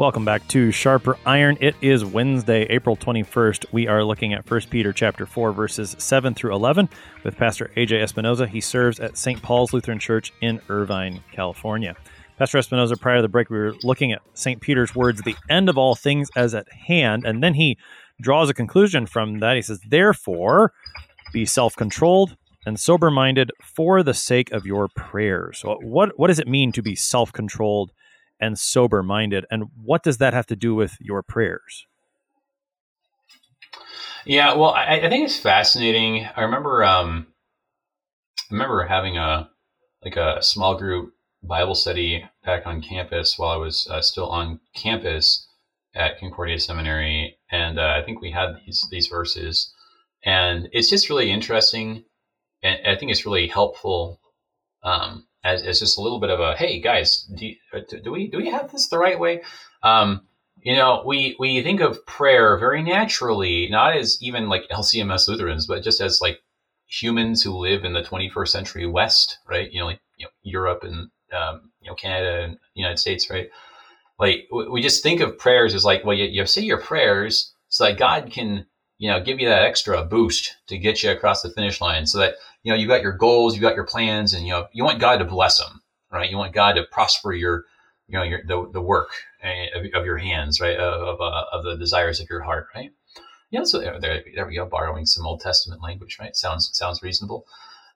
Welcome 0.00 0.24
back 0.24 0.48
to 0.48 0.72
Sharper 0.72 1.18
Iron. 1.26 1.58
It 1.60 1.74
is 1.82 2.06
Wednesday, 2.06 2.62
April 2.70 2.96
21st. 2.96 3.66
We 3.70 3.86
are 3.86 4.02
looking 4.02 4.32
at 4.32 4.50
1 4.50 4.62
Peter 4.70 4.94
chapter 4.94 5.26
4 5.26 5.52
verses 5.52 5.94
7 5.98 6.32
through 6.32 6.54
11 6.54 6.88
with 7.22 7.36
Pastor 7.36 7.70
AJ 7.76 8.02
Espinoza. 8.02 8.48
He 8.48 8.62
serves 8.62 8.98
at 8.98 9.18
St. 9.18 9.42
Paul's 9.42 9.74
Lutheran 9.74 9.98
Church 9.98 10.32
in 10.40 10.58
Irvine, 10.70 11.22
California. 11.32 11.94
Pastor 12.38 12.56
Espinoza, 12.56 12.98
prior 12.98 13.16
to 13.16 13.22
the 13.22 13.28
break, 13.28 13.50
we 13.50 13.58
were 13.58 13.74
looking 13.82 14.10
at 14.10 14.22
St. 14.32 14.62
Peter's 14.62 14.94
words, 14.94 15.20
the 15.20 15.36
end 15.50 15.68
of 15.68 15.76
all 15.76 15.94
things 15.94 16.30
as 16.34 16.54
at 16.54 16.72
hand, 16.72 17.26
and 17.26 17.42
then 17.42 17.52
he 17.52 17.76
draws 18.22 18.48
a 18.48 18.54
conclusion 18.54 19.04
from 19.04 19.40
that. 19.40 19.56
He 19.56 19.60
says, 19.60 19.80
Therefore, 19.86 20.72
be 21.34 21.44
self 21.44 21.76
controlled 21.76 22.38
and 22.64 22.80
sober 22.80 23.10
minded 23.10 23.50
for 23.62 24.02
the 24.02 24.14
sake 24.14 24.50
of 24.50 24.64
your 24.64 24.88
prayers. 24.88 25.58
So, 25.58 25.78
what, 25.82 26.18
what 26.18 26.28
does 26.28 26.38
it 26.38 26.48
mean 26.48 26.72
to 26.72 26.80
be 26.80 26.94
self 26.94 27.34
controlled 27.34 27.90
and 28.40 28.58
sober 28.58 29.02
minded. 29.02 29.46
And 29.50 29.64
what 29.82 30.02
does 30.02 30.18
that 30.18 30.34
have 30.34 30.46
to 30.46 30.56
do 30.56 30.74
with 30.74 30.96
your 31.00 31.22
prayers? 31.22 31.86
Yeah, 34.24 34.54
well, 34.54 34.70
I, 34.70 35.00
I 35.00 35.08
think 35.08 35.24
it's 35.24 35.38
fascinating. 35.38 36.26
I 36.36 36.42
remember, 36.42 36.84
um, 36.84 37.28
I 38.50 38.54
remember 38.54 38.84
having 38.84 39.16
a 39.16 39.50
like 40.04 40.16
a 40.16 40.42
small 40.42 40.76
group 40.76 41.14
Bible 41.42 41.74
study 41.74 42.24
back 42.44 42.66
on 42.66 42.82
campus 42.82 43.38
while 43.38 43.50
I 43.50 43.56
was 43.56 43.86
uh, 43.90 44.00
still 44.00 44.28
on 44.28 44.60
campus 44.74 45.46
at 45.94 46.18
Concordia 46.20 46.58
Seminary, 46.58 47.38
and 47.50 47.78
uh, 47.78 47.98
I 48.00 48.02
think 48.04 48.20
we 48.20 48.30
had 48.30 48.56
these 48.64 48.86
these 48.90 49.06
verses, 49.08 49.72
and 50.24 50.68
it's 50.72 50.90
just 50.90 51.08
really 51.08 51.30
interesting, 51.30 52.04
and 52.62 52.78
I 52.86 52.96
think 52.96 53.10
it's 53.10 53.26
really 53.26 53.48
helpful 53.48 54.20
um, 54.82 55.26
as, 55.44 55.62
as 55.62 55.80
just 55.80 55.98
a 55.98 56.00
little 56.00 56.20
bit 56.20 56.30
of 56.30 56.40
a 56.40 56.56
hey 56.56 56.80
guys 56.80 57.22
do, 57.34 57.50
uh, 57.72 57.80
do 58.02 58.12
we 58.12 58.28
do 58.28 58.38
we 58.38 58.50
have 58.50 58.70
this 58.70 58.88
the 58.88 58.98
right 58.98 59.18
way? 59.18 59.42
Um, 59.82 60.22
you 60.62 60.76
know 60.76 61.02
we 61.06 61.36
we 61.38 61.62
think 61.62 61.80
of 61.80 62.04
prayer 62.06 62.58
very 62.58 62.82
naturally 62.82 63.68
not 63.70 63.96
as 63.96 64.18
even 64.20 64.48
like 64.48 64.68
lcms 64.70 65.26
lutherans 65.26 65.66
but 65.66 65.82
just 65.82 66.00
as 66.00 66.20
like 66.20 66.40
humans 66.86 67.42
who 67.42 67.56
live 67.56 67.84
in 67.84 67.92
the 67.92 68.02
21st 68.02 68.48
century 68.48 68.86
west 68.86 69.38
right? 69.48 69.70
You 69.72 69.80
know 69.80 69.86
like 69.86 70.00
you 70.16 70.26
know, 70.26 70.30
europe 70.42 70.84
and 70.84 71.10
um, 71.32 71.70
you 71.80 71.90
know 71.90 71.94
canada 71.94 72.42
and 72.42 72.58
united 72.74 72.98
states 72.98 73.30
right? 73.30 73.48
Like 74.18 74.48
we 74.50 74.82
just 74.82 75.02
think 75.02 75.22
of 75.22 75.38
prayers 75.38 75.74
as 75.74 75.84
like 75.84 76.04
well 76.04 76.16
you, 76.16 76.26
you 76.26 76.44
say 76.46 76.62
your 76.62 76.80
prayers 76.80 77.54
so 77.68 77.84
that 77.84 77.98
god 77.98 78.30
can 78.30 78.66
you 78.98 79.10
know 79.10 79.20
give 79.20 79.40
you 79.40 79.48
that 79.48 79.64
extra 79.64 80.04
boost 80.04 80.56
to 80.66 80.76
get 80.76 81.02
you 81.02 81.10
across 81.10 81.40
the 81.40 81.50
finish 81.50 81.80
line 81.80 82.06
so 82.06 82.18
that 82.18 82.34
you 82.62 82.72
know, 82.72 82.78
you've 82.78 82.88
got 82.88 83.02
your 83.02 83.12
goals, 83.12 83.54
you've 83.54 83.62
got 83.62 83.74
your 83.74 83.86
plans, 83.86 84.32
and 84.32 84.44
you 84.44 84.52
know, 84.52 84.66
you 84.72 84.84
want 84.84 85.00
God 85.00 85.18
to 85.18 85.24
bless 85.24 85.58
them, 85.58 85.82
right? 86.10 86.30
You 86.30 86.36
want 86.36 86.52
God 86.52 86.74
to 86.74 86.84
prosper 86.90 87.32
your, 87.32 87.64
you 88.06 88.18
know, 88.18 88.22
your 88.22 88.42
the, 88.46 88.70
the 88.72 88.80
work 88.80 89.10
eh, 89.42 89.66
of, 89.74 89.86
of 89.94 90.04
your 90.04 90.18
hands, 90.18 90.60
right? 90.60 90.76
Of 90.76 91.20
uh, 91.20 91.44
of 91.52 91.64
the 91.64 91.76
desires 91.76 92.20
of 92.20 92.28
your 92.28 92.42
heart, 92.42 92.68
right? 92.74 92.90
Yeah, 93.50 93.64
so 93.64 93.80
there, 93.80 93.98
there, 94.00 94.46
we 94.46 94.54
go, 94.54 94.64
borrowing 94.64 95.06
some 95.06 95.26
Old 95.26 95.40
Testament 95.40 95.82
language, 95.82 96.18
right? 96.20 96.36
Sounds 96.36 96.70
sounds 96.72 97.02
reasonable. 97.02 97.46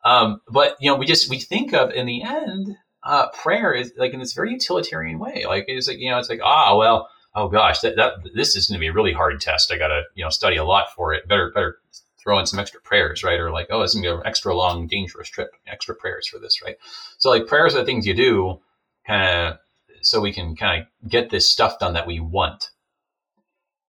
Um, 0.04 0.40
but 0.48 0.76
you 0.80 0.90
know, 0.90 0.96
we 0.96 1.06
just 1.06 1.30
we 1.30 1.38
think 1.38 1.72
of 1.72 1.90
in 1.92 2.06
the 2.06 2.22
end, 2.22 2.76
uh, 3.04 3.28
prayer 3.28 3.72
is 3.72 3.92
like 3.96 4.12
in 4.12 4.18
this 4.18 4.32
very 4.32 4.50
utilitarian 4.52 5.18
way. 5.18 5.44
Like 5.46 5.64
it's 5.68 5.88
like 5.88 5.98
you 5.98 6.10
know, 6.10 6.18
it's 6.18 6.28
like 6.28 6.40
ah, 6.42 6.76
well, 6.76 7.08
oh 7.34 7.48
gosh, 7.48 7.80
that, 7.80 7.96
that 7.96 8.14
this 8.34 8.56
is 8.56 8.66
going 8.66 8.78
to 8.78 8.80
be 8.80 8.88
a 8.88 8.92
really 8.92 9.12
hard 9.12 9.40
test. 9.40 9.72
I 9.72 9.78
got 9.78 9.88
to 9.88 10.02
you 10.14 10.24
know 10.24 10.30
study 10.30 10.56
a 10.56 10.64
lot 10.64 10.86
for 10.94 11.12
it. 11.14 11.28
Better 11.28 11.52
better 11.54 11.78
throw 12.24 12.38
in 12.40 12.46
some 12.46 12.58
extra 12.58 12.80
prayers, 12.80 13.22
right? 13.22 13.38
Or 13.38 13.52
like, 13.52 13.68
oh, 13.70 13.82
it's 13.82 13.94
gonna 13.94 14.02
be 14.02 14.08
an 14.08 14.26
extra 14.26 14.54
long, 14.54 14.88
dangerous 14.88 15.28
trip, 15.28 15.50
extra 15.66 15.94
prayers 15.94 16.26
for 16.26 16.40
this, 16.40 16.60
right? 16.64 16.76
So 17.18 17.30
like 17.30 17.46
prayers 17.46 17.76
are 17.76 17.84
things 17.84 18.06
you 18.06 18.14
do 18.14 18.60
kind 19.06 19.22
of 19.22 19.58
so 20.00 20.20
we 20.20 20.32
can 20.32 20.56
kind 20.56 20.82
of 20.82 21.10
get 21.10 21.30
this 21.30 21.48
stuff 21.48 21.78
done 21.78 21.94
that 21.94 22.06
we 22.06 22.20
want. 22.20 22.70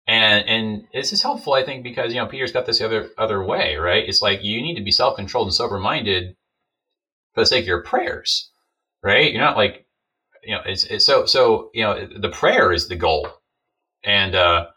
And 0.06 0.48
and 0.48 0.86
this 0.92 1.12
is 1.12 1.22
helpful, 1.22 1.54
I 1.54 1.64
think, 1.64 1.82
because 1.82 2.12
you 2.12 2.20
know 2.20 2.26
Peter's 2.26 2.52
got 2.52 2.66
this 2.66 2.80
other 2.80 3.10
other 3.18 3.42
way, 3.42 3.76
right? 3.76 4.08
It's 4.08 4.22
like 4.22 4.44
you 4.44 4.62
need 4.62 4.76
to 4.76 4.84
be 4.84 4.92
self 4.92 5.16
controlled 5.16 5.48
and 5.48 5.54
sober 5.54 5.78
minded 5.78 6.36
for 7.34 7.40
the 7.40 7.46
sake 7.46 7.62
of 7.62 7.68
your 7.68 7.82
prayers, 7.82 8.50
right? 9.02 9.32
You're 9.32 9.42
not 9.42 9.56
like 9.56 9.86
you 10.44 10.54
know 10.54 10.62
it's, 10.64 10.84
it's 10.84 11.04
so 11.04 11.26
so 11.26 11.70
you 11.74 11.82
know 11.82 12.06
the 12.06 12.28
prayer 12.28 12.72
is 12.72 12.88
the 12.88 12.94
goal, 12.94 13.28
and 14.04 14.36
uh, 14.36 14.68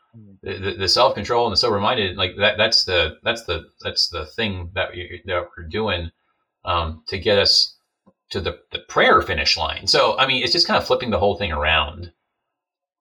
the, 0.41 0.75
the 0.77 0.89
self 0.89 1.15
control 1.15 1.45
and 1.45 1.53
the 1.53 1.57
sober 1.57 1.79
minded, 1.79 2.17
like 2.17 2.35
that, 2.37 2.57
that's 2.57 2.85
the 2.85 3.17
that's 3.23 3.43
the 3.45 3.65
that's 3.81 4.09
the 4.09 4.25
thing 4.25 4.71
that 4.73 4.91
we, 4.91 5.21
that 5.25 5.47
we're 5.57 5.67
doing 5.67 6.11
um, 6.65 7.03
to 7.07 7.17
get 7.17 7.37
us 7.37 7.75
to 8.31 8.41
the, 8.41 8.59
the 8.71 8.79
prayer 8.79 9.21
finish 9.21 9.57
line. 9.57 9.87
So 9.87 10.17
I 10.17 10.27
mean, 10.27 10.43
it's 10.43 10.53
just 10.53 10.67
kind 10.67 10.77
of 10.77 10.85
flipping 10.85 11.09
the 11.09 11.19
whole 11.19 11.35
thing 11.35 11.51
around. 11.51 12.11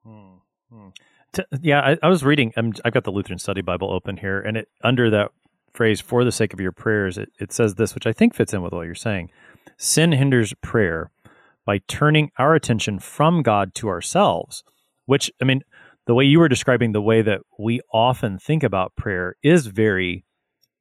Hmm. 0.05 0.89
yeah, 1.61 1.81
I, 1.81 1.99
I, 2.03 2.09
was 2.09 2.25
reading. 2.25 2.53
Um, 2.57 2.73
I've 2.85 2.95
got 2.95 3.05
the 3.05 3.13
Lutheran 3.13 3.39
Study 3.39 3.63
Bible 3.63 3.93
open 3.93 4.17
here, 4.17 4.41
and 4.41 4.57
it 4.57 4.69
under 4.83 5.11
that 5.11 5.31
phrase 5.73 6.01
"for 6.01 6.25
the 6.25 6.33
sake 6.33 6.53
of 6.53 6.61
your 6.61 6.73
prayers," 6.73 7.19
it, 7.19 7.31
it 7.39 7.53
says 7.53 7.75
this, 7.75 7.95
which 7.95 8.07
I 8.07 8.13
think 8.13 8.35
fits 8.35 8.53
in 8.53 8.63
with 8.63 8.73
what 8.73 8.87
you're 8.87 8.95
saying. 8.95 9.31
sin 9.77 10.13
hinders 10.13 10.55
prayer 10.63 11.11
by 11.65 11.79
turning 11.87 12.31
our 12.39 12.55
attention 12.55 12.99
from 12.99 13.43
God 13.43 13.75
to 13.75 13.89
ourselves, 13.89 14.65
which, 15.05 15.31
I 15.43 15.45
mean, 15.45 15.63
the 16.09 16.15
way 16.15 16.25
you 16.25 16.39
were 16.41 16.49
describing 16.49 16.93
the 16.93 17.03
way 17.03 17.21
that 17.21 17.43
we 17.59 17.83
often 17.93 18.39
think 18.39 18.63
about 18.63 18.97
prayer 18.97 19.37
is 19.43 19.67
very 19.67 20.25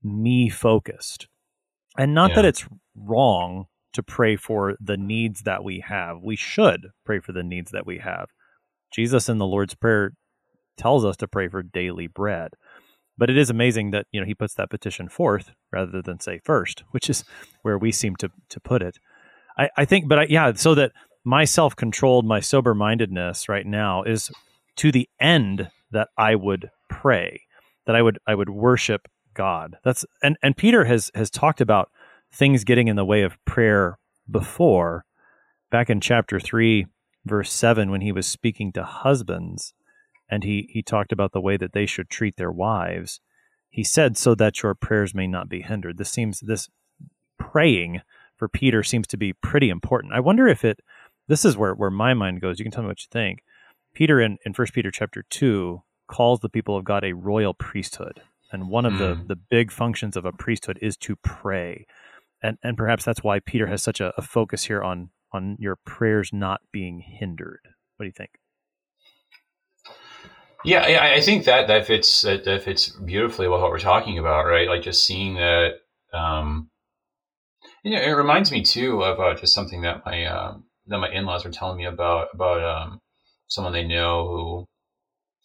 me 0.02 0.48
focused. 0.50 1.28
And 1.98 2.14
not 2.14 2.30
yeah. 2.30 2.38
that 2.38 2.46
it's 2.46 2.66
wrong 2.96 3.66
to 3.92 4.02
pray 4.02 4.38
for 4.38 4.78
the 4.80 4.96
needs 4.96 5.42
that 5.42 5.66
we 5.66 5.82
have. 5.82 6.20
We 6.24 6.38
should 6.38 6.88
pray 7.06 7.20
for 7.20 7.34
the 7.34 7.44
needs 7.44 7.72
that 7.72 7.86
we 7.86 7.98
have. 7.98 8.30
Jesus 8.94 9.28
in 9.28 9.38
the 9.38 9.46
Lord's 9.46 9.76
Prayer 9.76 10.14
tells 10.78 11.04
us 11.04 11.18
to 11.18 11.28
pray 11.28 11.50
for 11.50 11.62
daily 11.62 12.08
bread. 12.08 12.52
But 13.18 13.30
it 13.30 13.38
is 13.38 13.50
amazing 13.50 13.92
that 13.92 14.06
you 14.14 14.22
know 14.22 14.26
he 14.26 14.36
puts 14.36 14.54
that 14.54 14.70
petition 14.70 15.10
forth 15.10 15.52
rather 15.74 16.02
than 16.02 16.22
say 16.22 16.40
first, 16.46 16.84
which 16.92 17.10
is 17.10 17.26
where 17.64 17.78
we 17.78 17.92
seem 17.92 18.16
to 18.18 18.30
to 18.48 18.62
put 18.62 18.82
it. 18.82 18.98
I, 19.58 19.70
I 19.76 19.84
think, 19.84 20.08
but 20.08 20.20
I, 20.20 20.28
yeah, 20.30 20.54
so 20.54 20.74
that 20.76 20.94
my 21.26 21.44
self 21.44 21.76
controlled, 21.76 22.26
my 22.26 22.40
sober 22.40 22.74
mindedness 22.74 23.50
right 23.50 23.66
now 23.66 24.04
is 24.04 24.32
to 24.78 24.92
the 24.92 25.10
end 25.20 25.70
that 25.92 26.10
I 26.18 26.36
would 26.36 26.70
pray, 26.90 27.42
that 27.86 27.96
I 27.96 28.02
would 28.02 28.20
I 28.26 28.36
would 28.36 28.50
worship 28.50 29.08
God. 29.34 29.78
That's 29.84 30.06
and 30.24 30.38
and 30.42 30.58
Peter 30.58 30.86
has 30.86 31.12
has 31.14 31.30
talked 31.30 31.62
about 31.62 31.90
things 32.32 32.64
getting 32.64 32.88
in 32.88 32.96
the 32.96 33.06
way 33.06 33.24
of 33.24 33.38
prayer 33.46 33.98
before, 34.30 35.06
back 35.72 35.90
in 35.90 36.02
chapter 36.02 36.40
three, 36.40 36.86
verse 37.26 37.52
seven, 37.52 37.92
when 37.92 38.02
he 38.02 38.12
was 38.12 38.28
speaking 38.28 38.72
to 38.74 38.84
husbands 38.84 39.74
and 40.30 40.44
he, 40.44 40.68
he 40.72 40.82
talked 40.82 41.14
about 41.14 41.32
the 41.32 41.40
way 41.42 41.56
that 41.56 41.72
they 41.72 41.86
should 41.86 42.10
treat 42.10 42.36
their 42.36 42.52
wives. 42.52 43.22
He 43.70 43.84
said, 43.84 44.18
so 44.18 44.36
that 44.36 44.62
your 44.62 44.76
prayers 44.76 45.14
may 45.14 45.28
not 45.28 45.48
be 45.48 45.62
hindered. 45.62 45.98
This 45.98 46.10
seems, 46.10 46.42
this 46.42 46.68
praying 47.40 48.02
for 48.36 48.50
Peter 48.50 48.84
seems 48.84 49.08
to 49.08 49.18
be 49.18 49.32
pretty 49.32 49.70
important. 49.70 50.14
I 50.14 50.20
wonder 50.20 50.48
if 50.48 50.66
it, 50.66 50.82
this 51.30 51.46
is 51.46 51.56
where, 51.56 51.74
where 51.74 51.90
my 51.90 52.14
mind 52.14 52.42
goes. 52.42 52.60
You 52.60 52.66
can 52.66 52.72
tell 52.74 52.84
me 52.84 52.90
what 52.90 53.02
you 53.02 53.08
think. 53.10 53.40
Peter 53.98 54.22
in, 54.22 54.38
in 54.46 54.54
1 54.54 54.68
Peter 54.74 54.92
chapter 54.92 55.24
2 55.28 55.82
calls 56.08 56.42
the 56.42 56.50
people 56.50 56.78
of 56.78 56.84
God 56.84 57.04
a 57.04 57.14
royal 57.14 57.56
priesthood. 57.56 58.22
And 58.52 58.70
one 58.70 58.86
of 58.86 58.94
mm. 58.94 59.00
the, 59.00 59.16
hmm. 59.16 59.28
the 59.28 59.36
big 59.36 59.72
functions 59.72 60.16
of 60.16 60.24
a 60.24 60.32
priesthood 60.32 60.78
is 60.84 60.96
to 60.98 61.16
pray. 61.16 61.88
And, 62.44 62.60
and 62.62 62.78
perhaps 62.78 63.04
that's 63.04 63.24
why 63.24 63.40
Peter 63.40 63.66
has 63.66 63.82
such 63.82 64.00
a, 64.00 64.14
a 64.16 64.22
focus 64.22 64.66
here 64.66 64.84
on, 64.84 65.10
on 65.34 65.58
your 65.60 65.78
prayers 65.84 66.30
not 66.32 66.62
being 66.72 67.00
hindered. 67.00 67.62
What 67.96 68.04
do 68.04 68.06
you 68.06 68.14
think? 68.16 68.30
Yeah, 70.64 70.82
I, 70.82 71.16
I 71.16 71.22
think 71.22 71.46
that 71.46 71.68
that 71.68 71.88
fits 71.88 72.22
that, 72.22 72.46
that 72.46 72.62
fits 72.62 72.90
beautifully 72.90 73.48
with 73.48 73.62
what 73.62 73.72
we're 73.72 73.80
talking 73.80 74.20
about, 74.20 74.46
right? 74.46 74.68
Like 74.68 74.84
just 74.84 75.06
seeing 75.06 75.36
that. 75.36 75.72
Um, 76.14 76.70
you 77.84 77.96
know, 77.96 78.02
it 78.02 78.12
reminds 78.12 78.52
me 78.52 78.62
too 78.62 79.02
of 79.02 79.20
uh, 79.20 79.40
just 79.40 79.56
something 79.56 79.82
that 79.82 80.06
my 80.06 80.26
uh, 80.26 80.58
that 80.86 81.00
my 81.00 81.10
in-laws 81.10 81.46
were 81.46 81.52
telling 81.52 81.78
me 81.78 81.86
about 81.86 82.28
about 82.34 82.64
um, 82.64 83.02
someone 83.48 83.74
they 83.74 83.88
know 83.88 84.28
who 84.28 84.68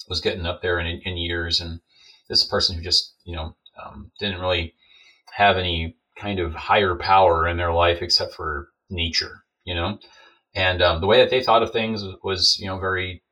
was 0.09 0.21
getting 0.21 0.47
up 0.47 0.63
there 0.63 0.79
in, 0.79 1.01
in 1.05 1.17
years, 1.17 1.61
and 1.61 1.81
this 2.29 2.45
person 2.45 2.77
who 2.77 2.83
just 2.83 3.15
you 3.25 3.35
know 3.35 3.55
um, 3.83 4.11
didn't 4.19 4.41
really 4.41 4.75
have 5.33 5.57
any 5.57 5.97
kind 6.17 6.39
of 6.39 6.55
higher 6.55 6.95
power 6.95 7.49
in 7.49 7.57
their 7.57 7.73
life 7.73 8.03
except 8.03 8.35
for 8.35 8.69
nature, 8.91 9.45
you 9.65 9.75
know. 9.75 9.99
And 10.55 10.83
um, 10.83 11.01
the 11.01 11.07
way 11.07 11.19
that 11.19 11.31
they 11.31 11.43
thought 11.43 11.63
of 11.63 11.73
things 11.73 12.05
was, 12.23 12.59
you 12.61 12.67
know, 12.67 12.79
very 12.79 13.23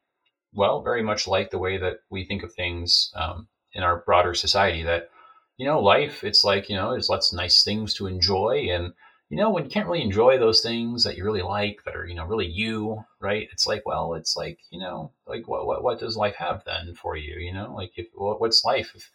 well, 0.55 0.83
very 0.83 1.03
much 1.03 1.29
like 1.29 1.51
the 1.51 1.59
way 1.59 1.77
that 1.77 1.99
we 2.11 2.25
think 2.25 2.43
of 2.43 2.53
things 2.53 3.13
um, 3.15 3.49
in 3.73 3.83
our 3.83 4.03
broader 4.07 4.35
society. 4.35 4.83
That 4.83 5.11
you 5.57 5.67
know, 5.67 5.81
life 5.81 6.25
it's 6.25 6.45
like 6.45 6.69
you 6.69 6.77
know, 6.77 6.91
there's 6.91 7.11
lots 7.11 7.33
of 7.33 7.37
nice 7.37 7.63
things 7.63 7.95
to 7.95 8.07
enjoy, 8.07 8.69
and 8.71 8.93
you 9.31 9.37
know, 9.37 9.51
when 9.51 9.65
you 9.65 9.71
can't 9.71 9.87
really 9.87 10.03
enjoy 10.03 10.39
those 10.39 10.61
things 10.61 11.05
that 11.05 11.17
you 11.17 11.25
really 11.25 11.43
like, 11.43 11.79
that 11.85 11.97
are 11.97 12.05
you 12.07 12.15
know 12.17 12.27
really 12.27 12.47
you, 12.47 13.05
right? 13.21 13.49
It's 13.53 13.67
like, 13.67 13.87
well, 13.87 14.15
it's 14.15 14.37
like 14.37 14.59
you 14.71 14.81
know, 14.81 15.13
like 15.27 15.49
what 15.49 15.67
what 15.67 15.83
what 15.85 16.01
does 16.01 16.17
life 16.17 16.35
have 16.37 16.65
then 16.65 16.95
for 16.95 17.17
you? 17.17 17.39
You 17.39 17.53
know, 17.55 17.73
like 17.75 17.93
if 17.97 18.09
what's 18.15 18.65
life 18.65 18.93
if 18.95 19.11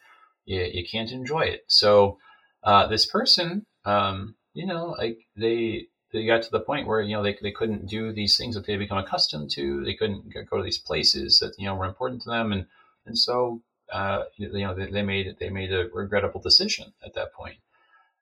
you, 0.46 0.62
you 0.62 0.88
can't 0.88 1.12
enjoy 1.12 1.42
it? 1.42 1.66
So 1.68 2.18
uh, 2.64 2.88
this 2.88 3.06
person, 3.06 3.66
um, 3.86 4.36
you 4.54 4.66
know, 4.66 4.96
like 4.98 5.20
they 5.36 5.88
they 6.14 6.26
got 6.26 6.44
to 6.44 6.52
the 6.52 6.62
point 6.62 6.88
where 6.88 7.02
you 7.02 7.16
know 7.16 7.24
they, 7.24 7.38
they 7.42 7.52
couldn't 7.52 7.88
do 7.88 8.14
these 8.14 8.38
things 8.38 8.56
that 8.56 8.66
they 8.66 8.78
become 8.78 8.98
accustomed 8.98 9.52
to. 9.52 9.84
They 9.84 9.96
couldn't 9.96 10.34
go 10.50 10.58
to 10.58 10.64
these 10.64 10.78
places 10.80 11.40
that 11.40 11.56
you 11.60 11.66
know 11.66 11.76
were 11.76 11.86
important 11.86 12.22
to 12.24 12.30
them, 12.30 12.54
and 12.54 12.68
and 13.06 13.18
so 13.18 13.62
uh, 13.92 14.24
you 14.38 14.50
know 14.50 14.74
they, 14.74 14.90
they 14.90 15.02
made 15.04 15.36
they 15.40 15.50
made 15.50 15.74
a 15.74 15.90
regrettable 15.94 16.42
decision 16.42 16.94
at 17.06 17.14
that 17.16 17.34
point. 17.34 17.58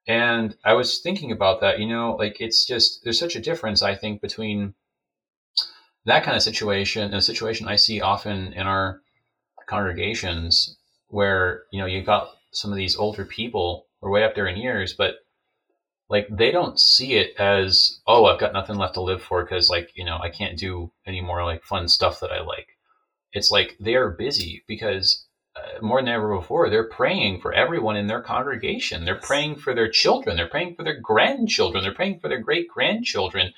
And 0.08 0.56
I 0.66 0.74
was 0.74 1.00
thinking 1.00 1.32
about 1.32 1.62
that. 1.62 1.80
You 1.80 1.88
know, 1.88 2.16
like 2.16 2.38
it's 2.40 2.66
just 2.66 3.04
there's 3.04 3.20
such 3.20 3.36
a 3.36 3.42
difference 3.42 3.82
I 3.82 3.96
think 3.96 4.22
between 4.22 4.74
that 6.06 6.24
kind 6.24 6.36
of 6.36 6.44
situation 6.44 7.04
and 7.04 7.16
a 7.16 7.22
situation 7.22 7.68
I 7.68 7.78
see 7.78 8.02
often 8.02 8.54
in 8.54 8.68
our 8.68 9.02
congregations 9.68 10.78
where 11.08 11.64
you 11.72 11.80
know 11.80 11.86
you've 11.86 12.06
got 12.06 12.30
some 12.52 12.72
of 12.72 12.78
these 12.78 12.98
older 12.98 13.26
people 13.26 13.88
who 14.02 14.08
are 14.08 14.12
way 14.12 14.24
up 14.24 14.36
there 14.36 14.48
in 14.48 14.58
years, 14.58 14.94
but 14.94 15.16
like 16.10 16.28
they 16.30 16.52
don't 16.52 16.80
see 16.80 17.14
it 17.14 17.34
as 17.40 18.00
oh 18.06 18.26
i've 18.26 18.40
got 18.40 18.54
nothing 18.54 18.76
left 18.76 18.94
to 18.94 19.02
live 19.02 19.22
for 19.22 19.44
because 19.44 19.70
like 19.70 19.92
you 19.96 20.06
know 20.06 20.18
i 20.22 20.30
can't 20.30 20.60
do 20.60 20.92
any 21.08 21.22
more 21.22 21.44
like 21.44 21.64
fun 21.64 21.88
stuff 21.88 22.20
that 22.20 22.32
i 22.32 22.42
like 22.42 22.68
it's 23.32 23.50
like 23.50 23.76
they're 23.80 24.12
busy 24.12 24.64
because 24.68 25.26
uh, 25.56 25.82
more 25.82 26.02
than 26.02 26.10
ever 26.10 26.36
before 26.36 26.70
they're 26.70 26.88
praying 26.88 27.40
for 27.40 27.54
everyone 27.54 27.96
in 27.96 28.08
their 28.08 28.22
congregation. 28.22 29.06
They're 29.06 29.16
praying 29.16 29.58
for 29.58 29.74
their 29.74 29.90
children. 29.90 30.38
They're 30.38 30.48
praying 30.48 30.76
for 30.76 30.84
their 30.84 31.00
grandchildren. 31.00 31.84
They're 31.84 31.94
praying 31.94 32.20
for 32.20 32.28
their 32.28 32.42
great 32.42 32.68
grandchildren 32.68 33.54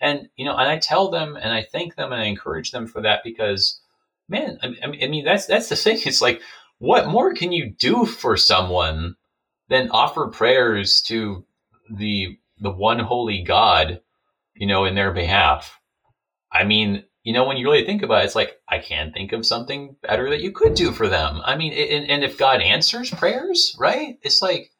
and 0.00 0.28
you 0.36 0.46
know 0.46 0.56
and 0.56 0.68
i 0.68 0.78
tell 0.78 1.10
them 1.10 1.36
and 1.36 1.52
i 1.52 1.62
thank 1.62 1.94
them 1.94 2.10
and 2.10 2.22
i 2.22 2.24
encourage 2.24 2.70
them 2.70 2.86
for 2.86 3.02
that 3.02 3.20
because 3.22 3.80
man 4.30 4.58
i, 4.62 4.74
I 4.82 5.06
mean 5.08 5.24
that's 5.24 5.46
that's 5.46 5.68
the 5.68 5.76
thing. 5.76 5.98
It's 6.04 6.22
like 6.22 6.40
what 6.78 7.08
more 7.08 7.34
can 7.34 7.52
you 7.52 7.70
do 7.70 8.06
for 8.06 8.36
someone 8.36 9.16
than 9.68 9.90
offer 9.90 10.28
prayers 10.28 11.02
to 11.02 11.44
the 11.90 12.38
the 12.58 12.70
one 12.70 12.98
holy 12.98 13.42
God, 13.42 14.00
you 14.54 14.66
know, 14.66 14.84
in 14.84 14.94
their 14.94 15.12
behalf. 15.12 15.80
I 16.52 16.64
mean, 16.64 17.04
you 17.22 17.32
know, 17.32 17.44
when 17.44 17.56
you 17.56 17.66
really 17.70 17.84
think 17.84 18.02
about 18.02 18.22
it, 18.22 18.26
it's 18.26 18.34
like 18.34 18.56
I 18.68 18.78
can't 18.78 19.12
think 19.12 19.32
of 19.32 19.44
something 19.44 19.96
better 20.02 20.30
that 20.30 20.40
you 20.40 20.52
could 20.52 20.74
do 20.74 20.92
for 20.92 21.08
them. 21.08 21.40
I 21.44 21.56
mean, 21.56 21.72
and, 21.72 22.10
and 22.10 22.24
if 22.24 22.38
God 22.38 22.60
answers 22.60 23.10
prayers, 23.10 23.76
right? 23.78 24.18
It's 24.22 24.40
like, 24.40 24.70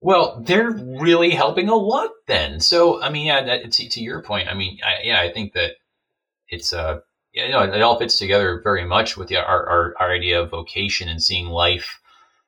well, 0.00 0.42
they're 0.42 0.70
really 0.70 1.30
helping 1.30 1.68
a 1.68 1.74
lot 1.74 2.10
then. 2.26 2.60
So, 2.60 3.02
I 3.02 3.10
mean, 3.10 3.26
yeah, 3.26 3.44
that, 3.44 3.72
to, 3.72 3.88
to 3.88 4.00
your 4.00 4.22
point, 4.22 4.48
I 4.48 4.54
mean, 4.54 4.78
I, 4.84 5.02
yeah, 5.02 5.20
I 5.20 5.32
think 5.32 5.52
that 5.52 5.72
it's 6.48 6.72
uh, 6.72 7.00
you 7.36 7.50
know, 7.50 7.62
it 7.62 7.82
all 7.82 7.98
fits 7.98 8.18
together 8.18 8.60
very 8.62 8.86
much 8.86 9.16
with 9.16 9.28
the, 9.28 9.36
our, 9.36 9.68
our 9.68 9.94
our 10.00 10.10
idea 10.10 10.40
of 10.40 10.50
vocation 10.50 11.08
and 11.08 11.22
seeing 11.22 11.48
life 11.48 12.00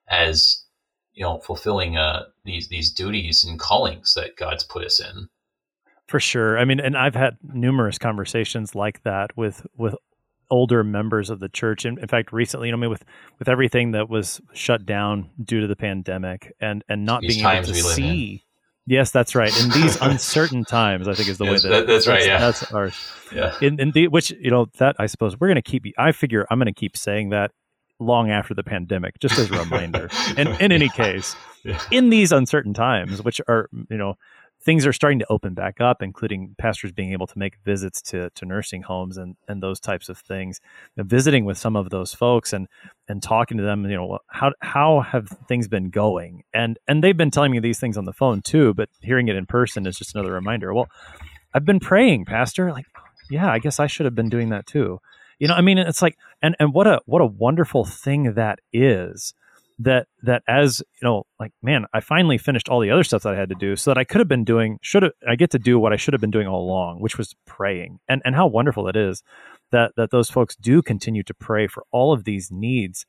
as 0.08 0.64
you 1.12 1.22
know 1.22 1.38
fulfilling 1.40 1.98
uh, 1.98 2.24
these 2.44 2.68
these 2.68 2.90
duties 2.90 3.44
and 3.44 3.60
callings 3.60 4.14
that 4.14 4.36
God's 4.36 4.64
put 4.64 4.84
us 4.84 4.98
in. 4.98 5.28
For 6.08 6.18
sure. 6.18 6.58
I 6.58 6.64
mean, 6.64 6.80
and 6.80 6.96
I've 6.96 7.14
had 7.14 7.36
numerous 7.42 7.98
conversations 7.98 8.74
like 8.74 9.02
that 9.02 9.36
with 9.36 9.66
with 9.76 9.94
older 10.50 10.82
members 10.82 11.28
of 11.28 11.38
the 11.38 11.50
church. 11.50 11.84
And 11.84 11.98
in 11.98 12.08
fact, 12.08 12.32
recently, 12.32 12.68
you 12.68 12.72
know, 12.72 12.78
I 12.78 12.80
mean, 12.80 12.90
with 12.90 13.04
with 13.38 13.48
everything 13.48 13.92
that 13.92 14.08
was 14.08 14.40
shut 14.54 14.86
down 14.86 15.28
due 15.42 15.60
to 15.60 15.66
the 15.66 15.76
pandemic 15.76 16.54
and 16.60 16.82
and 16.88 17.04
not 17.04 17.20
these 17.20 17.36
being 17.36 17.46
able 17.46 17.66
to 17.66 17.74
see. 17.74 18.44
Yes, 18.86 19.10
that's 19.10 19.34
right. 19.34 19.54
In 19.62 19.68
these 19.68 19.96
uncertain 20.00 20.64
times, 20.64 21.08
I 21.08 21.14
think 21.14 21.28
is 21.28 21.36
the 21.36 21.44
yes, 21.44 21.62
way 21.62 21.70
that, 21.70 21.76
that 21.80 21.92
that's, 21.92 22.06
right. 22.06 22.24
Yeah, 22.26 22.38
that's 22.38 22.72
ours. 22.72 22.94
Yeah. 23.30 23.54
In, 23.60 23.78
in 23.78 23.90
the 23.90 24.08
which 24.08 24.30
you 24.30 24.50
know 24.50 24.70
that 24.78 24.96
I 24.98 25.06
suppose 25.06 25.38
we're 25.38 25.48
going 25.48 25.56
to 25.56 25.62
keep. 25.62 25.84
I 25.98 26.12
figure 26.12 26.46
I'm 26.50 26.58
going 26.58 26.72
to 26.72 26.72
keep 26.72 26.96
saying 26.96 27.28
that 27.28 27.50
long 28.00 28.30
after 28.30 28.54
the 28.54 28.62
pandemic, 28.62 29.18
just 29.18 29.38
as 29.38 29.50
a 29.50 29.58
reminder. 29.58 30.08
and 30.36 30.48
in 30.60 30.72
any 30.72 30.88
case, 30.88 31.36
yeah. 31.64 31.80
in 31.90 32.10
these 32.10 32.32
uncertain 32.32 32.74
times, 32.74 33.22
which 33.22 33.40
are, 33.48 33.68
you 33.90 33.96
know, 33.96 34.14
things 34.68 34.84
are 34.84 34.92
starting 34.92 35.18
to 35.18 35.24
open 35.30 35.54
back 35.54 35.80
up, 35.80 36.02
including 36.02 36.54
pastors 36.58 36.92
being 36.92 37.14
able 37.14 37.26
to 37.26 37.38
make 37.38 37.56
visits 37.64 38.02
to, 38.02 38.28
to 38.34 38.44
nursing 38.44 38.82
homes 38.82 39.16
and, 39.16 39.34
and 39.48 39.62
those 39.62 39.80
types 39.80 40.10
of 40.10 40.18
things. 40.18 40.60
And 40.94 41.08
visiting 41.08 41.46
with 41.46 41.56
some 41.56 41.74
of 41.74 41.88
those 41.88 42.12
folks 42.12 42.52
and 42.52 42.68
and 43.08 43.22
talking 43.22 43.56
to 43.56 43.62
them, 43.62 43.86
you 43.86 43.96
know, 43.96 44.18
how 44.26 44.52
how 44.60 45.00
have 45.00 45.30
things 45.48 45.68
been 45.68 45.88
going? 45.88 46.42
And 46.52 46.78
and 46.86 47.02
they've 47.02 47.16
been 47.16 47.30
telling 47.30 47.50
me 47.50 47.60
these 47.60 47.80
things 47.80 47.96
on 47.96 48.04
the 48.04 48.12
phone 48.12 48.42
too, 48.42 48.74
but 48.74 48.90
hearing 49.00 49.28
it 49.28 49.36
in 49.36 49.46
person 49.46 49.86
is 49.86 49.96
just 49.96 50.14
another 50.14 50.32
reminder. 50.32 50.74
Well, 50.74 50.90
I've 51.54 51.64
been 51.64 51.80
praying, 51.80 52.26
Pastor. 52.26 52.70
Like, 52.70 52.84
yeah, 53.30 53.50
I 53.50 53.60
guess 53.60 53.80
I 53.80 53.86
should 53.86 54.04
have 54.04 54.14
been 54.14 54.28
doing 54.28 54.50
that 54.50 54.66
too. 54.66 55.00
You 55.38 55.48
know, 55.48 55.54
I 55.54 55.62
mean, 55.62 55.78
it's 55.78 56.02
like, 56.02 56.18
and 56.42 56.54
and 56.60 56.74
what 56.74 56.86
a 56.86 57.00
what 57.06 57.22
a 57.22 57.26
wonderful 57.26 57.86
thing 57.86 58.34
that 58.34 58.58
is. 58.70 59.32
That 59.80 60.08
that 60.22 60.42
as 60.48 60.82
you 61.00 61.06
know, 61.06 61.24
like 61.38 61.52
man, 61.62 61.86
I 61.94 62.00
finally 62.00 62.36
finished 62.36 62.68
all 62.68 62.80
the 62.80 62.90
other 62.90 63.04
stuff 63.04 63.22
that 63.22 63.34
I 63.34 63.38
had 63.38 63.48
to 63.50 63.54
do, 63.54 63.76
so 63.76 63.90
that 63.90 63.98
I 63.98 64.04
could 64.04 64.20
have 64.20 64.28
been 64.28 64.44
doing 64.44 64.78
should 64.82 65.04
have 65.04 65.12
I 65.28 65.36
get 65.36 65.50
to 65.52 65.58
do 65.58 65.78
what 65.78 65.92
I 65.92 65.96
should 65.96 66.14
have 66.14 66.20
been 66.20 66.32
doing 66.32 66.48
all 66.48 66.62
along, 66.64 67.00
which 67.00 67.16
was 67.16 67.34
praying. 67.46 68.00
And 68.08 68.20
and 68.24 68.34
how 68.34 68.48
wonderful 68.48 68.88
it 68.88 68.96
is 68.96 69.22
that 69.70 69.92
that 69.96 70.10
those 70.10 70.30
folks 70.30 70.56
do 70.56 70.82
continue 70.82 71.22
to 71.22 71.34
pray 71.34 71.68
for 71.68 71.84
all 71.92 72.12
of 72.12 72.24
these 72.24 72.50
needs 72.50 73.06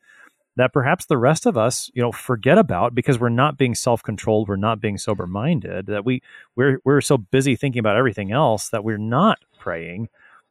that 0.60 0.74
perhaps 0.74 1.06
the 1.06 1.18
rest 1.18 1.46
of 1.46 1.58
us, 1.58 1.90
you 1.94 2.02
know, 2.02 2.12
forget 2.12 2.58
about 2.58 2.94
because 2.94 3.18
we're 3.18 3.30
not 3.30 3.58
being 3.58 3.74
self-controlled, 3.74 4.50
we're 4.50 4.58
not 4.58 4.82
being 4.82 4.98
sober-minded, 4.98 5.86
that 5.86 6.04
we 6.04 6.22
we're 6.56 6.80
we're 6.84 7.02
so 7.02 7.18
busy 7.18 7.56
thinking 7.56 7.80
about 7.80 7.96
everything 7.96 8.32
else 8.32 8.70
that 8.70 8.84
we're 8.84 8.98
not 8.98 9.40
praying. 9.58 10.10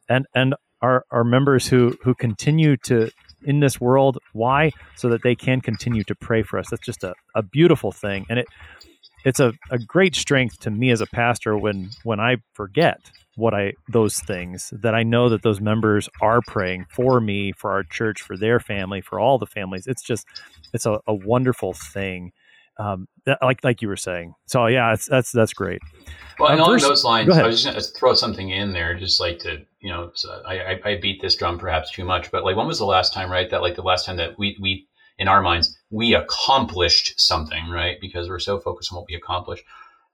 And 0.08 0.26
and 0.34 0.54
our 0.80 1.04
our 1.10 1.24
members 1.24 1.68
who 1.68 1.96
who 2.02 2.14
continue 2.14 2.76
to 2.78 3.10
in 3.45 3.61
this 3.61 3.80
world, 3.80 4.18
why? 4.32 4.72
So 4.97 5.09
that 5.09 5.22
they 5.22 5.34
can 5.34 5.61
continue 5.61 6.05
to 6.05 6.14
pray 6.14 6.43
for 6.43 6.59
us. 6.59 6.68
That's 6.70 6.84
just 6.84 7.05
a, 7.05 7.14
a 7.34 7.43
beautiful 7.43 7.93
thing. 7.93 8.26
And 8.28 8.41
it 8.41 8.47
it's 9.24 9.41
a, 9.41 9.53
a 9.70 9.78
great 9.78 10.14
strength 10.14 10.61
to 10.61 10.70
me 10.70 10.91
as 10.91 11.01
a 11.01 11.07
pastor 11.07 11.57
when 11.57 11.91
when 12.05 12.20
I 12.20 12.36
forget 12.55 13.11
what 13.36 13.55
I 13.55 13.74
those 13.89 14.18
things 14.20 14.72
that 14.82 14.95
I 14.95 15.03
know 15.03 15.28
that 15.28 15.43
those 15.43 15.61
members 15.61 16.09
are 16.20 16.41
praying 16.47 16.86
for 16.91 17.20
me, 17.20 17.53
for 17.53 17.70
our 17.70 17.84
church, 17.84 18.22
for 18.22 18.36
their 18.36 18.61
family, 18.61 19.01
for 19.01 19.20
all 19.20 19.39
the 19.39 19.47
families. 19.47 19.86
It's 19.86 20.03
just 20.03 20.26
it's 20.72 20.86
a, 20.86 21.01
a 21.07 21.14
wonderful 21.14 21.72
thing. 21.72 22.32
Um, 22.78 23.09
that, 23.26 23.39
like 23.43 23.64
like 23.64 23.82
you 23.82 23.89
were 23.89 23.97
saying. 23.97 24.34
So 24.47 24.66
yeah, 24.66 24.95
that's 25.09 25.32
that's 25.32 25.53
great. 25.53 25.80
Well, 26.39 26.51
and 26.51 26.61
uh, 26.61 26.64
along 26.64 26.78
those 26.78 27.05
lines, 27.05 27.36
I 27.36 27.47
was 27.47 27.62
just 27.62 27.74
going 27.74 27.82
to 27.82 27.99
throw 27.99 28.14
something 28.14 28.51
in 28.51 28.72
there, 28.72 28.95
just 28.95 29.20
like 29.20 29.41
to 29.41 29.64
you 29.80 29.91
know, 29.91 30.11
so 30.14 30.43
I, 30.47 30.80
I 30.84 30.97
beat 30.97 31.22
this 31.22 31.36
drum 31.36 31.59
perhaps 31.59 31.91
too 31.91 32.05
much, 32.05 32.30
but 32.30 32.45
like 32.45 32.57
when 32.57 32.66
was 32.66 32.78
the 32.78 32.84
last 32.84 33.12
time, 33.12 33.30
right? 33.30 33.49
That 33.51 33.62
like 33.62 33.76
the 33.76 33.82
last 33.82 34.07
time 34.07 34.16
that 34.16 34.39
we 34.39 34.57
we 34.61 34.86
in 35.18 35.28
our 35.28 35.43
minds 35.43 35.76
we 35.91 36.14
accomplished 36.14 37.20
something, 37.20 37.68
right? 37.68 38.01
Because 38.01 38.28
we're 38.28 38.39
so 38.39 38.59
focused 38.59 38.93
on 38.93 38.99
what 38.99 39.07
we 39.09 39.14
accomplished, 39.14 39.64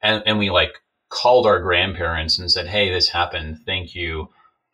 and 0.02 0.22
and 0.26 0.38
we 0.38 0.50
like 0.50 0.72
called 1.08 1.46
our 1.46 1.60
grandparents 1.60 2.38
and 2.38 2.50
said, 2.50 2.66
"Hey, 2.66 2.90
this 2.90 3.08
happened. 3.08 3.58
Thank 3.64 3.94
you. 3.94 4.28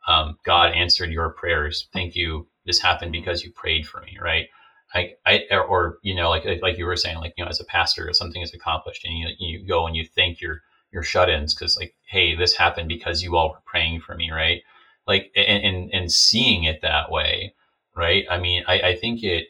Um, 0.09 0.39
God 0.45 0.73
answered 0.73 1.11
your 1.11 1.31
prayers. 1.31 1.89
Thank 1.93 2.17
you. 2.17 2.49
This 2.67 2.81
happened 2.81 3.13
because 3.13 3.45
you 3.45 3.53
prayed 3.53 3.87
for 3.87 4.01
me." 4.01 4.19
Right? 4.21 4.47
I, 4.93 5.15
I, 5.25 5.45
or 5.55 5.99
you 6.03 6.17
know, 6.17 6.31
like 6.31 6.45
like 6.63 6.79
you 6.79 6.85
were 6.85 6.97
saying, 6.97 7.19
like 7.19 7.35
you 7.37 7.45
know, 7.45 7.51
as 7.51 7.61
a 7.61 7.65
pastor, 7.65 8.13
something 8.13 8.43
is 8.43 8.55
accomplished, 8.55 9.05
and 9.05 9.17
you 9.17 9.29
you 9.39 9.67
go 9.67 9.87
and 9.87 9.95
you 9.95 10.05
thank 10.05 10.41
your 10.41 10.63
your 10.93 11.03
shut-ins 11.03 11.55
because 11.55 11.77
like, 11.77 11.95
hey, 12.09 12.35
this 12.35 12.55
happened 12.57 12.89
because 12.89 13.23
you 13.23 13.37
all 13.37 13.51
were 13.51 13.63
praying 13.65 14.01
for 14.01 14.15
me, 14.15 14.31
right? 14.31 14.63
Like, 15.07 15.33
and 15.37 15.65
and, 15.65 15.91
and 15.93 16.13
seeing 16.13 16.65
it 16.65 16.83
that 16.83 17.11
way, 17.11 17.55
right? 17.97 18.25
I 18.31 18.39
mean, 18.39 18.65
I, 18.67 18.81
I 18.81 18.97
think 18.97 19.23
it, 19.23 19.47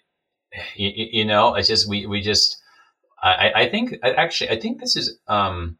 you, 0.75 0.91
you 0.95 1.25
know, 1.25 1.55
it's 1.55 1.69
just 1.69 1.89
we 1.89 2.07
we 2.07 2.21
just, 2.21 2.59
I 3.23 3.53
I 3.55 3.69
think 3.69 3.95
actually 4.05 4.51
I 4.51 4.61
think 4.61 4.81
this 4.81 4.97
is 4.97 5.19
um 5.29 5.79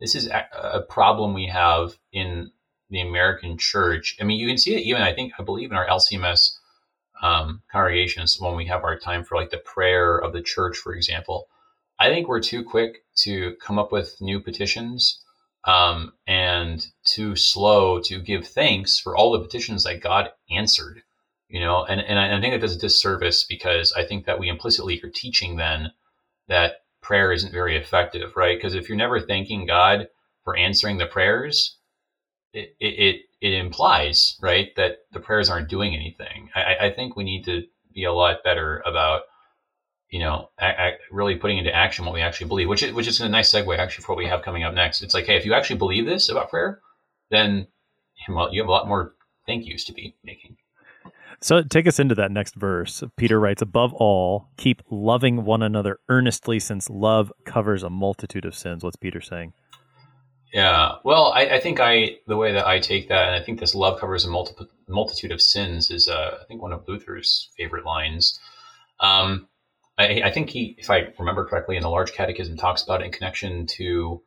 this 0.00 0.14
is 0.14 0.28
a 0.28 0.82
problem 0.88 1.34
we 1.34 1.46
have 1.46 1.96
in 2.12 2.50
the 2.90 3.00
American 3.00 3.58
church. 3.58 4.16
I 4.20 4.24
mean, 4.24 4.38
you 4.38 4.48
can 4.48 4.58
see 4.58 4.74
it 4.74 4.82
even, 4.82 5.02
I 5.02 5.12
think, 5.12 5.32
I 5.38 5.42
believe 5.42 5.70
in 5.70 5.76
our 5.76 5.86
LCMS 5.86 6.52
um, 7.22 7.62
congregations 7.70 8.36
when 8.40 8.56
we 8.56 8.66
have 8.66 8.84
our 8.84 8.98
time 8.98 9.24
for 9.24 9.36
like 9.36 9.50
the 9.50 9.58
prayer 9.58 10.16
of 10.16 10.32
the 10.32 10.42
church, 10.42 10.76
for 10.76 10.94
example. 10.94 11.48
I 11.98 12.08
think 12.08 12.28
we're 12.28 12.40
too 12.40 12.64
quick 12.64 13.04
to 13.22 13.56
come 13.60 13.78
up 13.78 13.92
with 13.92 14.20
new 14.20 14.40
petitions 14.40 15.20
um, 15.64 16.12
and 16.26 16.86
too 17.04 17.36
slow 17.36 18.00
to 18.02 18.20
give 18.20 18.46
thanks 18.46 18.98
for 18.98 19.16
all 19.16 19.32
the 19.32 19.40
petitions 19.40 19.84
that 19.84 20.00
God 20.00 20.30
answered. 20.50 21.02
You 21.48 21.60
know, 21.60 21.84
and, 21.84 22.00
and 22.00 22.18
I, 22.18 22.40
think 22.40 22.54
it 22.54 22.58
does 22.58 22.76
a 22.76 22.78
disservice 22.78 23.42
because 23.44 23.92
I 23.94 24.04
think 24.04 24.26
that 24.26 24.38
we 24.38 24.50
implicitly 24.50 25.00
are 25.02 25.10
teaching 25.10 25.56
then 25.56 25.92
that 26.46 26.82
prayer 27.00 27.32
isn't 27.32 27.52
very 27.52 27.76
effective, 27.76 28.36
right? 28.36 28.58
Because 28.58 28.74
if 28.74 28.88
you're 28.88 28.98
never 28.98 29.18
thanking 29.18 29.64
God 29.66 30.08
for 30.44 30.56
answering 30.56 30.98
the 30.98 31.06
prayers, 31.06 31.76
it, 32.52 32.76
it, 32.80 33.22
it 33.40 33.52
implies, 33.54 34.36
right, 34.42 34.74
that 34.76 34.98
the 35.12 35.20
prayers 35.20 35.48
aren't 35.48 35.70
doing 35.70 35.94
anything. 35.94 36.50
I, 36.54 36.76
I 36.86 36.90
think 36.90 37.16
we 37.16 37.24
need 37.24 37.44
to 37.44 37.62
be 37.94 38.04
a 38.04 38.12
lot 38.12 38.44
better 38.44 38.82
about, 38.84 39.22
you 40.10 40.20
know, 40.20 40.48
really 41.10 41.36
putting 41.36 41.58
into 41.58 41.74
action 41.74 42.04
what 42.04 42.14
we 42.14 42.22
actually 42.22 42.48
believe, 42.48 42.68
which 42.68 42.82
is, 42.82 42.92
which 42.92 43.06
is 43.06 43.20
a 43.20 43.28
nice 43.28 43.52
segue 43.52 43.78
actually 43.78 44.02
for 44.02 44.12
what 44.12 44.18
we 44.18 44.26
have 44.26 44.42
coming 44.42 44.64
up 44.64 44.74
next. 44.74 45.02
It's 45.02 45.14
like, 45.14 45.26
hey, 45.26 45.36
if 45.36 45.44
you 45.44 45.54
actually 45.54 45.76
believe 45.76 46.06
this 46.06 46.28
about 46.28 46.50
prayer, 46.50 46.80
then 47.30 47.66
well, 48.28 48.52
you 48.52 48.60
have 48.60 48.68
a 48.68 48.72
lot 48.72 48.88
more 48.88 49.14
thank 49.46 49.66
yous 49.66 49.84
to 49.84 49.92
be 49.92 50.16
making. 50.24 50.56
So 51.40 51.62
take 51.62 51.86
us 51.86 52.00
into 52.00 52.16
that 52.16 52.32
next 52.32 52.56
verse. 52.56 53.04
Peter 53.16 53.38
writes, 53.38 53.62
Above 53.62 53.94
all, 53.94 54.48
keep 54.56 54.82
loving 54.90 55.44
one 55.44 55.62
another 55.62 56.00
earnestly, 56.08 56.58
since 56.58 56.90
love 56.90 57.32
covers 57.44 57.84
a 57.84 57.90
multitude 57.90 58.44
of 58.44 58.56
sins. 58.56 58.82
What's 58.82 58.96
Peter 58.96 59.20
saying? 59.20 59.52
Yeah. 60.52 60.96
Well, 61.04 61.32
I, 61.34 61.42
I 61.42 61.60
think 61.60 61.78
I 61.78 62.16
the 62.26 62.36
way 62.36 62.52
that 62.52 62.66
I 62.66 62.80
take 62.80 63.08
that, 63.08 63.26
and 63.28 63.34
I 63.36 63.44
think 63.44 63.60
this 63.60 63.74
love 63.74 64.00
covers 64.00 64.24
a 64.24 64.30
multi- 64.30 64.66
multitude 64.88 65.30
of 65.30 65.40
sins 65.40 65.90
is, 65.90 66.08
uh, 66.08 66.38
I 66.40 66.44
think, 66.46 66.60
one 66.60 66.72
of 66.72 66.88
Luther's 66.88 67.50
favorite 67.56 67.84
lines. 67.84 68.40
Um, 68.98 69.46
I, 69.98 70.22
I, 70.24 70.30
think 70.30 70.50
he, 70.50 70.76
if 70.78 70.90
I 70.90 71.12
remember 71.18 71.44
correctly, 71.44 71.76
in 71.76 71.82
the 71.82 71.90
Large 71.90 72.12
Catechism, 72.12 72.56
talks 72.56 72.82
about 72.82 73.02
it 73.02 73.06
in 73.06 73.12
connection 73.12 73.66
to, 73.66 74.22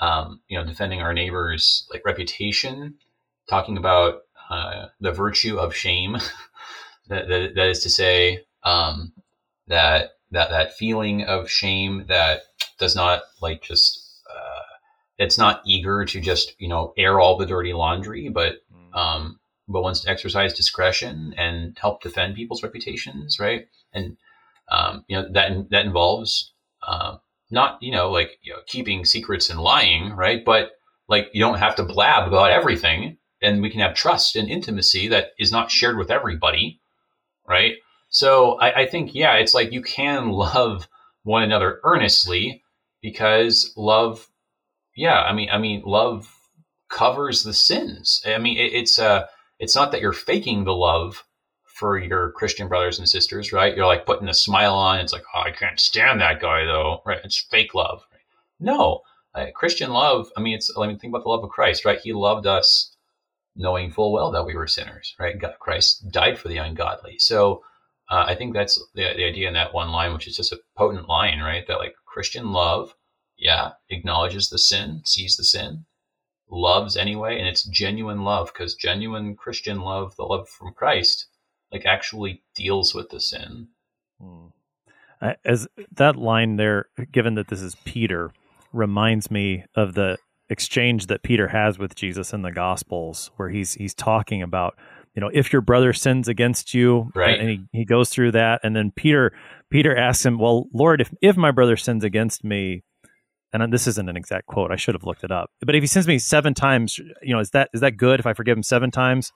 um, 0.00 0.40
you 0.48 0.58
know, 0.58 0.64
defending 0.64 1.02
our 1.02 1.12
neighbor's 1.12 1.86
like 1.92 2.04
reputation, 2.04 2.94
talking 3.48 3.76
about 3.76 4.22
uh, 4.50 4.86
the 5.00 5.12
virtue 5.12 5.58
of 5.58 5.76
shame. 5.76 6.12
that, 7.08 7.28
that, 7.28 7.52
that 7.54 7.68
is 7.68 7.82
to 7.82 7.90
say, 7.90 8.44
um, 8.64 9.12
that 9.68 10.10
that 10.30 10.50
that 10.50 10.74
feeling 10.74 11.24
of 11.24 11.50
shame 11.50 12.04
that 12.08 12.42
does 12.78 12.96
not 12.96 13.22
like 13.40 13.62
just 13.62 14.20
uh, 14.30 14.62
it's 15.18 15.38
not 15.38 15.62
eager 15.66 16.04
to 16.04 16.20
just 16.20 16.54
you 16.58 16.68
know 16.68 16.92
air 16.96 17.20
all 17.20 17.36
the 17.36 17.46
dirty 17.46 17.72
laundry, 17.72 18.28
but 18.28 18.56
mm. 18.72 18.98
um, 18.98 19.38
but 19.68 19.82
wants 19.82 20.00
to 20.00 20.10
exercise 20.10 20.52
discretion 20.52 21.34
and 21.36 21.76
help 21.78 22.02
defend 22.02 22.36
people's 22.36 22.62
reputations, 22.62 23.38
right? 23.38 23.68
And 23.92 24.16
um, 24.70 25.04
you 25.08 25.16
know 25.16 25.28
that 25.32 25.70
that 25.70 25.86
involves 25.86 26.52
uh, 26.86 27.16
not 27.50 27.78
you 27.82 27.92
know 27.92 28.10
like 28.10 28.38
you 28.42 28.52
know, 28.52 28.60
keeping 28.66 29.04
secrets 29.04 29.50
and 29.50 29.60
lying, 29.60 30.12
right? 30.12 30.44
But 30.44 30.72
like 31.08 31.28
you 31.32 31.40
don't 31.40 31.58
have 31.58 31.76
to 31.76 31.84
blab 31.84 32.28
about 32.28 32.50
everything 32.50 33.18
and 33.44 33.62
we 33.62 33.70
can 33.70 33.80
have 33.80 33.94
trust 33.94 34.36
and 34.36 34.48
intimacy 34.48 35.08
that 35.08 35.32
is 35.38 35.52
not 35.52 35.70
shared 35.70 35.98
with 35.98 36.10
everybody, 36.10 36.80
right? 37.46 37.74
So 38.08 38.58
I, 38.60 38.82
I 38.82 38.86
think, 38.86 39.14
yeah, 39.14 39.34
it's 39.34 39.54
like 39.54 39.72
you 39.72 39.82
can 39.82 40.28
love 40.30 40.88
one 41.22 41.42
another 41.42 41.80
earnestly 41.84 42.62
because 43.02 43.72
love, 43.76 44.28
yeah, 44.96 45.20
I 45.20 45.32
mean, 45.32 45.50
I 45.50 45.58
mean, 45.58 45.82
love 45.84 46.32
covers 46.88 47.42
the 47.42 47.52
sins. 47.52 48.22
I 48.26 48.38
mean, 48.38 48.56
it, 48.56 48.72
it's 48.72 48.98
uh, 48.98 49.26
it's 49.58 49.74
not 49.74 49.92
that 49.92 50.00
you're 50.00 50.12
faking 50.12 50.64
the 50.64 50.74
love 50.74 51.24
for 51.74 51.98
your 51.98 52.30
Christian 52.32 52.68
brothers 52.68 52.98
and 52.98 53.08
sisters, 53.08 53.52
right? 53.52 53.76
You're 53.76 53.86
like 53.86 54.06
putting 54.06 54.28
a 54.28 54.34
smile 54.34 54.74
on. 54.74 55.00
It's 55.00 55.12
like, 55.12 55.24
oh, 55.34 55.40
I 55.40 55.50
can't 55.50 55.80
stand 55.80 56.20
that 56.20 56.40
guy 56.40 56.64
though, 56.64 57.02
right? 57.04 57.18
It's 57.24 57.46
fake 57.50 57.74
love. 57.74 58.06
No, 58.60 59.00
uh, 59.34 59.46
Christian 59.54 59.90
love. 59.90 60.30
I 60.36 60.40
mean, 60.40 60.54
it's. 60.54 60.74
Let 60.76 60.88
me 60.88 60.96
think 60.96 61.10
about 61.10 61.24
the 61.24 61.30
love 61.30 61.42
of 61.42 61.50
Christ, 61.50 61.84
right? 61.84 61.98
He 61.98 62.12
loved 62.12 62.46
us 62.46 62.96
knowing 63.56 63.90
full 63.90 64.12
well 64.12 64.30
that 64.30 64.44
we 64.44 64.54
were 64.54 64.68
sinners, 64.68 65.14
right? 65.18 65.38
God, 65.38 65.54
Christ 65.58 66.10
died 66.10 66.38
for 66.38 66.48
the 66.48 66.58
ungodly. 66.58 67.18
So 67.18 67.62
uh, 68.08 68.24
I 68.26 68.34
think 68.34 68.54
that's 68.54 68.76
the, 68.94 69.12
the 69.16 69.24
idea 69.24 69.48
in 69.48 69.54
that 69.54 69.74
one 69.74 69.90
line, 69.90 70.12
which 70.12 70.28
is 70.28 70.36
just 70.36 70.52
a 70.52 70.60
potent 70.76 71.08
line, 71.08 71.40
right? 71.40 71.66
That 71.66 71.78
like 71.78 71.94
Christian 72.06 72.52
love, 72.52 72.94
yeah, 73.36 73.72
acknowledges 73.90 74.48
the 74.48 74.58
sin, 74.58 75.02
sees 75.04 75.36
the 75.36 75.44
sin, 75.44 75.86
loves 76.48 76.96
anyway, 76.96 77.38
and 77.38 77.48
it's 77.48 77.64
genuine 77.64 78.22
love 78.22 78.52
because 78.52 78.74
genuine 78.74 79.34
Christian 79.34 79.80
love, 79.80 80.14
the 80.16 80.22
love 80.22 80.48
from 80.48 80.72
Christ, 80.72 81.26
like 81.72 81.86
actually 81.86 82.42
deals 82.54 82.94
with 82.94 83.10
the 83.10 83.20
sin. 83.20 83.68
Hmm. 84.20 84.46
As 85.44 85.66
that 85.92 86.16
line 86.16 86.56
there, 86.56 86.86
given 87.10 87.34
that 87.34 87.48
this 87.48 87.62
is 87.62 87.76
Peter, 87.84 88.32
reminds 88.72 89.30
me 89.30 89.64
of 89.74 89.94
the 89.94 90.18
exchange 90.50 91.06
that 91.06 91.22
Peter 91.22 91.48
has 91.48 91.78
with 91.78 91.94
Jesus 91.94 92.32
in 92.32 92.42
the 92.42 92.52
Gospels, 92.52 93.30
where 93.36 93.48
he's 93.48 93.74
he's 93.74 93.94
talking 93.94 94.42
about, 94.42 94.76
you 95.14 95.20
know, 95.20 95.30
if 95.32 95.52
your 95.52 95.62
brother 95.62 95.92
sins 95.92 96.28
against 96.28 96.74
you, 96.74 97.10
right. 97.14 97.40
and 97.40 97.48
he, 97.48 97.60
he 97.72 97.84
goes 97.84 98.10
through 98.10 98.32
that, 98.32 98.60
and 98.62 98.76
then 98.76 98.92
Peter 98.94 99.32
Peter 99.70 99.96
asks 99.96 100.24
him, 100.26 100.38
Well, 100.38 100.66
Lord, 100.72 101.00
if 101.00 101.12
if 101.22 101.36
my 101.36 101.50
brother 101.50 101.76
sins 101.76 102.04
against 102.04 102.44
me, 102.44 102.82
and 103.52 103.72
this 103.72 103.86
isn't 103.86 104.08
an 104.08 104.16
exact 104.16 104.46
quote, 104.46 104.70
I 104.70 104.76
should 104.76 104.94
have 104.94 105.04
looked 105.04 105.24
it 105.24 105.30
up, 105.30 105.50
but 105.64 105.74
if 105.74 105.82
he 105.82 105.86
sins 105.86 106.06
me 106.06 106.18
seven 106.18 106.52
times, 106.52 106.98
you 107.22 107.34
know, 107.34 107.40
is 107.40 107.50
that 107.50 107.70
is 107.72 107.80
that 107.80 107.96
good 107.96 108.20
if 108.20 108.26
I 108.26 108.34
forgive 108.34 108.56
him 108.56 108.62
seven 108.62 108.90
times? 108.90 109.32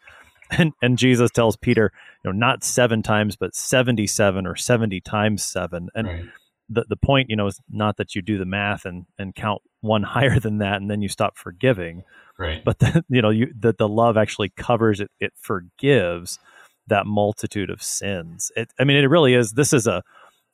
And 0.51 0.73
and 0.81 0.97
Jesus 0.97 1.31
tells 1.31 1.57
Peter, 1.57 1.93
you 2.25 2.33
know, 2.33 2.39
not 2.39 2.65
seven 2.65 3.03
times, 3.03 3.37
but 3.37 3.55
seventy 3.55 4.07
seven 4.07 4.47
or 4.47 4.57
seventy 4.57 5.01
times 5.01 5.45
seven, 5.45 5.89
and. 5.95 6.07
Right 6.09 6.25
the, 6.69 6.85
the 6.89 6.97
point, 6.97 7.31
you 7.31 7.37
know, 7.37 7.47
is 7.47 7.61
not 7.71 7.97
that 7.97 8.15
you 8.15 8.23
do 8.23 8.39
the 8.39 8.45
math 8.45 8.85
and, 8.85 9.07
and 9.19 9.35
count 9.35 9.63
one 9.81 10.03
higher 10.15 10.39
than 10.39 10.59
that 10.59 10.81
and 10.81 10.91
then 10.91 11.01
you 11.01 11.09
stop 11.09 11.37
forgiving. 11.37 12.03
Right. 12.39 12.65
But 12.65 12.79
the, 12.79 13.05
you 13.09 13.23
know, 13.23 13.31
you 13.31 13.53
that 13.61 13.79
the 13.79 13.89
love 13.89 14.17
actually 14.17 14.51
covers 14.51 15.01
it, 15.01 15.11
it 15.19 15.33
forgives 15.37 16.39
that 16.87 17.07
multitude 17.07 17.71
of 17.71 17.83
sins. 17.83 18.51
It, 18.57 18.73
I 18.79 18.85
mean, 18.85 18.97
it 18.97 19.07
really 19.09 19.35
is. 19.35 19.53
This 19.53 19.73
is 19.73 19.87
a, 19.87 20.03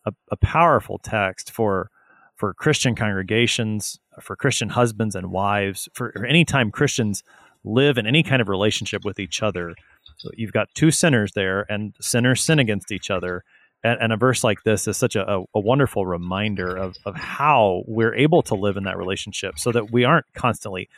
a, 0.07 0.13
a 0.31 0.37
powerful 0.37 0.99
text 0.99 1.51
for 1.51 1.91
for 2.37 2.53
Christian 2.53 2.97
congregations, 2.97 4.01
for 4.21 4.35
Christian 4.35 4.71
husbands 4.71 5.15
and 5.15 5.31
wives, 5.31 5.89
for, 5.95 6.13
for 6.17 6.27
any 6.27 6.45
time 6.45 6.73
Christians 6.73 7.23
live 7.65 7.99
in 7.99 8.07
any 8.07 8.23
kind 8.23 8.43
of 8.43 8.49
relationship 8.49 9.05
with 9.05 9.19
each 9.19 9.43
other. 9.43 9.75
So 10.19 10.31
you've 10.35 10.53
got 10.53 10.69
two 10.75 10.91
sinners 10.91 11.33
there, 11.35 11.67
and 11.69 11.95
sinners 12.01 12.43
sin 12.43 12.59
against 12.59 12.93
each 12.93 13.11
other 13.11 13.45
And, 13.83 14.01
and 14.01 14.13
a 14.13 14.17
verse 14.17 14.45
like 14.45 14.63
this 14.65 14.87
is 14.87 14.97
such 14.97 15.17
a, 15.17 15.43
a, 15.55 15.61
wonderful 15.61 16.07
reminder 16.07 16.77
of, 16.77 16.97
of 17.05 17.17
how 17.17 17.83
we're 17.87 18.15
able 18.15 18.43
to 18.45 18.55
live 18.55 18.77
in 18.77 18.85
that 18.85 18.97
relationship 18.97 19.59
so 19.59 19.73
that 19.73 19.91
we 19.91 20.05
aren't 20.05 20.27
constantly 20.35 20.89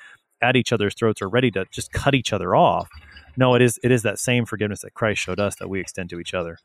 at 0.43 0.57
each 0.57 0.73
other's 0.73 0.95
throats 0.95 1.23
or 1.23 1.29
ready 1.29 1.51
to 1.51 1.65
just 1.71 1.93
cut 1.93 2.15
each 2.15 2.33
other 2.33 2.55
off. 2.55 2.89
No, 3.37 3.55
it 3.55 3.63
is 3.63 3.79
it 3.83 3.91
is 3.91 4.03
that 4.03 4.19
same 4.19 4.47
forgiveness 4.47 4.81
that 4.81 4.95
Christ 4.95 5.21
showed 5.21 5.41
us 5.41 5.57
that 5.57 5.69
we 5.69 5.81
extend 5.81 6.11
to 6.11 6.21
each 6.21 6.35
other. 6.35 6.59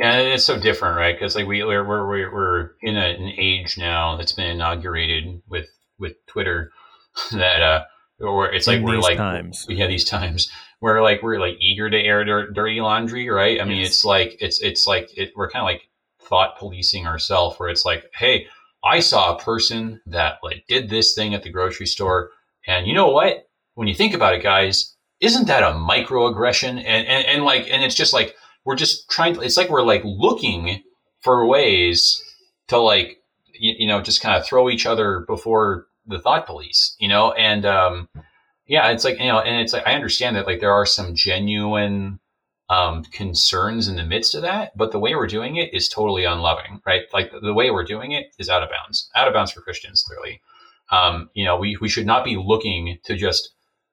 And 0.00 0.26
it's 0.28 0.44
so 0.44 0.58
different, 0.58 0.96
right? 0.96 1.14
Because 1.14 1.36
like 1.36 1.46
we 1.46 1.62
we're 1.62 1.86
we're 1.86 2.32
we're 2.32 2.70
in 2.80 2.96
a, 2.96 3.10
an 3.10 3.32
age 3.36 3.76
now 3.76 4.16
that's 4.16 4.32
been 4.32 4.50
inaugurated 4.50 5.42
with 5.48 5.68
with 5.98 6.14
Twitter 6.26 6.70
that 7.32 7.62
uh 7.62 7.84
or 8.22 8.50
it's 8.52 8.66
like 8.66 8.78
In 8.78 8.84
we're 8.84 8.98
like 8.98 9.16
times. 9.18 9.66
yeah 9.68 9.86
these 9.86 10.04
times 10.16 10.50
where 10.80 11.02
like 11.02 11.22
we're 11.22 11.38
like 11.40 11.56
eager 11.60 11.90
to 11.90 11.96
air 11.96 12.24
dir- 12.24 12.50
dirty 12.50 12.80
laundry, 12.80 13.28
right? 13.28 13.60
I 13.60 13.64
mean, 13.64 13.78
Yes. 13.78 13.88
it's 13.88 14.04
like 14.04 14.36
it's 14.40 14.60
it's 14.60 14.86
like 14.86 15.10
it, 15.16 15.32
we're 15.36 15.50
kind 15.50 15.62
of 15.62 15.66
like 15.66 15.88
thought 16.20 16.56
policing 16.58 17.06
ourselves, 17.06 17.58
where 17.58 17.68
it's 17.68 17.84
like, 17.84 18.10
hey, 18.14 18.46
I 18.84 19.00
saw 19.00 19.34
a 19.34 19.38
person 19.38 20.00
that 20.06 20.38
like 20.42 20.64
did 20.68 20.88
this 20.90 21.14
thing 21.14 21.34
at 21.34 21.42
the 21.42 21.50
grocery 21.50 21.86
store, 21.86 22.30
and 22.66 22.86
you 22.86 22.94
know 22.94 23.10
what? 23.10 23.48
When 23.74 23.88
you 23.88 23.94
think 23.94 24.12
about 24.14 24.34
it, 24.34 24.42
guys, 24.42 24.94
isn't 25.20 25.46
that 25.46 25.62
a 25.62 25.74
microaggression? 25.74 26.70
And 26.78 27.06
and, 27.06 27.26
and 27.26 27.44
like 27.44 27.68
and 27.70 27.82
it's 27.82 27.94
just 27.94 28.12
like 28.12 28.34
we're 28.64 28.76
just 28.76 29.08
trying 29.10 29.34
to. 29.34 29.40
It's 29.40 29.56
like 29.56 29.70
we're 29.70 29.82
like 29.82 30.02
looking 30.04 30.82
for 31.20 31.46
ways 31.46 32.20
to 32.68 32.78
like 32.78 33.18
you, 33.54 33.74
you 33.78 33.86
know 33.86 34.00
just 34.02 34.20
kind 34.20 34.36
of 34.36 34.44
throw 34.44 34.68
each 34.68 34.86
other 34.86 35.20
before 35.26 35.86
the 36.06 36.20
thought 36.20 36.46
police, 36.46 36.96
you 36.98 37.08
know, 37.08 37.32
and 37.32 37.64
um, 37.64 38.08
yeah, 38.66 38.88
it's 38.90 39.04
like 39.04 39.18
you 39.18 39.26
know, 39.26 39.40
and 39.40 39.60
it's 39.60 39.72
like 39.72 39.86
I 39.86 39.94
understand 39.94 40.36
that 40.36 40.46
like 40.46 40.60
there 40.60 40.72
are 40.72 40.86
some 40.86 41.14
genuine 41.14 42.18
um, 42.68 43.04
concerns 43.04 43.88
in 43.88 43.96
the 43.96 44.04
midst 44.04 44.34
of 44.34 44.42
that, 44.42 44.76
but 44.76 44.92
the 44.92 44.98
way 44.98 45.14
we're 45.14 45.26
doing 45.26 45.56
it 45.56 45.74
is 45.74 45.88
totally 45.88 46.24
unloving, 46.24 46.80
right? 46.86 47.02
Like 47.12 47.32
the, 47.42 47.52
way 47.52 47.70
we're 47.70 47.84
doing 47.84 48.12
it 48.12 48.26
is 48.38 48.48
out 48.48 48.62
of 48.62 48.70
bounds, 48.70 49.10
out 49.14 49.28
of 49.28 49.34
bounds 49.34 49.52
for 49.52 49.60
Christians, 49.60 50.02
clearly. 50.02 50.40
Um, 50.90 51.28
you 51.34 51.44
know, 51.44 51.56
we 51.56 51.76
we 51.80 51.88
should 51.88 52.06
not 52.06 52.24
be 52.24 52.36
looking 52.36 52.98
to 53.04 53.16
just 53.16 53.50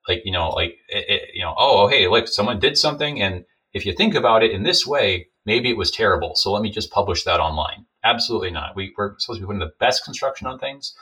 like 0.08 0.22
you 0.24 0.32
know, 0.32 0.50
like 0.50 0.78
it, 0.90 1.06
it, 1.10 1.30
you 1.34 1.42
know, 1.42 1.54
oh, 1.58 1.88
hey, 1.88 2.08
look, 2.08 2.28
someone 2.28 2.60
did 2.60 2.78
something, 2.78 3.22
and 3.22 3.46
if 3.74 3.86
you 3.86 3.94
think 3.94 4.16
about 4.16 4.44
it 4.44 4.52
in 4.52 4.64
this 4.64 4.88
way, 4.88 5.28
maybe 5.46 5.70
it 5.70 5.78
was 5.78 5.92
terrible, 5.92 6.36
so 6.36 6.52
let 6.52 6.62
me 6.62 6.72
just 6.72 6.92
publish 6.92 7.24
that 7.24 7.40
online. 7.40 7.86
Absolutely 8.04 8.52
not. 8.52 8.76
We, 8.76 8.94
we're 8.98 9.16
supposed 9.20 9.40
to 9.40 9.42
be 9.42 9.48
putting 9.48 9.60
the 9.60 9.74
best 9.80 10.06
construction 10.06 10.48
on 10.48 10.58
things. 10.58 10.96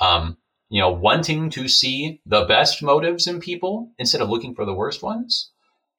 Um, 0.00 0.36
you 0.72 0.80
know, 0.80 0.90
wanting 0.90 1.50
to 1.50 1.68
see 1.68 2.18
the 2.24 2.46
best 2.46 2.82
motives 2.82 3.26
in 3.26 3.40
people 3.40 3.90
instead 3.98 4.22
of 4.22 4.30
looking 4.30 4.54
for 4.54 4.64
the 4.64 4.72
worst 4.72 5.02
ones, 5.02 5.50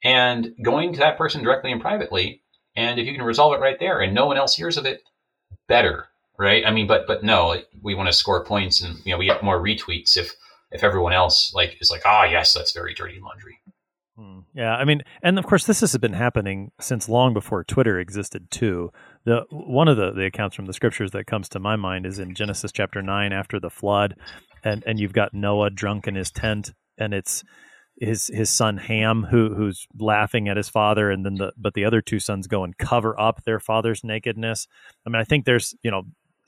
and 0.04 0.52
going 0.64 0.92
to 0.92 1.00
that 1.00 1.16
person 1.16 1.44
directly 1.44 1.72
and 1.72 1.80
privately. 1.80 2.42
And 2.76 3.00
if 3.00 3.06
you 3.06 3.14
can 3.14 3.22
resolve 3.22 3.54
it 3.54 3.62
right 3.62 3.80
there, 3.80 4.02
and 4.02 4.16
no 4.16 4.26
one 4.26 4.36
else 4.36 4.56
hears 4.56 4.76
of 4.78 4.88
it, 4.88 5.04
better, 5.68 6.08
right? 6.40 6.66
I 6.66 6.72
mean, 6.72 6.88
but 6.88 7.06
but 7.06 7.24
no, 7.24 7.62
we 7.84 7.94
want 7.94 8.10
to 8.10 8.14
score 8.14 8.44
points, 8.44 8.82
and 8.82 8.98
you 9.06 9.12
know, 9.12 9.20
we 9.20 9.26
get 9.26 9.44
more 9.44 9.62
retweets 9.62 10.18
if 10.18 10.34
if 10.72 10.84
everyone 10.84 11.14
else 11.14 11.54
like 11.54 11.78
is 11.80 11.92
like, 11.92 12.02
ah, 12.04 12.24
yes, 12.24 12.52
that's 12.52 12.72
very 12.72 12.96
dirty 12.96 13.20
laundry. 13.22 13.60
Hmm. 14.18 14.40
Yeah, 14.56 14.76
I 14.76 14.86
mean, 14.86 15.04
and 15.22 15.38
of 15.38 15.46
course, 15.46 15.68
this 15.68 15.82
has 15.82 15.96
been 15.98 16.14
happening 16.14 16.72
since 16.80 17.08
long 17.08 17.32
before 17.32 17.64
Twitter 17.64 18.00
existed 18.00 18.50
too. 18.50 18.92
The 19.26 19.46
one 19.52 19.88
of 19.88 19.98
the, 19.98 20.14
the 20.14 20.26
accounts 20.26 20.56
from 20.56 20.66
the 20.66 20.74
scriptures 20.74 21.12
that 21.12 21.28
comes 21.28 21.48
to 21.50 21.60
my 21.60 21.76
mind 21.76 22.08
is 22.08 22.18
in 22.18 22.34
Genesis 22.34 22.72
chapter 22.72 23.04
nine 23.04 23.34
after 23.34 23.60
the 23.60 23.70
flood, 23.70 24.16
and 24.64 24.84
and 24.86 25.00
you've 25.00 25.14
got 25.14 25.34
Noah 25.34 25.70
drunk 25.70 26.08
in 26.08 26.16
his 26.16 26.32
tent, 26.32 26.72
and 26.98 27.14
it's 27.14 27.44
his 28.00 28.28
his 28.28 28.50
son 28.50 28.78
Ham 28.78 29.24
who 29.30 29.54
who's 29.54 29.88
laughing 29.98 30.50
at 30.50 30.58
his 30.58 30.70
father, 30.70 31.12
and 31.12 31.26
then 31.26 31.36
the 31.36 31.54
but 31.58 31.74
the 31.74 31.86
other 31.86 32.02
two 32.02 32.20
sons 32.20 32.48
go 32.48 32.64
and 32.64 32.78
cover 32.78 33.20
up 33.20 33.44
their 33.44 33.60
father's 33.60 34.04
nakedness. 34.04 34.68
I 35.06 35.10
mean, 35.10 35.22
I 35.22 35.24
think 35.24 35.46
there's 35.46 35.76
you 35.84 35.92
know 35.92 36.04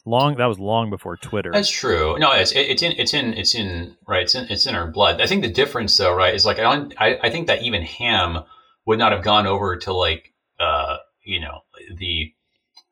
long 0.06 0.36
that 0.36 0.46
was 0.46 0.60
long 0.60 0.90
before 0.90 1.18
Twitter. 1.18 1.52
That's 1.52 1.70
true. 1.70 2.18
No, 2.20 2.32
it's 2.32 2.52
it's 2.54 2.82
in 2.82 2.94
it's 2.94 3.14
in 3.14 3.34
it's 3.34 3.56
in 3.56 3.96
right. 4.08 4.24
It's 4.24 4.36
in 4.36 4.48
it's 4.50 4.66
in 4.66 4.76
our 4.76 4.88
blood. 4.88 5.22
I 5.22 5.28
think 5.28 5.44
the 5.44 5.52
difference 5.52 5.98
though, 5.98 6.16
right, 6.16 6.34
is 6.34 6.46
like 6.46 6.60
I 6.60 6.64
don't 6.64 6.94
I, 6.98 7.18
I 7.24 7.30
think 7.30 7.48
that 7.48 7.64
even 7.64 7.84
Ham 7.84 8.44
would 8.86 9.00
not 9.00 9.12
have 9.12 9.24
gone 9.24 9.48
over 9.48 9.78
to 9.78 9.94
like 9.94 10.34
uh 10.60 10.98
you 11.24 11.40
know 11.40 11.62
the 11.98 12.32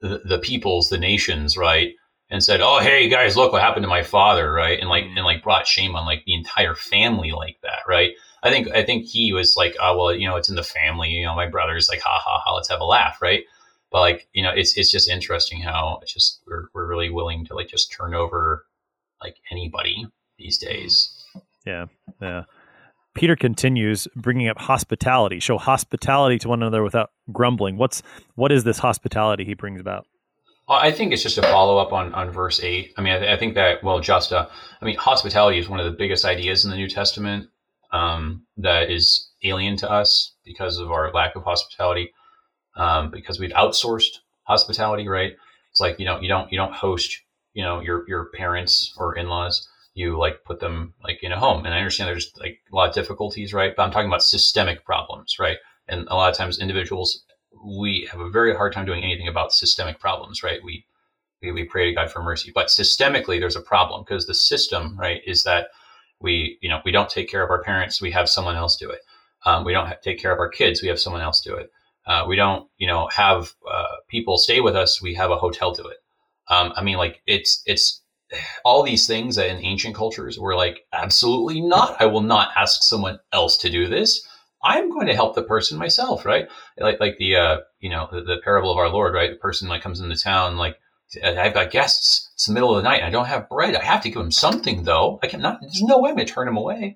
the, 0.01 0.21
the 0.26 0.39
peoples, 0.39 0.89
the 0.89 0.97
nations, 0.97 1.55
right, 1.55 1.93
and 2.34 2.43
said, 2.43 2.61
oh 2.61 2.79
hey 2.79 3.07
guys, 3.09 3.38
look 3.38 3.53
what 3.53 3.61
happened 3.61 3.84
to 3.84 3.88
my 3.88 4.01
father, 4.01 4.51
right, 4.51 4.79
and 4.79 4.89
like 4.89 5.03
mm-hmm. 5.03 5.17
and 5.17 5.25
like 5.25 5.43
brought 5.43 5.67
shame 5.67 5.95
on 5.95 6.03
like 6.05 6.25
the 6.25 6.34
entire 6.34 6.73
family 6.73 7.31
like 7.31 7.57
that, 7.61 7.81
right. 7.88 8.13
I 8.41 8.49
think 8.49 8.69
I 8.71 8.84
think 8.84 9.05
he 9.05 9.31
was 9.31 9.55
like, 9.55 9.75
oh 9.79 9.95
well, 9.95 10.15
you 10.15 10.27
know, 10.27 10.36
it's 10.36 10.49
in 10.49 10.55
the 10.55 10.63
family. 10.63 11.09
You 11.09 11.25
know, 11.25 11.36
my 11.36 11.47
brother's 11.47 11.88
like, 11.88 12.01
ha 12.01 12.19
ha 12.19 12.41
ha, 12.43 12.55
let's 12.55 12.69
have 12.69 12.81
a 12.81 12.86
laugh, 12.86 13.21
right? 13.21 13.43
But 13.91 13.99
like, 13.99 14.27
you 14.34 14.41
know, 14.41 14.49
it's 14.49 14.75
it's 14.75 14.91
just 14.91 15.07
interesting 15.07 15.61
how 15.61 15.99
it's 16.01 16.11
just 16.11 16.41
we're 16.47 16.69
we're 16.73 16.88
really 16.88 17.11
willing 17.11 17.45
to 17.45 17.53
like 17.53 17.67
just 17.67 17.91
turn 17.91 18.15
over 18.15 18.65
like 19.21 19.36
anybody 19.51 20.07
these 20.39 20.59
mm-hmm. 20.59 20.73
days. 20.73 21.23
Yeah, 21.67 21.86
yeah. 22.19 22.43
Peter 23.13 23.36
continues 23.36 24.07
bringing 24.15 24.49
up 24.49 24.57
hospitality. 24.57 25.39
Show 25.39 25.59
hospitality 25.59 26.39
to 26.39 26.49
one 26.49 26.63
another 26.63 26.81
without 26.81 27.11
grumbling. 27.31 27.77
What's 27.77 28.01
what 28.34 28.51
is 28.51 28.63
this 28.63 28.79
hospitality 28.79 29.45
he 29.45 29.53
brings 29.53 29.79
about? 29.79 30.07
I 30.68 30.91
think 30.91 31.11
it's 31.11 31.24
just 31.24 31.38
a 31.38 31.41
follow 31.41 31.78
up 31.78 31.91
on, 31.91 32.14
on 32.14 32.32
verse 32.32 32.61
eight. 32.64 32.93
I 32.97 33.01
mean, 33.01 33.14
I, 33.14 33.34
I 33.34 33.38
think 33.38 33.55
that 33.55 33.84
well, 33.84 33.99
just 33.99 34.32
uh, 34.32 34.47
I 34.82 34.86
mean, 34.86 34.95
hospitality 34.95 35.59
is 35.59 35.68
one 35.68 35.80
of 35.80 35.86
the 35.86 35.97
biggest 35.97 36.24
ideas 36.26 36.64
in 36.64 36.72
the 36.72 36.78
New 36.78 36.89
Testament 36.89 37.49
um, 37.91 38.45
that 38.57 38.89
is 38.89 39.30
alien 39.43 39.76
to 39.78 39.91
us 39.91 40.34
because 40.45 40.78
of 40.78 40.89
our 40.91 41.11
lack 41.11 41.36
of 41.36 41.43
hospitality, 41.43 42.14
um, 42.78 43.11
because 43.11 43.39
we've 43.39 43.51
outsourced 43.51 44.20
hospitality. 44.43 45.07
Right? 45.07 45.34
It's 45.72 45.82
like 45.82 45.99
you 45.99 46.05
know, 46.05 46.20
you 46.22 46.30
don't 46.30 46.51
you 46.51 46.57
don't 46.57 46.74
host 46.74 47.20
you 47.53 47.64
know 47.64 47.82
your 47.82 48.07
your 48.07 48.26
parents 48.34 48.93
or 48.97 49.18
in 49.18 49.28
laws. 49.28 49.68
You 49.95 50.18
like 50.18 50.43
put 50.45 50.59
them 50.59 50.93
like 51.03 51.22
in 51.22 51.34
a 51.34 51.39
home, 51.39 51.66
and 51.66 51.74
I 51.74 51.78
understand 51.78 52.07
there's 52.07 52.32
like 52.39 52.59
a 52.72 52.76
lot 52.76 52.89
of 52.89 52.95
difficulties, 52.95 53.53
right? 53.53 53.74
But 53.76 53.84
I'm 53.84 53.91
talking 53.91 54.07
about 54.07 54.24
systemic 54.24 54.86
problems, 54.86 55.36
right? 55.39 55.57
And 55.89 56.07
a 56.07 56.16
lot 56.16 56.32
of 56.32 56.38
times, 56.38 56.57
individuals 56.57 57.26
we 57.64 58.07
have 58.11 58.20
a 58.20 58.30
very 58.30 58.55
hard 58.55 58.74
time 58.74 58.86
doing 58.86 59.03
anything 59.03 59.28
about 59.28 59.53
systemic 59.53 59.99
problems, 59.99 60.43
right? 60.43 60.64
We 60.64 60.86
we, 61.41 61.51
we 61.51 61.64
pray 61.66 61.89
to 61.89 61.93
God 61.93 62.11
for 62.11 62.24
mercy, 62.24 62.51
but 62.53 62.68
systemically 62.68 63.39
there's 63.39 63.55
a 63.55 63.61
problem 63.61 64.03
because 64.03 64.26
the 64.26 64.34
system, 64.34 64.97
right, 64.97 65.22
is 65.26 65.43
that 65.43 65.68
we 66.20 66.57
you 66.61 66.70
know 66.70 66.80
we 66.86 66.91
don't 66.91 67.09
take 67.09 67.30
care 67.30 67.43
of 67.43 67.49
our 67.49 67.61
parents, 67.61 68.01
we 68.01 68.11
have 68.11 68.30
someone 68.30 68.55
else 68.55 68.78
do 68.78 68.89
it. 68.89 69.01
Um, 69.45 69.66
we 69.66 69.74
don't 69.74 69.89
take 70.01 70.20
care 70.20 70.32
of 70.32 70.39
our 70.39 70.49
kids, 70.49 70.82
we 70.82 70.88
have 70.88 70.99
someone 70.99 71.22
else 71.22 71.41
do 71.41 71.55
it. 71.55 71.72
Uh, 72.05 72.26
we 72.28 72.36
don't 72.36 72.68
you 72.78 72.88
know 72.88 73.07
have 73.07 73.53
uh, 73.70 73.95
people 74.07 74.38
stay 74.38 74.59
with 74.59 74.76
us, 74.76 75.01
we 75.01 75.14
have 75.16 75.32
a 75.32 75.38
hotel 75.38 75.74
do 75.74 75.88
it. 75.88 75.97
Um, 76.49 76.74
I 76.76 76.84
mean, 76.84 76.97
like 76.97 77.22
it's 77.28 77.61
it's 77.66 78.01
all 78.66 78.84
these 78.84 79.07
things 79.07 79.36
that 79.36 79.49
in 79.49 79.64
ancient 79.64 79.95
cultures 79.95 80.39
were 80.39 80.55
like 80.55 80.86
absolutely 80.93 81.61
not. 81.61 82.01
I 82.01 82.05
will 82.05 82.22
not 82.22 82.51
ask 82.55 82.84
someone 82.84 83.20
else 83.32 83.57
to 83.57 83.70
do 83.70 83.88
this. 83.88 84.26
I'm 84.64 84.89
going 84.89 85.07
to 85.07 85.16
help 85.16 85.36
the 85.36 85.43
person 85.43 85.78
myself, 85.78 86.26
right? 86.26 86.47
Like 86.78 86.99
like 86.99 87.18
the 87.18 87.36
uh, 87.36 87.57
you 87.80 87.89
know 87.89 88.07
the, 88.11 88.22
the 88.22 88.38
parable 88.43 88.72
of 88.72 88.78
our 88.78 88.89
Lord, 88.89 89.14
right? 89.14 89.32
The 89.32 89.38
person 89.38 89.68
like 89.68 89.82
comes 89.82 89.99
into 89.99 90.16
town, 90.16 90.57
like 90.57 90.78
I've 91.24 91.53
got 91.53 91.72
guests. 91.72 92.32
It's 92.34 92.45
the 92.45 92.53
middle 92.53 92.76
of 92.76 92.82
the 92.82 92.89
night. 92.89 92.97
And 92.97 93.05
I 93.05 93.11
don't 93.11 93.28
have 93.28 93.49
bread. 93.49 93.76
I 93.76 93.84
have 93.84 94.01
to 94.03 94.09
give 94.09 94.22
them 94.22 94.32
something 94.32 94.84
though. 94.84 95.20
I 95.22 95.28
cannot. 95.28 95.59
There's 95.61 95.82
no 95.82 95.99
way 95.99 96.09
I'm 96.09 96.16
going 96.16 96.28
to 96.28 96.34
turn 96.34 96.47
them 96.47 96.57
away. 96.57 96.95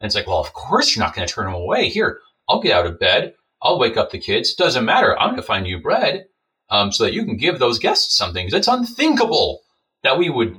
And 0.00 0.06
it's 0.06 0.14
like, 0.14 0.26
well, 0.26 0.38
of 0.38 0.52
course 0.52 0.94
you're 0.94 1.04
not 1.04 1.14
going 1.14 1.26
to 1.26 1.32
turn 1.32 1.46
them 1.46 1.54
away. 1.54 1.88
Here, 1.88 2.20
I'll 2.48 2.60
get 2.60 2.72
out 2.72 2.86
of 2.86 2.98
bed. 2.98 3.34
I'll 3.62 3.78
wake 3.78 3.96
up 3.96 4.10
the 4.10 4.18
kids. 4.18 4.54
Doesn't 4.54 4.84
matter. 4.84 5.18
I'm 5.18 5.30
going 5.30 5.36
to 5.40 5.42
find 5.42 5.66
you 5.66 5.80
bread, 5.80 6.24
um, 6.70 6.92
so 6.92 7.04
that 7.04 7.12
you 7.12 7.24
can 7.24 7.36
give 7.36 7.58
those 7.58 7.78
guests 7.78 8.16
something. 8.16 8.48
It's 8.50 8.68
unthinkable 8.68 9.60
that 10.02 10.16
we 10.16 10.30
would 10.30 10.56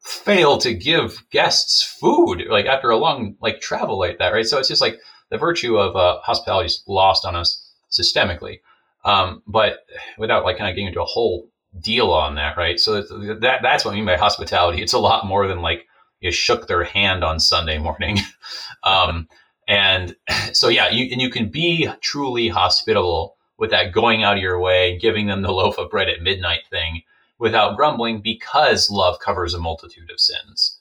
fail 0.00 0.58
to 0.58 0.74
give 0.74 1.24
guests 1.30 1.82
food 1.82 2.44
like 2.48 2.66
after 2.66 2.90
a 2.90 2.96
long 2.96 3.36
like 3.40 3.60
travel 3.60 3.98
like 3.98 4.18
that, 4.18 4.32
right? 4.32 4.46
So 4.46 4.58
it's 4.58 4.68
just 4.68 4.82
like 4.82 4.98
the 5.30 5.38
virtue 5.38 5.76
of 5.76 5.96
uh, 5.96 6.20
hospitality 6.20 6.66
is 6.66 6.82
lost 6.86 7.24
on 7.24 7.36
us 7.36 7.70
systemically. 7.90 8.60
Um, 9.04 9.42
but 9.46 9.80
without 10.18 10.44
like 10.44 10.56
kind 10.56 10.70
of 10.70 10.74
getting 10.74 10.88
into 10.88 11.02
a 11.02 11.06
whole 11.06 11.48
deal 11.80 12.10
on 12.10 12.36
that, 12.36 12.56
right? 12.56 12.78
So 12.80 13.02
that, 13.02 13.40
that 13.40 13.60
that's 13.62 13.84
what 13.84 13.92
I 13.92 13.96
mean 13.96 14.06
by 14.06 14.16
hospitality. 14.16 14.82
It's 14.82 14.92
a 14.92 14.98
lot 14.98 15.26
more 15.26 15.46
than 15.46 15.60
like 15.60 15.86
you 16.20 16.32
shook 16.32 16.66
their 16.66 16.84
hand 16.84 17.22
on 17.22 17.38
Sunday 17.40 17.78
morning. 17.78 18.18
um, 18.84 19.28
and 19.68 20.16
so 20.52 20.68
yeah, 20.68 20.88
you 20.88 21.08
and 21.12 21.20
you 21.20 21.30
can 21.30 21.48
be 21.48 21.88
truly 22.00 22.48
hospitable 22.48 23.36
with 23.58 23.70
that 23.70 23.92
going 23.92 24.24
out 24.24 24.36
of 24.36 24.42
your 24.42 24.58
way, 24.58 24.98
giving 24.98 25.26
them 25.26 25.42
the 25.42 25.52
loaf 25.52 25.78
of 25.78 25.90
bread 25.90 26.08
at 26.08 26.22
midnight 26.22 26.62
thing 26.70 27.02
without 27.38 27.76
grumbling 27.76 28.20
because 28.20 28.90
love 28.90 29.18
covers 29.18 29.54
a 29.54 29.60
multitude 29.60 30.10
of 30.10 30.20
sins. 30.20 30.78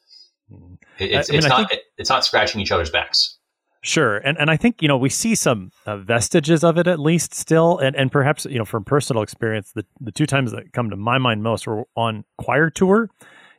It's, 0.99 1.29
I 1.29 1.33
mean, 1.33 1.39
it's 1.39 1.47
not 1.47 1.69
think- 1.69 1.81
it's 1.97 2.09
not 2.09 2.25
scratching 2.25 2.61
each 2.61 2.71
other's 2.71 2.89
backs. 2.89 3.37
Sure, 3.85 4.17
and 4.19 4.37
and 4.39 4.49
I 4.49 4.55
think 4.55 4.81
you 4.81 4.87
know 4.87 4.97
we 4.97 5.09
see 5.09 5.35
some 5.35 5.69
uh, 5.85 5.97
vestiges 5.97 6.63
of 6.63 6.77
it 6.77 6.87
at 6.87 6.99
least 6.99 7.33
still, 7.33 7.77
and 7.79 7.93
and 7.97 8.09
perhaps 8.09 8.45
you 8.45 8.57
know 8.57 8.63
from 8.63 8.85
personal 8.85 9.21
experience, 9.21 9.73
the 9.73 9.85
the 9.99 10.11
two 10.11 10.25
times 10.25 10.53
that 10.53 10.71
come 10.71 10.89
to 10.89 10.95
my 10.95 11.17
mind 11.17 11.43
most 11.43 11.67
were 11.67 11.83
on 11.97 12.23
choir 12.37 12.69
tour, 12.69 13.09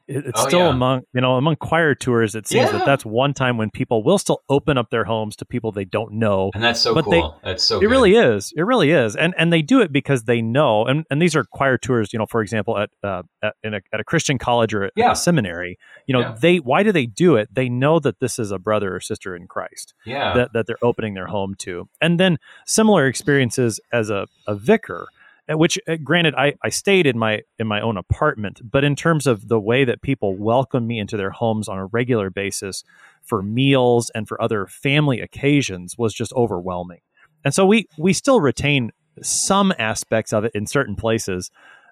it's 0.07 0.41
Oh, 0.43 0.49
still 0.49 0.59
yeah. 0.61 0.69
among 0.71 1.03
you 1.15 1.21
know 1.21 1.37
among 1.37 1.57
choir 1.57 1.95
tours. 1.95 2.35
It 2.35 2.47
seems 2.47 2.67
Yeah. 2.71 2.79
that 2.79 2.87
that's 2.87 3.05
one 3.07 3.33
time 3.35 3.57
when 3.57 3.71
people 3.71 4.03
will 4.03 4.19
still 4.19 4.43
open 4.49 4.77
up 4.77 4.91
their 4.91 5.05
homes 5.05 5.35
to 5.37 5.45
people 5.45 5.73
they 5.73 5.85
don't 5.85 6.13
know. 6.13 6.51
And 6.55 6.63
that's 6.63 6.81
so 6.81 6.95
But 6.95 7.09
they- 7.11 7.21
cool. 7.21 7.41
that's 7.43 7.65
so 7.65 7.79
It 7.79 7.83
good. 7.83 7.91
really 7.91 8.15
is. 8.17 8.53
It 8.57 8.63
really 8.63 8.91
is, 8.91 9.17
and 9.17 9.35
and 9.39 9.53
they 9.53 9.63
do 9.63 9.81
it 9.81 9.93
because 9.93 10.25
they 10.25 10.43
know. 10.43 10.85
And, 10.85 11.05
and 11.11 11.21
these 11.23 11.35
are 11.35 11.45
choir 11.45 11.79
tours. 11.79 12.13
You 12.13 12.19
know, 12.19 12.27
for 12.27 12.43
example, 12.43 12.77
at 12.79 12.91
uh, 13.03 13.23
at, 13.43 13.55
in 13.63 13.75
a, 13.75 13.81
at 13.93 14.01
a 14.01 14.05
Christian 14.05 14.39
college 14.39 14.75
or 14.75 14.85
at 14.85 14.93
Yeah. 14.97 15.13
a 15.13 15.17
seminary. 15.17 15.79
You 16.07 16.13
know, 16.15 16.35
they 16.41 16.59
why 16.59 16.83
do 16.83 16.93
they 16.93 17.07
do 17.07 17.37
it? 17.37 17.49
They 17.53 17.69
know 17.69 17.99
that 18.01 18.21
this 18.21 18.39
is 18.39 18.51
a 18.51 18.59
brother 18.59 18.95
or 18.95 19.01
sister 19.01 19.35
in 19.35 19.47
Christ 19.47 19.95
Yeah. 20.05 20.35
that 20.35 20.53
that 20.53 20.67
they're 20.67 20.77
opening 20.83 21.15
their 21.15 21.27
home 21.29 21.55
to. 21.61 21.89
And 22.01 22.21
then 22.21 22.39
similar 22.67 23.07
experiences 23.07 23.81
as 23.93 24.11
a, 24.11 24.27
a 24.47 24.55
vicar. 24.55 25.07
Uh, 25.51 25.59
Which, 25.59 25.79
uh, 25.87 25.97
granted, 26.03 26.35
I, 26.37 26.55
I 26.63 26.71
stayed 26.71 27.07
in 27.07 27.19
my 27.19 27.43
in 27.59 27.67
my 27.67 27.81
own 27.81 27.97
apartment, 27.97 28.61
but 28.69 28.85
in 28.85 28.97
terms 28.97 29.27
of 29.27 29.49
the 29.49 29.61
way 29.61 29.85
that 29.85 30.03
people 30.03 30.37
welcome 30.37 30.87
me 30.87 30.99
into 30.99 31.17
their 31.17 31.31
homes 31.31 31.69
on 31.69 31.79
a 31.79 31.87
regular 31.87 32.31
basis 32.31 32.83
for 33.23 33.43
meals 33.43 34.11
and 34.15 34.27
for 34.27 34.41
other 34.41 34.67
family 34.67 35.21
occasions 35.21 35.99
was 35.99 36.15
just 36.15 36.33
overwhelming. 36.33 37.01
And 37.45 37.55
so 37.55 37.67
we 37.67 37.87
we 37.99 38.13
still 38.13 38.41
retain 38.41 38.91
some 39.23 39.73
aspects 39.79 40.33
of 40.33 40.45
it 40.45 40.53
in 40.55 40.67
certain 40.67 40.97
places. 40.97 41.51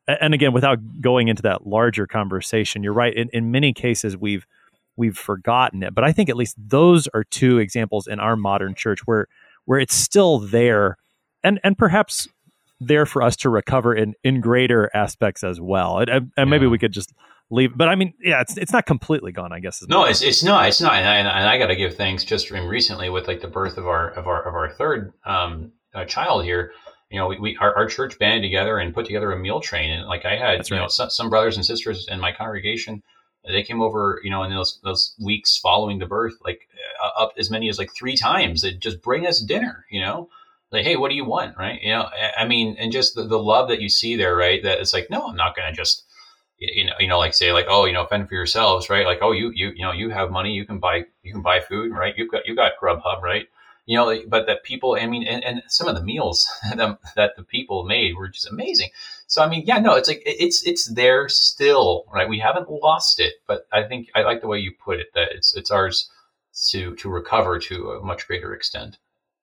And 0.08 0.34
again, 0.34 0.52
without 0.52 0.78
going 1.00 1.28
into 1.28 1.42
that 1.42 1.66
larger 1.66 2.06
conversation, 2.06 2.82
you're 2.82 2.92
right. 2.92 3.14
In, 3.14 3.28
in 3.32 3.50
many 3.50 3.72
cases, 3.72 4.16
we've 4.16 4.46
we've 4.96 5.16
forgotten 5.16 5.82
it. 5.82 5.94
But 5.94 6.04
I 6.04 6.12
think 6.12 6.28
at 6.28 6.36
least 6.36 6.56
those 6.58 7.06
are 7.14 7.24
two 7.24 7.58
examples 7.58 8.06
in 8.06 8.18
our 8.18 8.36
modern 8.36 8.74
church 8.74 9.00
where 9.06 9.26
where 9.66 9.78
it's 9.78 9.94
still 9.94 10.38
there, 10.38 10.96
and 11.44 11.60
and 11.62 11.76
perhaps 11.76 12.28
there 12.86 13.06
for 13.06 13.22
us 13.22 13.36
to 13.38 13.48
recover 13.50 13.94
in 13.94 14.14
in 14.24 14.40
greater 14.40 14.90
aspects 14.94 15.44
as 15.44 15.60
well. 15.60 15.98
And, 15.98 16.08
and- 16.10 16.32
and 16.36 16.50
maybe 16.50 16.66
we 16.66 16.78
could 16.78 16.92
just 16.92 17.12
leave. 17.50 17.76
But 17.76 17.88
I 17.88 17.94
mean, 17.94 18.14
yeah, 18.20 18.40
it's 18.40 18.56
it's 18.56 18.72
not 18.72 18.86
completely 18.86 19.32
gone. 19.32 19.52
I 19.52 19.60
guess. 19.60 19.82
No, 19.88 20.04
it's 20.04 20.22
it's 20.22 20.42
not. 20.42 20.66
It's 20.68 20.80
not. 20.80 20.94
And 20.94 21.06
I, 21.08 21.16
and 21.16 21.48
I 21.48 21.58
got 21.58 21.66
to 21.66 21.76
give 21.76 21.96
thanks 21.96 22.24
just 22.24 22.50
recently 22.50 23.10
with 23.10 23.28
like 23.28 23.40
the 23.40 23.48
birth 23.48 23.78
of 23.78 23.86
our 23.86 24.10
of 24.10 24.26
our 24.26 24.46
of 24.46 24.54
our 24.54 24.70
third 24.70 25.12
um, 25.24 25.72
uh, 25.94 26.04
child 26.04 26.44
here. 26.44 26.72
You 27.10 27.18
know, 27.18 27.26
we, 27.26 27.38
we 27.38 27.56
our, 27.60 27.74
our 27.76 27.86
church 27.86 28.18
banded 28.18 28.42
together 28.42 28.78
and 28.78 28.94
put 28.94 29.04
together 29.04 29.30
a 29.32 29.38
meal 29.38 29.60
train, 29.60 29.90
and 29.90 30.06
like 30.08 30.24
I 30.24 30.36
had, 30.36 30.60
That's 30.60 30.70
you 30.70 30.76
know, 30.76 30.88
some, 30.88 31.10
some 31.10 31.28
brothers 31.28 31.56
and 31.56 31.66
sisters 31.66 32.08
in 32.10 32.18
my 32.20 32.32
congregation. 32.32 33.02
They 33.44 33.64
came 33.64 33.82
over, 33.82 34.20
you 34.24 34.30
know, 34.30 34.44
in 34.44 34.50
those 34.54 34.78
those 34.82 35.14
weeks 35.22 35.58
following 35.58 35.98
the 35.98 36.06
birth, 36.06 36.34
like 36.44 36.60
uh, 37.04 37.22
up 37.22 37.32
as 37.36 37.50
many 37.50 37.68
as 37.68 37.76
like 37.76 37.90
three 37.94 38.16
times. 38.16 38.62
They 38.62 38.72
just 38.72 39.02
bring 39.02 39.26
us 39.26 39.40
dinner, 39.40 39.84
you 39.90 40.00
know, 40.00 40.30
like, 40.72 40.84
hey, 40.84 40.96
what 40.96 41.10
do 41.10 41.14
you 41.14 41.24
want, 41.24 41.56
right? 41.56 41.80
You 41.82 41.90
know, 41.92 42.08
I- 42.38 42.46
mean, 42.46 42.76
and 42.78 42.92
just 42.92 43.14
the, 43.14 43.24
the 43.24 43.38
love 43.38 43.68
that 43.68 43.80
you 43.80 43.88
see 43.88 44.16
there, 44.16 44.36
right? 44.36 44.62
That 44.62 44.80
it's 44.80 44.92
like, 44.94 45.10
no, 45.10 45.26
I'm 45.28 45.36
not 45.36 45.56
going 45.56 45.70
to 45.70 45.76
just 45.76 46.04
you 46.58 46.84
know, 46.84 46.92
you 47.00 47.08
know, 47.08 47.18
like 47.18 47.34
say 47.34 47.52
like, 47.52 47.66
oh, 47.68 47.86
you 47.86 47.92
know, 47.92 48.06
fend 48.06 48.28
for 48.28 48.34
yourselves, 48.34 48.88
right? 48.88 49.04
Like, 49.04 49.18
oh, 49.20 49.32
you, 49.32 49.50
you, 49.54 49.72
you 49.74 49.82
know, 49.84 49.92
you 49.92 50.10
have 50.10 50.30
money, 50.30 50.52
you 50.52 50.64
can 50.64 50.78
buy, 50.78 51.04
you 51.22 51.32
can 51.32 51.42
buy 51.42 51.60
food, 51.60 51.92
right? 51.92 52.14
You've 52.16 52.30
got, 52.30 52.46
you 52.46 52.54
got 52.54 52.72
Grubhub, 52.80 53.20
right? 53.20 53.48
You 53.84 53.96
know, 53.98 54.16
but 54.28 54.46
that 54.46 54.62
people, 54.62 54.96
I 55.00 55.06
mean, 55.06 55.24
and, 55.26 55.42
and 55.42 55.62
some 55.66 55.88
of 55.88 55.96
the 55.96 56.02
meals 56.04 56.48
that, 56.76 56.98
that 57.16 57.36
the 57.36 57.42
people 57.42 57.84
made 57.84 58.16
were 58.16 58.28
just 58.28 58.48
amazing. 58.50 58.90
So, 59.26 59.42
I 59.42 59.48
mean, 59.48 59.64
yeah, 59.66 59.78
no, 59.78 59.94
it's 59.96 60.08
like, 60.08 60.22
it's, 60.24 60.64
it's 60.64 60.86
there 60.92 61.28
still, 61.28 62.04
right? 62.12 62.28
We 62.28 62.38
haven't 62.38 62.70
lost 62.70 63.18
it, 63.18 63.34
but 63.48 63.66
I 63.72 63.82
think 63.82 64.10
I 64.14 64.22
like 64.22 64.40
the 64.40 64.46
way 64.48 64.58
you 64.58 64.72
put 64.72 65.00
it, 65.00 65.08
that 65.14 65.32
it's, 65.32 65.56
it's 65.56 65.70
ours 65.70 66.08
to, 66.70 66.94
to 66.96 67.08
recover 67.08 67.58
to 67.58 67.92
a 67.92 68.04
much 68.04 68.26
greater 68.28 68.54
extent. 68.54 68.98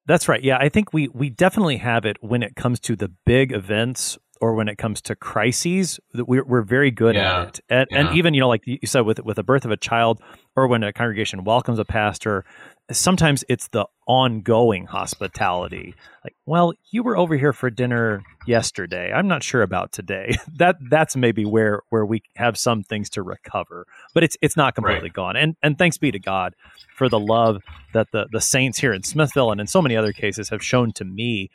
That's 0.10 0.28
right. 0.28 0.44
Yeah, 0.44 0.58
I 0.60 0.70
think 0.70 0.92
we 0.92 1.08
we 1.10 1.30
definitely 1.30 1.78
have 1.78 2.04
it 2.04 2.18
when 2.20 2.42
it 2.42 2.56
comes 2.56 2.80
to 2.82 2.96
the 2.96 3.10
big 3.28 3.52
events 3.52 4.18
or 4.42 4.56
when 4.56 4.68
it 4.68 4.78
comes 4.80 5.04
to 5.04 5.16
crises. 5.16 6.00
That 6.16 6.26
we're 6.28 6.44
we're 6.44 6.64
very 6.64 6.90
good 6.90 7.14
Yeah. 7.14 7.42
at 7.44 7.48
it, 7.48 7.60
and, 7.70 7.88
Yeah. 7.92 8.00
and 8.08 8.18
even 8.18 8.34
you 8.34 8.40
know, 8.40 8.48
like 8.50 8.64
you 8.66 8.80
said, 8.86 9.02
with 9.02 9.20
with 9.24 9.36
the 9.36 9.44
birth 9.44 9.66
of 9.66 9.72
a 9.72 9.78
child 9.78 10.20
or 10.56 10.66
when 10.68 10.82
a 10.82 10.92
congregation 10.92 11.44
welcomes 11.44 11.78
a 11.78 11.86
pastor, 11.86 12.44
sometimes 12.92 13.44
it's 13.50 13.68
the 13.70 13.86
ongoing 14.08 14.86
hospitality. 14.86 15.94
Like, 16.24 16.36
well, 16.46 16.74
you 16.92 17.04
were 17.04 17.16
over 17.18 17.36
here 17.38 17.54
for 17.54 17.70
dinner 17.70 18.24
yesterday. 18.48 19.12
I'm 19.14 19.28
not 19.28 19.44
sure 19.44 19.62
about 19.62 19.92
today. 19.92 20.36
that 20.58 20.78
that's 20.90 21.16
maybe 21.16 21.46
where 21.46 21.82
where 21.90 22.06
we 22.06 22.24
have 22.36 22.58
some 22.58 22.84
things 22.84 23.10
to 23.12 23.22
recover, 23.22 23.86
but 24.14 24.24
it's 24.24 24.38
it's 24.42 24.58
not 24.58 24.76
completely 24.76 25.10
Right. 25.10 25.14
gone. 25.14 25.36
And 25.36 25.56
and 25.62 25.78
thanks 25.78 25.98
be 25.98 26.12
to 26.12 26.20
God 26.20 26.56
for 26.96 27.10
the 27.10 27.20
love 27.20 27.62
that 27.94 28.08
the 28.12 28.28
the 28.32 28.42
saints 28.42 28.80
here 28.80 28.94
in 28.94 29.04
Smithville 29.04 29.52
and 29.52 29.62
in 29.62 29.68
so 29.68 29.82
many 29.82 29.96
other 29.96 30.14
cases 30.14 30.50
have 30.50 30.64
shown 30.64 30.92
to 30.94 31.06
me 31.06 31.50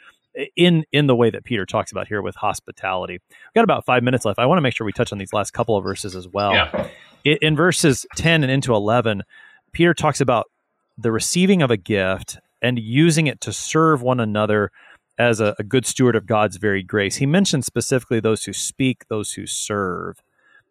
in 0.57 0.85
in 0.93 1.07
the 1.07 1.17
way 1.17 1.31
that 1.31 1.45
Peter 1.45 1.67
talks 1.67 1.91
about 1.93 2.09
here 2.09 2.23
with 2.23 2.35
hospitality. 2.37 3.15
We've 3.31 3.55
got 3.55 3.65
about 3.65 3.85
five 3.85 4.03
minutes 4.03 4.25
left. 4.25 4.39
I 4.39 4.47
want 4.47 4.59
to 4.59 4.63
make 4.63 4.75
sure 4.75 4.85
we 4.85 4.93
touch 4.93 5.13
on 5.13 5.19
these 5.19 5.33
last 5.33 5.53
couple 5.53 5.77
of 5.77 5.85
verses 5.85 6.15
as 6.17 6.29
well. 6.29 6.53
Yeah. 6.53 6.71
I- 7.27 7.39
In 7.41 7.57
verses 7.57 8.05
ten 8.17 8.43
and 8.43 8.53
into 8.53 8.75
eleven, 8.75 9.23
Peter 9.73 9.95
talks 9.95 10.21
about 10.21 10.47
the 10.97 11.13
receiving 11.13 11.63
of 11.63 11.71
a 11.71 11.77
gift 11.77 12.39
and 12.63 12.79
using 12.79 13.27
it 13.27 13.41
to 13.43 13.53
serve 13.53 14.03
one 14.03 14.21
another 14.21 14.71
as 15.19 15.41
a, 15.41 15.55
a 15.59 15.63
good 15.63 15.87
steward 15.87 16.17
of 16.17 16.27
God's 16.27 16.57
very 16.57 16.83
grace. 16.83 17.17
He 17.17 17.27
mentions 17.27 17.67
specifically 17.67 18.21
those 18.21 18.45
who 18.45 18.53
speak, 18.53 19.07
those 19.09 19.33
who 19.33 19.47
serve. 19.47 20.23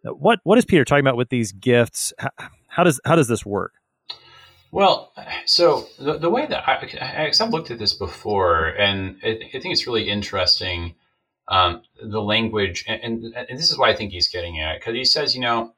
What 0.04 0.40
what 0.44 0.58
is 0.58 0.66
Peter 0.66 0.84
talking 0.84 1.06
about 1.06 1.18
with 1.18 1.30
these 1.30 1.52
gifts? 1.52 2.12
How, 2.18 2.30
how 2.68 2.84
does 2.84 3.00
how 3.06 3.16
does 3.16 3.28
this 3.28 3.46
work? 3.46 3.74
Well, 4.72 5.14
so 5.46 5.88
the, 6.00 6.18
the 6.18 6.32
way 6.32 6.48
that 6.48 6.68
I, 6.68 6.74
I, 7.00 7.28
I've 7.28 7.54
looked 7.54 7.70
at 7.70 7.78
this 7.78 7.94
before, 7.94 8.70
and 8.70 9.18
I, 9.24 9.40
I 9.54 9.60
think 9.60 9.66
it's 9.72 9.86
really 9.86 10.10
interesting 10.10 10.96
um, 11.48 11.84
the 12.02 12.22
language, 12.22 12.84
and, 12.88 13.02
and, 13.04 13.36
and 13.36 13.60
this 13.60 13.70
is 13.70 13.78
why 13.78 13.92
I 13.92 13.96
think 13.96 14.12
he's 14.12 14.30
getting 14.30 14.60
at 14.60 14.80
because 14.80 14.96
he 14.96 15.06
says, 15.06 15.36
you 15.36 15.42
know, 15.42 15.74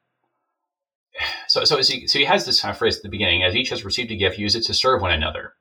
so 1.47 1.63
so 1.63 1.77
is 1.77 1.87
he, 1.87 2.07
so 2.07 2.19
he 2.19 2.25
has 2.25 2.45
this 2.45 2.61
kind 2.61 2.71
of 2.71 2.77
phrase 2.77 2.97
at 2.97 3.03
the 3.03 3.09
beginning: 3.09 3.43
as 3.43 3.55
each 3.55 3.69
has 3.69 3.85
received 3.85 4.11
a 4.11 4.15
gift, 4.15 4.39
use 4.39 4.55
it 4.55 4.63
to 4.65 4.73
serve 4.73 5.01
one 5.01 5.11
another, 5.11 5.53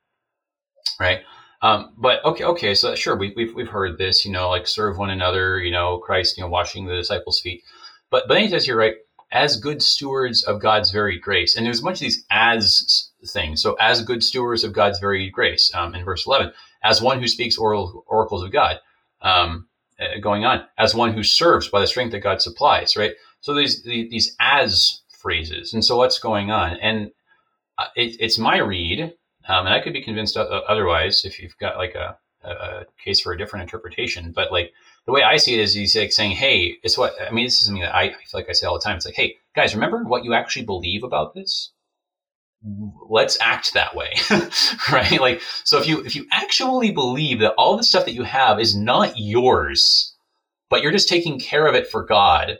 right? 0.99 1.21
Um, 1.61 1.93
but 1.97 2.23
okay, 2.25 2.43
okay, 2.43 2.75
so 2.75 2.95
sure, 2.95 3.15
we, 3.15 3.33
we've 3.35 3.55
we've 3.55 3.69
heard 3.69 3.97
this, 3.97 4.25
you 4.25 4.31
know, 4.31 4.49
like 4.49 4.67
serve 4.67 4.97
one 4.97 5.09
another, 5.09 5.59
you 5.59 5.71
know, 5.71 5.97
Christ, 5.97 6.37
you 6.37 6.43
know, 6.43 6.49
washing 6.49 6.85
the 6.85 6.95
disciples' 6.95 7.39
feet, 7.39 7.63
but 8.09 8.23
but 8.27 8.35
then 8.35 8.43
he 8.43 8.49
says 8.49 8.65
here, 8.65 8.77
right? 8.77 8.95
as 9.31 9.57
good 9.57 9.81
stewards 9.81 10.43
of 10.43 10.61
God's 10.61 10.91
very 10.91 11.19
grace. 11.19 11.55
And 11.55 11.65
there's 11.65 11.81
a 11.81 11.83
bunch 11.83 11.97
of 11.97 12.01
these 12.01 12.25
as 12.31 13.11
things. 13.27 13.61
So, 13.61 13.75
as 13.79 14.01
good 14.03 14.23
stewards 14.23 14.63
of 14.63 14.73
God's 14.73 14.99
very 14.99 15.29
grace, 15.29 15.71
um, 15.73 15.93
in 15.95 16.05
verse 16.05 16.25
11, 16.25 16.53
as 16.83 17.01
one 17.01 17.19
who 17.19 17.27
speaks 17.27 17.57
oral, 17.57 18.05
oracles 18.07 18.43
of 18.43 18.51
God, 18.51 18.79
um, 19.21 19.67
uh, 19.99 20.19
going 20.21 20.45
on, 20.45 20.63
as 20.77 20.95
one 20.95 21.13
who 21.13 21.23
serves 21.23 21.67
by 21.67 21.81
the 21.81 21.87
strength 21.87 22.11
that 22.11 22.19
God 22.19 22.41
supplies, 22.41 22.95
right? 22.95 23.13
So, 23.41 23.53
these, 23.53 23.83
these 23.83 24.35
as 24.39 25.01
phrases. 25.25 25.73
And 25.73 25.83
so, 25.83 25.97
what's 25.97 26.19
going 26.19 26.51
on? 26.51 26.77
And 26.77 27.09
uh, 27.79 27.87
it, 27.95 28.15
it's 28.19 28.37
my 28.37 28.57
read, 28.57 29.01
um, 29.01 29.65
and 29.65 29.73
I 29.73 29.81
could 29.81 29.93
be 29.93 30.03
convinced 30.03 30.37
otherwise 30.37 31.25
if 31.25 31.39
you've 31.39 31.57
got 31.57 31.77
like 31.77 31.95
a, 31.95 32.15
a, 32.43 32.85
case 33.03 33.19
for 33.19 33.33
a 33.33 33.37
different 33.37 33.63
interpretation. 33.63 34.31
But 34.35 34.51
like 34.51 34.71
the 35.07 35.11
way 35.11 35.23
I 35.23 35.37
see 35.37 35.55
it 35.55 35.59
is 35.59 35.73
he's 35.73 35.95
like 35.95 36.11
saying, 36.11 36.31
Hey, 36.31 36.77
it's 36.83 36.95
what 36.95 37.15
I 37.19 37.31
mean, 37.31 37.45
this 37.45 37.59
is 37.59 37.65
something 37.65 37.81
that 37.81 37.95
I, 37.95 38.03
I 38.03 38.09
feel 38.09 38.39
like 38.39 38.49
I 38.49 38.53
say 38.53 38.67
all 38.67 38.75
the 38.75 38.83
time. 38.83 38.97
It's 38.97 39.05
like, 39.05 39.15
Hey, 39.15 39.37
guys, 39.55 39.73
remember 39.73 40.03
what 40.03 40.23
you 40.23 40.35
actually 40.35 40.65
believe 40.65 41.03
about 41.03 41.33
this? 41.33 41.71
Let's 43.09 43.39
act 43.41 43.73
that 43.73 43.95
way. 43.95 44.13
right? 44.91 45.19
Like, 45.19 45.41
so 45.63 45.79
if 45.79 45.87
you 45.87 46.03
if 46.05 46.15
you 46.15 46.27
actually 46.31 46.91
believe 46.91 47.39
that 47.39 47.53
all 47.53 47.77
the 47.77 47.83
stuff 47.83 48.05
that 48.05 48.13
you 48.13 48.23
have 48.23 48.59
is 48.59 48.75
not 48.75 49.17
yours, 49.17 50.15
but 50.69 50.83
you're 50.83 50.91
just 50.91 51.09
taking 51.09 51.39
care 51.39 51.65
of 51.65 51.73
it 51.73 51.87
for 51.87 52.03
God, 52.03 52.59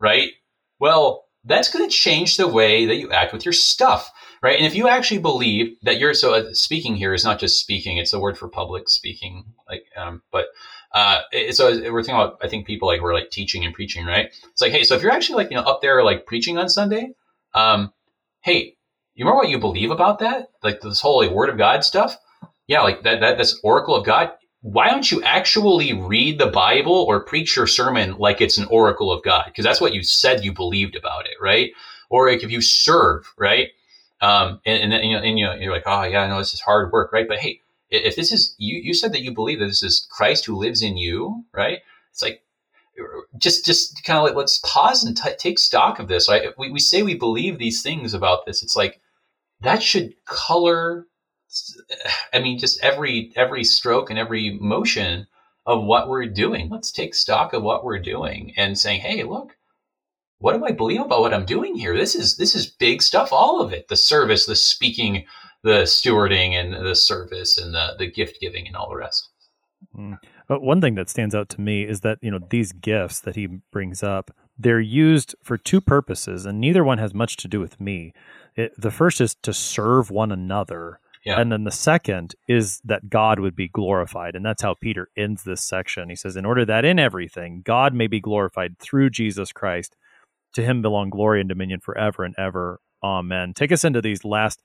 right? 0.00 0.32
Well, 0.78 1.24
that's 1.44 1.72
going 1.72 1.88
to 1.88 1.94
change 1.94 2.36
the 2.36 2.46
way 2.46 2.86
that 2.86 2.96
you 2.96 3.10
act 3.10 3.32
with 3.32 3.44
your 3.44 3.52
stuff, 3.52 4.10
right? 4.42 4.56
And 4.56 4.66
if 4.66 4.74
you 4.74 4.88
actually 4.88 5.18
believe 5.18 5.76
that 5.82 5.98
you're 5.98 6.14
so 6.14 6.34
uh, 6.34 6.54
speaking 6.54 6.94
here 6.94 7.12
is 7.14 7.24
not 7.24 7.40
just 7.40 7.60
speaking; 7.60 7.98
it's 7.98 8.12
a 8.12 8.20
word 8.20 8.38
for 8.38 8.48
public 8.48 8.88
speaking, 8.88 9.44
like, 9.68 9.84
um, 9.96 10.22
but 10.30 10.46
uh, 10.92 11.20
so 11.52 11.70
we're 11.90 12.02
thinking 12.02 12.20
about, 12.20 12.38
I 12.42 12.48
think 12.48 12.66
people 12.66 12.86
like 12.86 13.00
we're 13.00 13.14
like 13.14 13.30
teaching 13.30 13.64
and 13.64 13.74
preaching, 13.74 14.04
right? 14.04 14.30
It's 14.50 14.60
like, 14.60 14.72
hey, 14.72 14.84
so 14.84 14.94
if 14.94 15.02
you're 15.02 15.12
actually 15.12 15.36
like, 15.36 15.50
you 15.50 15.56
know, 15.56 15.62
up 15.62 15.80
there 15.80 16.04
like 16.04 16.26
preaching 16.26 16.58
on 16.58 16.68
Sunday, 16.68 17.12
um, 17.54 17.92
hey, 18.42 18.76
you 19.14 19.24
remember 19.24 19.38
what 19.38 19.48
you 19.48 19.58
believe 19.58 19.90
about 19.90 20.18
that? 20.18 20.50
Like 20.62 20.80
this 20.80 21.00
whole 21.00 21.28
word 21.32 21.48
of 21.48 21.58
God 21.58 21.82
stuff? 21.84 22.16
Yeah, 22.66 22.82
like 22.82 23.02
that, 23.02 23.20
that, 23.20 23.38
that's 23.38 23.58
oracle 23.64 23.96
of 23.96 24.04
God. 24.04 24.32
Why 24.62 24.90
don't 24.90 25.10
you 25.10 25.22
actually 25.22 25.92
read 25.92 26.38
the 26.38 26.46
Bible 26.46 26.92
or 26.92 27.20
preach 27.20 27.56
your 27.56 27.66
sermon 27.66 28.16
like 28.18 28.40
it's 28.40 28.58
an 28.58 28.66
oracle 28.70 29.12
of 29.12 29.22
God? 29.22 29.44
Because 29.46 29.64
that's 29.64 29.80
what 29.80 29.94
you 29.94 30.02
said 30.02 30.44
you 30.44 30.52
believed 30.52 30.96
about 30.96 31.26
it, 31.26 31.34
right? 31.40 31.70
Or 32.10 32.30
like 32.30 32.42
if 32.42 32.50
you 32.50 32.60
serve, 32.60 33.32
right? 33.36 33.68
Um, 34.20 34.60
and, 34.64 34.92
and 34.92 35.04
you 35.04 35.16
know, 35.16 35.22
and 35.22 35.38
you 35.38 35.44
know, 35.44 35.54
you're 35.54 35.72
like, 35.72 35.82
oh 35.86 36.04
yeah, 36.04 36.22
I 36.22 36.28
know 36.28 36.38
this 36.38 36.54
is 36.54 36.60
hard 36.60 36.92
work, 36.92 37.12
right? 37.12 37.26
But 37.26 37.38
hey, 37.38 37.60
if 37.92 38.16
this 38.16 38.32
is 38.32 38.54
you 38.58 38.78
you 38.78 38.94
said 38.94 39.12
that 39.12 39.22
you 39.22 39.32
believe 39.32 39.60
that 39.60 39.66
this 39.66 39.82
is 39.82 40.08
christ 40.10 40.46
who 40.46 40.56
lives 40.56 40.82
in 40.82 40.96
you 40.96 41.44
right 41.52 41.80
it's 42.10 42.22
like 42.22 42.42
just 43.38 43.64
just 43.64 44.02
kind 44.04 44.18
of 44.18 44.24
like 44.24 44.34
let's 44.34 44.58
pause 44.64 45.04
and 45.04 45.16
t- 45.16 45.30
take 45.38 45.58
stock 45.58 45.98
of 45.98 46.08
this 46.08 46.28
right 46.28 46.58
we, 46.58 46.70
we 46.70 46.78
say 46.78 47.02
we 47.02 47.14
believe 47.14 47.58
these 47.58 47.82
things 47.82 48.14
about 48.14 48.46
this 48.46 48.62
it's 48.62 48.76
like 48.76 49.00
that 49.60 49.82
should 49.82 50.14
color 50.24 51.06
i 52.32 52.38
mean 52.40 52.58
just 52.58 52.82
every 52.82 53.32
every 53.36 53.64
stroke 53.64 54.10
and 54.10 54.18
every 54.18 54.58
motion 54.60 55.26
of 55.66 55.84
what 55.84 56.08
we're 56.08 56.26
doing 56.26 56.68
let's 56.70 56.90
take 56.90 57.14
stock 57.14 57.52
of 57.52 57.62
what 57.62 57.84
we're 57.84 57.98
doing 57.98 58.52
and 58.56 58.78
saying 58.78 59.00
hey 59.00 59.22
look 59.22 59.56
what 60.42 60.56
do 60.56 60.64
I 60.66 60.72
believe 60.72 61.00
about 61.00 61.20
what 61.20 61.32
I'm 61.32 61.46
doing 61.46 61.76
here? 61.76 61.96
This 61.96 62.16
is 62.16 62.36
this 62.36 62.56
is 62.56 62.66
big 62.66 63.00
stuff. 63.00 63.32
All 63.32 63.62
of 63.62 63.72
it, 63.72 63.86
the 63.86 63.96
service, 63.96 64.44
the 64.44 64.56
speaking, 64.56 65.24
the 65.62 65.84
stewarding, 65.84 66.52
and 66.54 66.84
the 66.84 66.96
service, 66.96 67.56
and 67.56 67.72
the 67.72 67.94
the 67.96 68.10
gift 68.10 68.40
giving, 68.40 68.66
and 68.66 68.74
all 68.74 68.90
the 68.90 68.96
rest. 68.96 69.30
Mm. 69.96 70.18
But 70.48 70.60
one 70.60 70.80
thing 70.80 70.96
that 70.96 71.08
stands 71.08 71.34
out 71.34 71.48
to 71.50 71.60
me 71.60 71.84
is 71.84 72.00
that 72.00 72.18
you 72.22 72.30
know 72.30 72.40
these 72.50 72.72
gifts 72.72 73.20
that 73.20 73.36
he 73.36 73.46
brings 73.46 74.02
up, 74.02 74.32
they're 74.58 74.80
used 74.80 75.36
for 75.44 75.56
two 75.56 75.80
purposes, 75.80 76.44
and 76.44 76.60
neither 76.60 76.82
one 76.82 76.98
has 76.98 77.14
much 77.14 77.36
to 77.36 77.48
do 77.48 77.60
with 77.60 77.80
me. 77.80 78.12
It, 78.56 78.72
the 78.76 78.90
first 78.90 79.20
is 79.20 79.36
to 79.42 79.52
serve 79.52 80.10
one 80.10 80.32
another, 80.32 80.98
yeah. 81.24 81.40
and 81.40 81.52
then 81.52 81.64
the 81.64 81.70
second 81.70 82.34
is 82.48 82.80
that 82.84 83.08
God 83.08 83.40
would 83.40 83.56
be 83.56 83.68
glorified, 83.68 84.34
and 84.34 84.44
that's 84.44 84.62
how 84.62 84.74
Peter 84.74 85.08
ends 85.16 85.44
this 85.44 85.62
section. 85.62 86.08
He 86.08 86.16
says, 86.16 86.36
"In 86.36 86.44
order 86.44 86.64
that 86.64 86.84
in 86.84 86.98
everything 86.98 87.62
God 87.64 87.94
may 87.94 88.06
be 88.06 88.20
glorified 88.20 88.78
through 88.78 89.10
Jesus 89.10 89.52
Christ, 89.52 89.96
to 90.54 90.62
Him 90.62 90.82
belong 90.82 91.10
glory 91.10 91.40
and 91.40 91.48
dominion 91.48 91.80
forever 91.80 92.24
and 92.24 92.34
ever. 92.38 92.80
Amen." 93.02 93.54
Take 93.54 93.72
us 93.72 93.84
into 93.84 94.00
these 94.00 94.24
last 94.24 94.60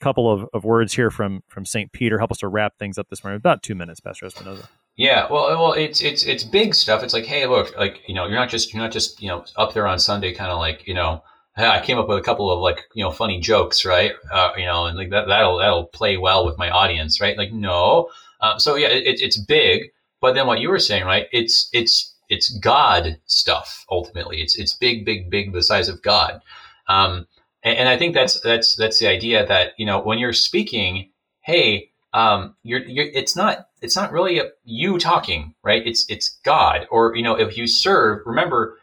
couple 0.00 0.32
of, 0.32 0.48
of 0.52 0.64
words 0.64 0.94
here 0.94 1.10
from 1.10 1.42
from 1.48 1.64
Saint 1.64 1.92
Peter. 1.92 2.18
Help 2.18 2.32
us 2.32 2.38
to 2.38 2.48
wrap 2.48 2.78
things 2.78 2.98
up 2.98 3.08
this 3.08 3.22
morning. 3.22 3.36
About 3.36 3.62
two 3.62 3.74
minutes, 3.74 4.00
Pastor 4.00 4.26
Espinosa. 4.26 4.68
Yeah, 4.96 5.28
well, 5.30 5.44
uh, 5.46 5.58
well, 5.58 5.72
it's 5.72 6.02
it's 6.02 6.24
it's 6.24 6.44
big 6.44 6.74
stuff. 6.74 7.02
It's 7.02 7.14
like, 7.14 7.24
hey, 7.24 7.46
look, 7.46 7.76
like 7.78 8.00
you 8.06 8.14
know, 8.14 8.26
you're 8.26 8.38
not 8.38 8.48
just 8.48 8.74
you're 8.74 8.82
not 8.82 8.92
just 8.92 9.22
you 9.22 9.28
know 9.28 9.44
up 9.56 9.72
there 9.72 9.86
on 9.86 9.98
Sunday, 9.98 10.34
kind 10.34 10.50
of 10.50 10.58
like 10.58 10.86
you 10.86 10.94
know, 10.94 11.22
I 11.56 11.84
came 11.84 11.98
up 11.98 12.08
with 12.08 12.18
a 12.18 12.22
couple 12.22 12.50
of 12.50 12.60
like 12.60 12.88
you 12.94 13.04
know 13.04 13.10
funny 13.10 13.40
jokes, 13.40 13.84
right? 13.84 14.12
Uh, 14.32 14.52
you 14.56 14.66
know, 14.66 14.86
and 14.86 14.96
like 14.96 15.10
that 15.10 15.26
that'll 15.28 15.58
that'll 15.58 15.86
play 15.86 16.16
well 16.16 16.46
with 16.46 16.58
my 16.58 16.70
audience, 16.70 17.20
right? 17.20 17.36
Like, 17.36 17.52
no, 17.52 18.10
um, 18.40 18.58
so 18.58 18.76
yeah, 18.76 18.88
it, 18.88 19.20
it's 19.20 19.38
big, 19.38 19.90
but 20.20 20.34
then 20.34 20.46
what 20.46 20.60
you 20.60 20.68
were 20.68 20.78
saying, 20.78 21.04
right? 21.04 21.26
It's 21.32 21.68
it's 21.72 22.14
it's 22.28 22.50
God 22.58 23.18
stuff 23.26 23.84
ultimately. 23.90 24.40
It's 24.40 24.56
it's 24.56 24.74
big, 24.74 25.04
big, 25.04 25.30
big, 25.30 25.52
the 25.52 25.62
size 25.62 25.88
of 25.88 26.02
God. 26.02 26.40
Um, 26.88 27.26
and, 27.62 27.78
and 27.78 27.88
I 27.88 27.96
think 27.96 28.14
that's 28.14 28.40
that's 28.40 28.76
that's 28.76 28.98
the 28.98 29.08
idea 29.08 29.46
that 29.46 29.72
you 29.76 29.86
know 29.86 30.00
when 30.00 30.18
you're 30.18 30.32
speaking, 30.32 31.10
hey 31.40 31.90
um, 32.12 32.56
you're, 32.62 32.80
you're, 32.80 33.06
it's 33.06 33.36
not, 33.36 33.68
it's 33.82 33.96
not 33.96 34.12
really 34.12 34.38
a, 34.38 34.44
you 34.64 34.98
talking, 34.98 35.54
right? 35.62 35.86
It's, 35.86 36.06
it's 36.08 36.38
God. 36.44 36.86
Or, 36.90 37.14
you 37.14 37.22
know, 37.22 37.38
if 37.38 37.56
you 37.56 37.66
serve, 37.66 38.22
remember, 38.26 38.78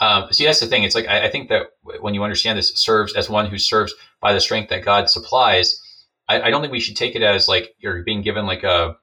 um, 0.00 0.32
see, 0.32 0.44
that's 0.44 0.60
the 0.60 0.66
thing. 0.66 0.82
It's 0.82 0.94
like, 0.94 1.06
I, 1.06 1.26
I, 1.26 1.30
think 1.30 1.48
that 1.50 1.66
when 2.00 2.14
you 2.14 2.24
understand 2.24 2.58
this, 2.58 2.72
serves 2.74 3.14
as 3.14 3.30
one 3.30 3.46
who 3.46 3.58
serves 3.58 3.94
by 4.20 4.32
the 4.32 4.40
strength 4.40 4.70
that 4.70 4.84
God 4.84 5.08
supplies. 5.08 5.80
I, 6.28 6.42
I 6.42 6.50
don't 6.50 6.60
think 6.60 6.72
we 6.72 6.80
should 6.80 6.96
take 6.96 7.14
it 7.14 7.22
as 7.22 7.48
like 7.48 7.74
you're 7.78 8.02
being 8.02 8.22
given 8.22 8.46
like 8.46 8.64
a, 8.64 8.96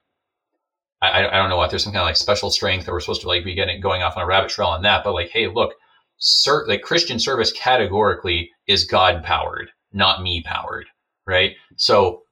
I, 1.00 1.26
I 1.26 1.36
don't 1.36 1.48
know 1.48 1.56
what, 1.56 1.70
there's 1.70 1.82
some 1.82 1.92
kind 1.92 2.02
of 2.02 2.06
like 2.06 2.16
special 2.16 2.50
strength 2.50 2.88
or 2.88 2.92
we're 2.92 3.00
supposed 3.00 3.22
to 3.22 3.28
like 3.28 3.44
be 3.44 3.54
getting, 3.54 3.80
going 3.80 4.02
off 4.02 4.16
on 4.16 4.22
a 4.22 4.26
rabbit 4.26 4.50
trail 4.50 4.68
on 4.68 4.82
that. 4.82 5.02
But 5.02 5.14
like, 5.14 5.30
hey, 5.30 5.48
look, 5.48 5.74
ser- 6.18 6.66
like 6.68 6.82
Christian 6.82 7.18
service 7.18 7.52
categorically 7.52 8.50
is 8.66 8.84
God 8.84 9.24
powered, 9.24 9.70
not 9.92 10.22
me 10.22 10.42
powered, 10.44 10.86
right? 11.26 11.52
So 11.76 12.22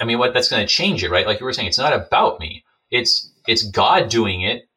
I 0.00 0.04
mean, 0.04 0.18
what 0.18 0.32
that's 0.34 0.48
going 0.48 0.66
to 0.66 0.72
change 0.72 1.04
it, 1.04 1.10
right? 1.10 1.26
Like 1.26 1.40
you 1.40 1.46
were 1.46 1.52
saying, 1.52 1.68
it's 1.68 1.78
not 1.78 1.92
about 1.92 2.40
me. 2.40 2.64
It's 2.90 3.32
it's 3.46 3.62
God 3.62 4.08
doing 4.08 4.42
it 4.42 4.68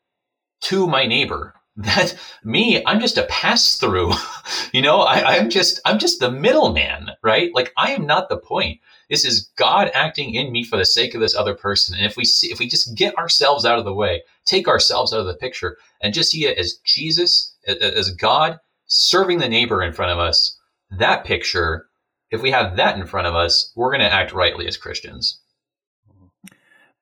to 0.62 0.88
my 0.88 1.06
neighbor. 1.06 1.54
That 1.80 2.18
me, 2.44 2.84
I'm 2.86 3.00
just 3.00 3.18
a 3.18 3.24
pass 3.28 3.78
through. 3.78 4.12
you 4.74 4.82
know, 4.82 5.00
I, 5.00 5.38
I'm 5.38 5.50
just 5.50 5.80
I'm 5.86 5.98
just 5.98 6.20
the 6.20 6.30
middleman, 6.30 7.12
right? 7.24 7.52
Like 7.54 7.72
I 7.78 7.92
am 7.92 8.06
not 8.06 8.28
the 8.28 8.38
point. 8.38 8.80
This 9.10 9.24
is 9.24 9.50
God 9.56 9.90
acting 9.94 10.36
in 10.36 10.52
me 10.52 10.64
for 10.64 10.78
the 10.78 10.86
sake 10.86 11.16
of 11.16 11.22
this 11.22 11.36
other 11.36 11.56
person. 11.56 11.96
And 11.96 12.06
if 12.06 12.18
we 12.18 12.26
see, 12.26 12.52
if 12.52 12.60
we 12.60 12.68
just 12.68 12.96
get 12.96 13.18
ourselves 13.18 13.66
out 13.66 13.80
of 13.80 13.86
the 13.86 13.94
way, 13.94 14.24
take 14.46 14.68
ourselves 14.68 15.14
out 15.14 15.22
of 15.22 15.28
the 15.28 15.36
picture, 15.36 15.78
and 16.02 16.14
just 16.14 16.32
see 16.32 16.46
it 16.46 16.58
as 16.58 16.76
Jesus, 16.84 17.56
as 17.66 18.12
God 18.12 18.60
serving 18.88 19.40
the 19.40 19.50
neighbor 19.50 19.82
in 19.82 19.94
front 19.94 20.12
of 20.12 20.20
us, 20.20 20.58
that 20.92 21.24
picture 21.24 21.90
if 22.32 22.42
we 22.42 22.52
have 22.52 22.76
that 22.76 22.98
in 22.98 23.08
front 23.08 23.28
of 23.28 23.36
us, 23.36 23.72
we're 23.76 23.92
going 23.92 24.02
to 24.02 24.14
act 24.14 24.34
rightly 24.34 24.68
as 24.68 24.78
Christians. 24.78 25.40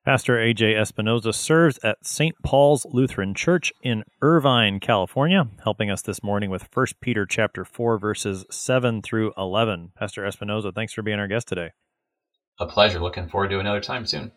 Pastor 0.08 0.38
AJ 0.38 0.74
Espinosa 0.74 1.34
serves 1.34 1.78
at 1.84 1.98
St. 2.02 2.34
Paul's 2.42 2.86
Lutheran 2.86 3.34
Church 3.34 3.74
in 3.82 4.04
Irvine, 4.22 4.80
California, 4.80 5.46
helping 5.62 5.90
us 5.90 6.00
this 6.00 6.22
morning 6.22 6.48
with 6.48 6.66
1 6.72 6.86
Peter 7.02 7.26
chapter 7.26 7.62
4 7.62 7.98
verses 7.98 8.46
7 8.50 9.02
through 9.02 9.34
11. 9.36 9.92
Pastor 9.94 10.24
Espinosa, 10.24 10.72
thanks 10.72 10.94
for 10.94 11.02
being 11.02 11.18
our 11.18 11.28
guest 11.28 11.46
today. 11.46 11.72
A 12.58 12.64
pleasure. 12.64 13.00
Looking 13.00 13.28
forward 13.28 13.50
to 13.50 13.60
another 13.60 13.82
time 13.82 14.06
soon. 14.06 14.32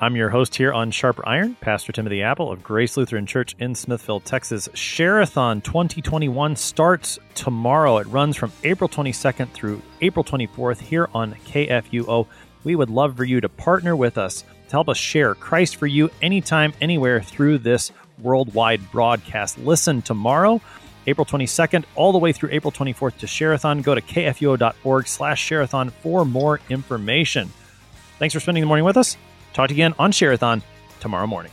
I'm 0.00 0.16
your 0.16 0.30
host 0.30 0.54
here 0.54 0.72
on 0.72 0.90
Sharp 0.90 1.20
Iron, 1.24 1.56
Pastor 1.60 1.92
Timothy 1.92 2.22
Appel 2.22 2.50
of 2.50 2.62
Grace 2.62 2.96
Lutheran 2.96 3.26
Church 3.26 3.54
in 3.58 3.74
Smithville, 3.74 4.20
Texas. 4.20 4.70
Share-a-thon 4.72 5.60
2021 5.60 6.56
starts 6.56 7.18
tomorrow. 7.34 7.98
It 7.98 8.06
runs 8.06 8.36
from 8.36 8.52
April 8.64 8.88
22nd 8.88 9.50
through 9.50 9.82
April 10.00 10.24
24th 10.24 10.80
here 10.80 11.08
on 11.14 11.34
KFUO. 11.46 12.26
We 12.66 12.74
would 12.74 12.90
love 12.90 13.16
for 13.16 13.22
you 13.22 13.40
to 13.40 13.48
partner 13.48 13.94
with 13.94 14.18
us 14.18 14.42
to 14.42 14.72
help 14.72 14.88
us 14.88 14.96
share 14.96 15.36
Christ 15.36 15.76
for 15.76 15.86
you 15.86 16.10
anytime, 16.20 16.72
anywhere 16.80 17.22
through 17.22 17.58
this 17.58 17.92
worldwide 18.20 18.90
broadcast. 18.90 19.56
Listen 19.58 20.02
tomorrow, 20.02 20.60
April 21.06 21.24
22nd, 21.24 21.84
all 21.94 22.10
the 22.10 22.18
way 22.18 22.32
through 22.32 22.48
April 22.50 22.72
24th 22.72 23.18
to 23.18 23.28
Share-a-thon. 23.28 23.82
Go 23.82 23.94
to 23.94 24.00
kfuo.org 24.00 25.06
slash 25.06 25.40
Share-a-thon 25.40 25.90
for 25.90 26.24
more 26.24 26.58
information. 26.68 27.50
Thanks 28.18 28.32
for 28.32 28.40
spending 28.40 28.62
the 28.62 28.66
morning 28.66 28.84
with 28.84 28.96
us. 28.96 29.16
Talk 29.54 29.68
to 29.68 29.74
you 29.74 29.76
again 29.76 29.94
on 30.00 30.10
Share-a-thon 30.10 30.60
tomorrow 30.98 31.28
morning. 31.28 31.52